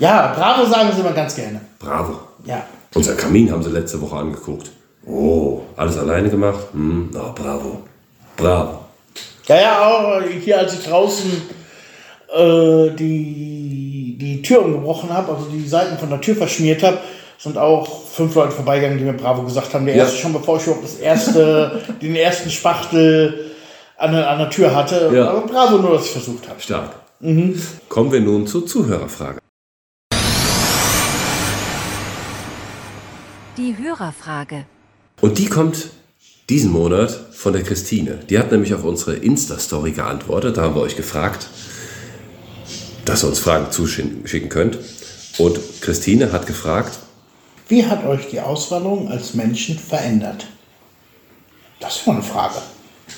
[0.00, 1.60] Ja, bravo sagen sie immer ganz gerne.
[1.78, 2.18] Bravo.
[2.44, 2.64] Ja.
[2.94, 4.70] Unser Kamin haben sie letzte Woche angeguckt.
[5.06, 6.58] Oh, alles alleine gemacht?
[6.72, 7.82] Hm, oh, bravo.
[8.36, 8.83] Bravo.
[9.46, 11.30] Ja, ja, auch hier, als ich draußen
[12.34, 16.98] äh, die, die Tür umgebrochen habe, also die Seiten von der Tür verschmiert habe,
[17.38, 19.84] sind auch fünf Leute vorbeigegangen, die mir Bravo gesagt haben.
[19.86, 20.04] Der Ja.
[20.04, 23.50] erste schon, bevor ich überhaupt das erste, den ersten Spachtel
[23.98, 25.10] an, der- an der Tür hatte.
[25.14, 25.28] Ja.
[25.30, 26.60] Aber Bravo nur, dass ich versucht habe.
[26.60, 26.90] Stark.
[27.88, 29.38] Kommen wir nun zur Zuhörerfrage.
[33.56, 34.64] Die Hörerfrage.
[35.20, 35.90] Und die kommt
[36.48, 38.18] diesen Monat von der Christine.
[38.28, 40.56] Die hat nämlich auf unsere Insta-Story geantwortet.
[40.56, 41.48] Da haben wir euch gefragt,
[43.04, 44.78] dass ihr uns Fragen zuschicken könnt.
[45.38, 46.98] Und Christine hat gefragt,
[47.68, 50.46] Wie hat euch die Auswanderung als Menschen verändert?
[51.80, 52.54] Das ist mal eine Frage.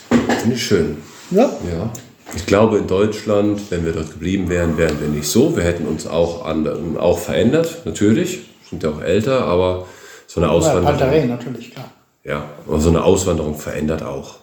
[0.08, 0.98] finde ich schön.
[1.30, 1.50] Ja?
[1.70, 1.90] Ja.
[2.34, 5.56] Ich glaube, in Deutschland, wenn wir dort geblieben wären, wären wir nicht so.
[5.56, 8.40] Wir hätten uns auch, an, auch verändert, natürlich.
[8.68, 9.86] Sind ja auch älter, aber
[10.26, 10.86] so eine Auswanderung.
[10.86, 11.92] Panterei, natürlich, klar.
[12.26, 14.36] Ja, aber so eine Auswanderung verändert auch.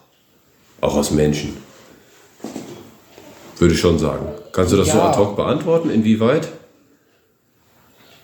[0.80, 1.56] Auch aus Menschen.
[3.58, 4.26] Würde ich schon sagen.
[4.52, 5.10] Kannst du das so Ja.
[5.10, 5.90] ad hoc beantworten?
[5.90, 6.48] Inwieweit?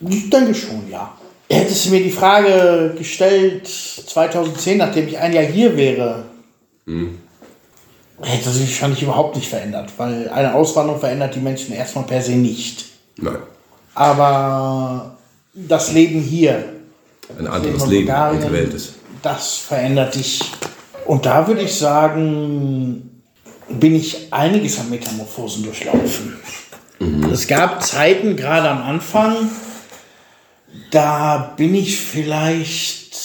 [0.08, 1.14] Ich denke schon, ja.
[1.50, 6.24] Hättest du mir die Frage gestellt 2010, nachdem ich ein Jahr hier wäre,
[8.22, 12.32] hätte sich wahrscheinlich überhaupt nicht verändert, weil eine Auswanderung verändert die Menschen erstmal per se
[12.32, 12.86] nicht.
[13.16, 13.36] Nein.
[13.94, 15.18] Aber
[15.54, 16.64] das Leben hier,
[17.38, 18.94] Ein anderes in Leben, Bulgarien, eine Welt ist.
[19.22, 20.40] Das verändert dich.
[21.06, 23.22] Und da würde ich sagen,
[23.68, 26.36] bin ich einiges an Metamorphosen durchlaufen.
[27.32, 29.36] Es gab Zeiten, gerade am Anfang,
[30.90, 33.16] da bin ich vielleicht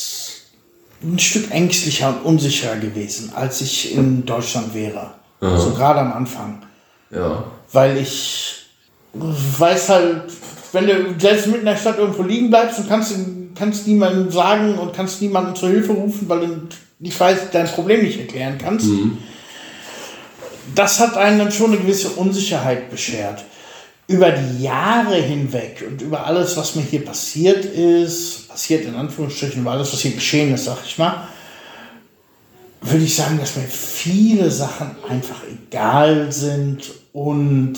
[1.03, 5.15] ein Stück ängstlicher und unsicherer gewesen, als ich in Deutschland wäre.
[5.41, 6.63] So gerade am Anfang.
[7.11, 7.43] Ja.
[7.71, 8.65] Weil ich
[9.13, 10.23] weiß halt,
[10.71, 13.13] wenn du selbst mitten in der Stadt irgendwo liegen bleibst und kannst,
[13.55, 16.67] kannst niemandem sagen und kannst niemanden zur Hilfe rufen, weil du
[16.99, 18.87] nicht weißt, dein Problem nicht erklären kannst,
[20.73, 23.43] das hat einen dann schon eine gewisse Unsicherheit beschert.
[24.07, 29.61] Über die Jahre hinweg und über alles, was mir hier passiert ist, passiert in Anführungsstrichen,
[29.61, 31.27] über alles, was hier geschehen ist, sag ich mal,
[32.81, 36.83] würde ich sagen, dass mir viele Sachen einfach egal sind
[37.13, 37.73] und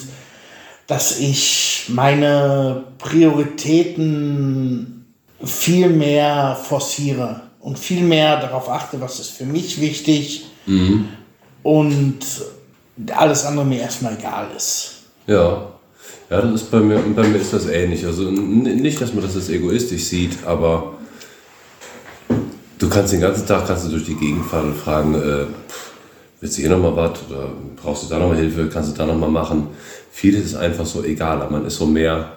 [0.85, 4.96] dass ich meine Prioritäten
[5.43, 10.45] viel mehr forciere und viel mehr darauf achte, was ist für mich wichtig
[11.63, 12.19] und
[13.15, 15.03] alles andere mir erstmal egal ist.
[15.27, 15.67] Ja.
[16.29, 18.05] Ja, das ist bei mir, bei mir ist das ähnlich.
[18.05, 20.93] Also nicht, dass man das als egoistisch sieht, aber
[22.79, 25.45] du kannst den ganzen Tag kannst du durch die Gegend fahren und fragen, äh,
[26.41, 27.49] willst du hier nochmal was oder
[27.81, 29.67] brauchst du da nochmal Hilfe, kannst du da nochmal machen.
[30.11, 32.36] Vieles ist einfach so egal, man ist so mehr,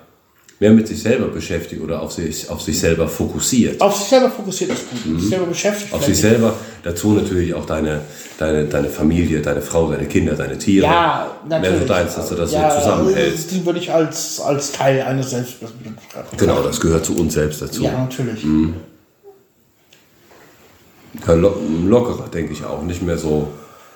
[0.60, 3.80] mehr mit sich selber beschäftigt oder auf sich, auf sich selber fokussiert.
[3.80, 5.90] Auf sich selber fokussiert ist gut, sich selber beschäftigt.
[5.90, 5.98] Mhm.
[5.98, 8.02] Auf sich selber, dazu natürlich auch deine,
[8.38, 10.84] deine, deine Familie, deine Frau, deine Kinder, deine Tiere.
[10.84, 11.70] Ja, natürlich.
[11.70, 13.50] Mehr so deins, dass du das ja, so zusammenhältst.
[13.52, 16.36] Die würde ich als, als Teil eines Selbstbildes betrachten.
[16.36, 17.82] Genau, das gehört zu uns selbst dazu.
[17.82, 18.44] Ja, natürlich.
[21.26, 21.56] Ja, lo
[21.86, 22.82] lockerer, denke ich auch.
[22.82, 23.48] Nicht mehr so.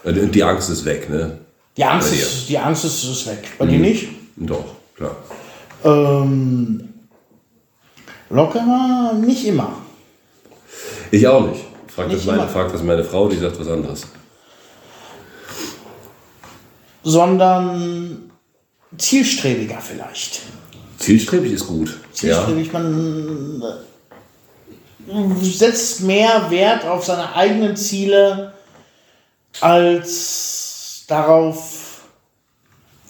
[0.02, 1.38] äh, Die Angst ist weg, ne?
[1.76, 3.50] Die Angst, ist, die Angst ist, ist weg.
[3.58, 4.08] Bei dir nicht?
[4.36, 4.64] Doch,
[4.96, 5.16] klar.
[5.84, 6.94] Ähm,
[8.30, 9.72] lockerer, nicht immer.
[11.10, 11.60] Ich auch nicht.
[11.94, 12.48] Frag das, Nicht meine, immer.
[12.48, 14.06] frag das meine Frau, die sagt was anderes.
[17.02, 18.30] Sondern
[18.96, 20.40] zielstrebiger vielleicht.
[20.98, 21.88] Zielstrebig ist gut.
[22.22, 22.46] Ja.
[22.46, 23.62] Zielstrebig, man
[25.08, 28.54] äh, setzt mehr Wert auf seine eigenen Ziele
[29.60, 31.73] als darauf,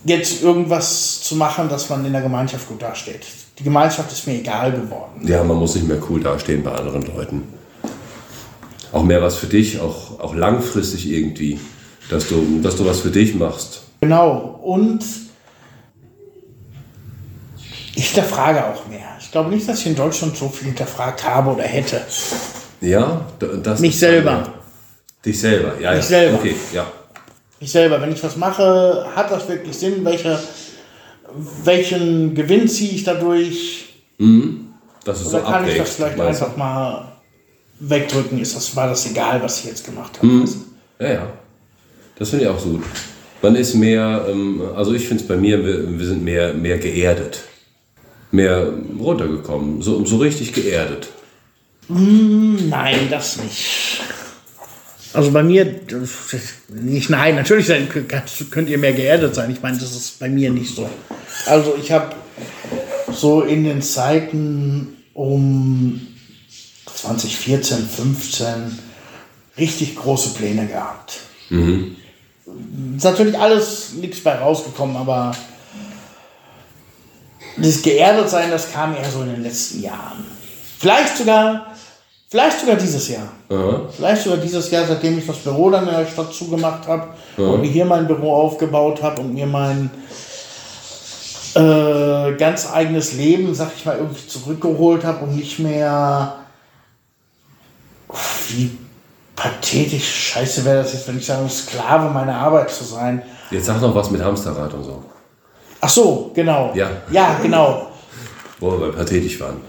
[0.04, 3.26] jetzt irgendwas zu machen, dass man in der Gemeinschaft gut dasteht.
[3.58, 5.26] Die Gemeinschaft ist mir egal geworden.
[5.26, 7.42] ja, man muss nicht mehr cool dastehen bei anderen Leuten.
[8.92, 11.58] Auch mehr was für dich, auch, auch langfristig irgendwie.
[12.10, 13.82] Dass du, dass du was für dich machst.
[14.02, 14.60] Genau.
[14.62, 15.02] Und
[17.94, 19.16] ich hinterfrage auch mehr.
[19.18, 22.02] Ich glaube nicht, dass ich in Deutschland so viel hinterfragt habe oder hätte.
[22.80, 23.24] Ja,
[23.62, 24.52] das Mich selber.
[25.24, 25.92] Dich selber, ja.
[25.92, 26.02] Mich ja.
[26.02, 26.38] selber.
[26.38, 26.86] Okay, ja.
[27.64, 30.04] Ich selber, wenn ich was mache, hat das wirklich Sinn?
[30.04, 30.38] Welche,
[31.64, 33.86] welchen Gewinn ziehe ich dadurch?
[35.02, 36.22] Das ist Oder so kann ich das vielleicht du?
[36.24, 37.12] einfach mal
[37.80, 38.38] wegdrücken?
[38.38, 40.44] Ist das, war das egal, was ich jetzt gemacht habe?
[40.98, 41.32] Ja, ja.
[42.18, 42.82] Das finde ich auch so gut.
[43.40, 46.76] Man ist mehr, ähm, also ich finde es bei mir, wir, wir sind mehr, mehr
[46.76, 47.44] geerdet.
[48.30, 49.80] Mehr runtergekommen.
[49.80, 51.08] So, so richtig geerdet.
[51.88, 54.02] Nein, das nicht.
[55.14, 55.80] Also bei mir,
[56.68, 57.68] nicht nein, natürlich
[58.50, 59.50] könnt ihr mehr geerdet sein.
[59.50, 60.90] Ich meine, das ist bei mir nicht so.
[61.46, 62.16] Also ich habe
[63.12, 66.06] so in den Zeiten um
[66.92, 68.78] 2014, 15
[69.56, 71.20] richtig große Pläne gehabt.
[72.96, 75.36] Ist natürlich alles nichts bei rausgekommen, aber
[77.56, 80.24] das geerdet sein, das kam eher so in den letzten Jahren.
[80.78, 81.73] Vielleicht sogar,
[82.34, 83.28] vielleicht sogar dieses Jahr.
[83.48, 83.82] Aha.
[83.94, 87.06] Vielleicht sogar dieses Jahr, seitdem ich das Büro dann in der Stadt zugemacht habe
[87.36, 89.88] und mir hier mein Büro aufgebaut habe und mir mein
[91.54, 96.34] äh, ganz eigenes Leben, sag ich mal, irgendwie zurückgeholt habe und nicht mehr
[98.48, 98.78] wie
[99.36, 103.22] pathetisch scheiße wäre das jetzt, wenn ich sage, Sklave meiner Arbeit zu sein.
[103.52, 105.04] Jetzt sag noch was mit Hamsterrad und so.
[105.80, 106.72] Ach so, genau.
[106.74, 106.90] Ja.
[107.12, 107.92] Ja, genau.
[108.58, 109.60] Wo wir bei pathetisch waren.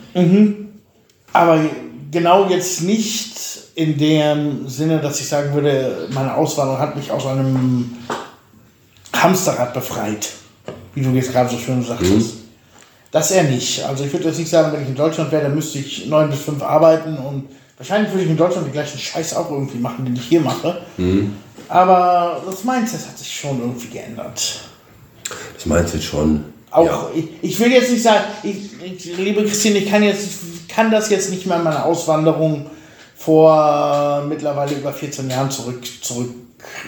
[1.32, 1.60] Aber
[2.16, 3.36] genau jetzt nicht
[3.76, 7.94] in dem Sinne, dass ich sagen würde, meine Auswanderung hat mich aus einem
[9.14, 10.30] Hamsterrad befreit.
[10.94, 12.36] Wie du jetzt gerade so schön sagtest.
[13.12, 13.84] Das eher nicht.
[13.84, 16.30] Also ich würde jetzt nicht sagen, wenn ich in Deutschland wäre, dann müsste ich neun
[16.30, 20.06] bis fünf arbeiten und wahrscheinlich würde ich in Deutschland den gleichen Scheiß auch irgendwie machen,
[20.06, 20.82] den ich hier mache.
[21.68, 24.62] Aber das Mindset hat sich schon irgendwie geändert.
[25.54, 26.46] Das meinst du jetzt schon.
[26.76, 27.10] Auch Ja.
[27.16, 30.30] ich, ich will jetzt nicht sagen, ich, ich, liebe Christine, ich kann, jetzt,
[30.68, 32.70] kann das jetzt nicht mehr meine Auswanderung
[33.16, 36.30] vor äh, mittlerweile über 14 Jahren zurück, zurück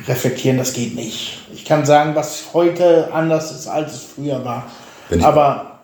[0.08, 0.58] reflektieren.
[0.58, 1.40] Das geht nicht.
[1.54, 4.66] Ich kann sagen, was heute anders ist, als es früher war.
[5.24, 5.80] Aber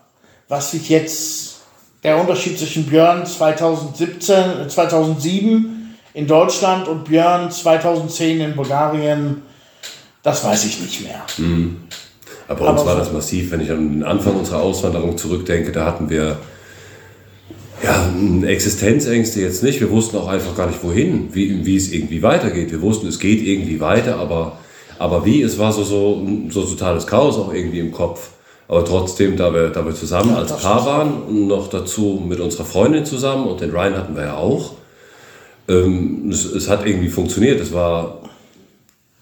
[0.50, 1.62] was sich jetzt,
[2.04, 4.36] der Unterschied zwischen Björn 2017,
[4.66, 9.44] äh, 2007 in Deutschland und Björn 2010 in Bulgarien,
[10.24, 11.22] das weiß ich nicht mehr.
[12.48, 15.72] Aber bei uns Aber war das massiv, wenn ich an den Anfang unserer Auswanderung zurückdenke,
[15.72, 16.38] da hatten wir
[17.84, 18.14] ja,
[18.46, 19.80] Existenzängste jetzt nicht.
[19.80, 22.72] Wir wussten auch einfach gar nicht, wohin, wie, wie es irgendwie weitergeht.
[22.72, 24.58] Wir wussten, es geht irgendwie weiter, aber,
[25.00, 28.30] aber wie, es war so, so, so totales Chaos auch irgendwie im Kopf.
[28.70, 32.40] Aber trotzdem, da wir, da wir zusammen als das Paar waren und noch dazu mit
[32.40, 34.76] unserer Freundin zusammen und den Ryan hatten wir ja auch,
[35.68, 37.60] ähm, es, es hat irgendwie funktioniert.
[37.60, 38.22] Es war,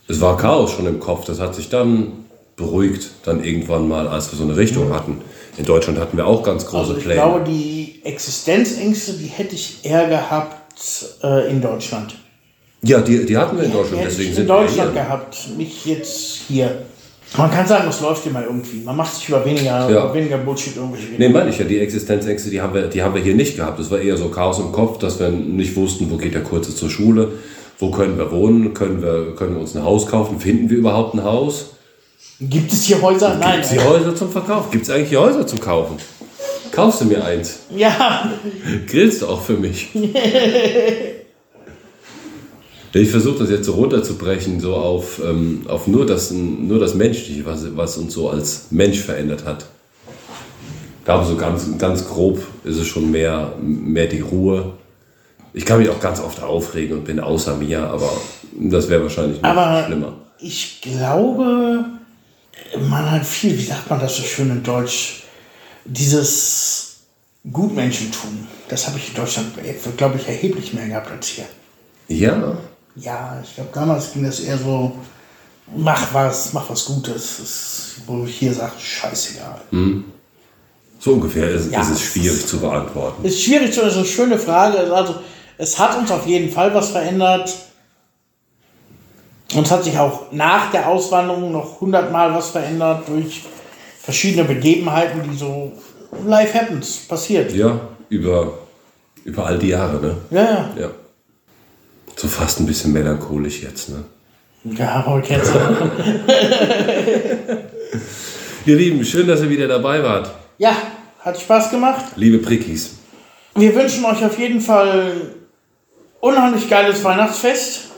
[0.08, 1.26] Es war Chaos schon im Kopf.
[1.26, 2.26] Das hat sich dann
[2.62, 5.22] beruhigt, dann irgendwann mal, als wir so eine Richtung hatten.
[5.58, 7.16] In Deutschland hatten wir auch ganz große Also ich Pläne.
[7.22, 10.56] glaube, die Existenzängste, die hätte ich eher gehabt
[11.24, 12.16] äh, in Deutschland.
[12.84, 14.02] ja, die, die hatten wir in Die Deutschland.
[14.02, 16.84] hätte Deswegen ich in Deutschland gehabt, nicht jetzt hier.
[17.38, 18.80] Man kann sagen, das läuft immer irgendwie.
[18.84, 20.06] Man macht sich über weniger, Ja.
[20.06, 21.16] über weniger Bullshit irgendwie.
[21.18, 23.80] Nee, meine ich ja, die Existenzängste, die haben, wir, die haben wir hier nicht gehabt.
[23.80, 26.76] Das war eher so Chaos im Kopf, dass wir nicht wussten, wo geht der Kurze
[26.76, 27.30] zur Schule,
[27.80, 31.14] wo können wir wohnen, können wir, können wir uns ein Haus kaufen, finden wir überhaupt
[31.14, 31.68] ein Haus?
[32.42, 33.38] Gibt es hier Häuser?
[33.38, 33.54] Nein.
[33.54, 34.72] Gibt es hier Häuser zum Verkauf?
[34.72, 35.98] Gibt es eigentlich hier Häuser zum Kaufen?
[36.72, 37.60] Kaufst du mir eins?
[37.76, 38.32] Ja,
[38.88, 39.90] Grillst du auch für mich?
[42.94, 47.46] Ich versuche das jetzt so runterzubrechen, so auf, ähm, auf nur, das, nur das Menschliche,
[47.46, 49.66] was, was uns so als Mensch verändert hat.
[51.00, 54.74] Ich glaube, so ganz, ganz grob ist es schon mehr, mehr die Ruhe.
[55.54, 58.12] Ich kann mich auch ganz oft aufregen und bin außer mir, aber
[58.60, 60.14] das wäre wahrscheinlich noch aber schlimmer.
[60.40, 61.86] ich glaube,
[62.80, 65.24] man hat viel, wie sagt man das so schön in Deutsch,
[65.86, 66.98] dieses
[67.52, 68.48] Gutmenschentum.
[68.70, 69.54] Das habe ich in Deutschland,
[69.98, 71.46] glaube ich, erheblich mehr gehabt als hier.
[72.08, 72.58] Ja,
[72.96, 74.94] Ja, ich glaube, damals ging das eher so,
[75.76, 77.38] mach was, mach was Gutes.
[77.38, 79.62] Das ist, wo ich hier sage, scheißegal.
[81.00, 83.24] so ungefähr ist, Ja, ist es schwierig zu beantworten.
[83.26, 84.78] Ist schwierig, so ist eine schöne Frage.
[84.94, 85.16] Also,
[85.58, 87.52] es hat uns auf jeden Fall was verändert.
[89.54, 93.44] Und es hat sich auch nach der Auswanderung noch hundertmal was verändert durch
[94.02, 95.74] verschiedene Begebenheiten, die so
[96.26, 97.52] life happens, passiert.
[97.54, 97.80] Ja,
[98.10, 98.54] über,
[99.26, 100.18] über all die Jahre, ne?
[100.30, 100.70] Ja, ja.
[100.80, 100.90] Ja.
[102.16, 104.04] So fast ein bisschen melancholisch jetzt, ne?
[104.64, 105.60] Ja, aber kennst du.
[108.66, 110.32] Ihr Lieben, schön, dass ihr wieder dabei wart.
[110.60, 110.76] Ja,
[111.20, 112.06] hat Spaß gemacht.
[112.16, 112.96] Liebe Prickis.
[113.56, 115.34] Wir wünschen euch auf jeden Fall
[116.20, 117.91] unheimlich geiles Weihnachtsfest.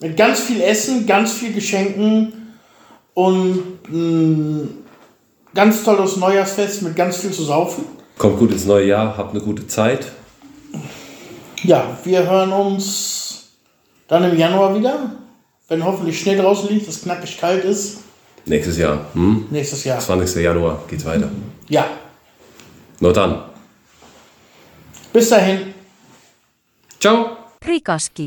[0.00, 2.54] Mit ganz viel Essen, ganz viel Geschenken
[3.14, 4.84] und ein
[5.54, 7.84] ganz tolles Neujahrsfest mit ganz viel zu saufen.
[8.18, 10.12] Kommt gut ins neue Jahr, habt eine gute Zeit.
[11.62, 13.48] Ja, wir hören uns
[14.06, 15.12] dann im Januar wieder,
[15.68, 17.98] wenn hoffentlich Schnee draußen liegt, es knackig kalt ist.
[18.44, 19.46] Nächstes Jahr, hm?
[19.50, 19.98] Nächstes Jahr.
[19.98, 20.42] 20.
[20.44, 21.30] Januar geht's weiter.
[21.68, 21.86] Ja,
[23.00, 23.42] Nur dann.
[25.12, 25.74] bis dahin.
[27.00, 27.36] Ciao.
[27.60, 28.26] Prikoski.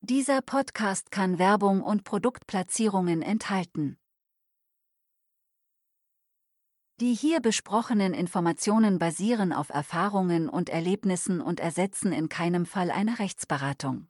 [0.00, 3.98] Dieser Podcast kann Werbung und Produktplatzierungen enthalten.
[7.00, 13.18] Die hier besprochenen Informationen basieren auf Erfahrungen und Erlebnissen und ersetzen in keinem Fall eine
[13.18, 14.06] Rechtsberatung.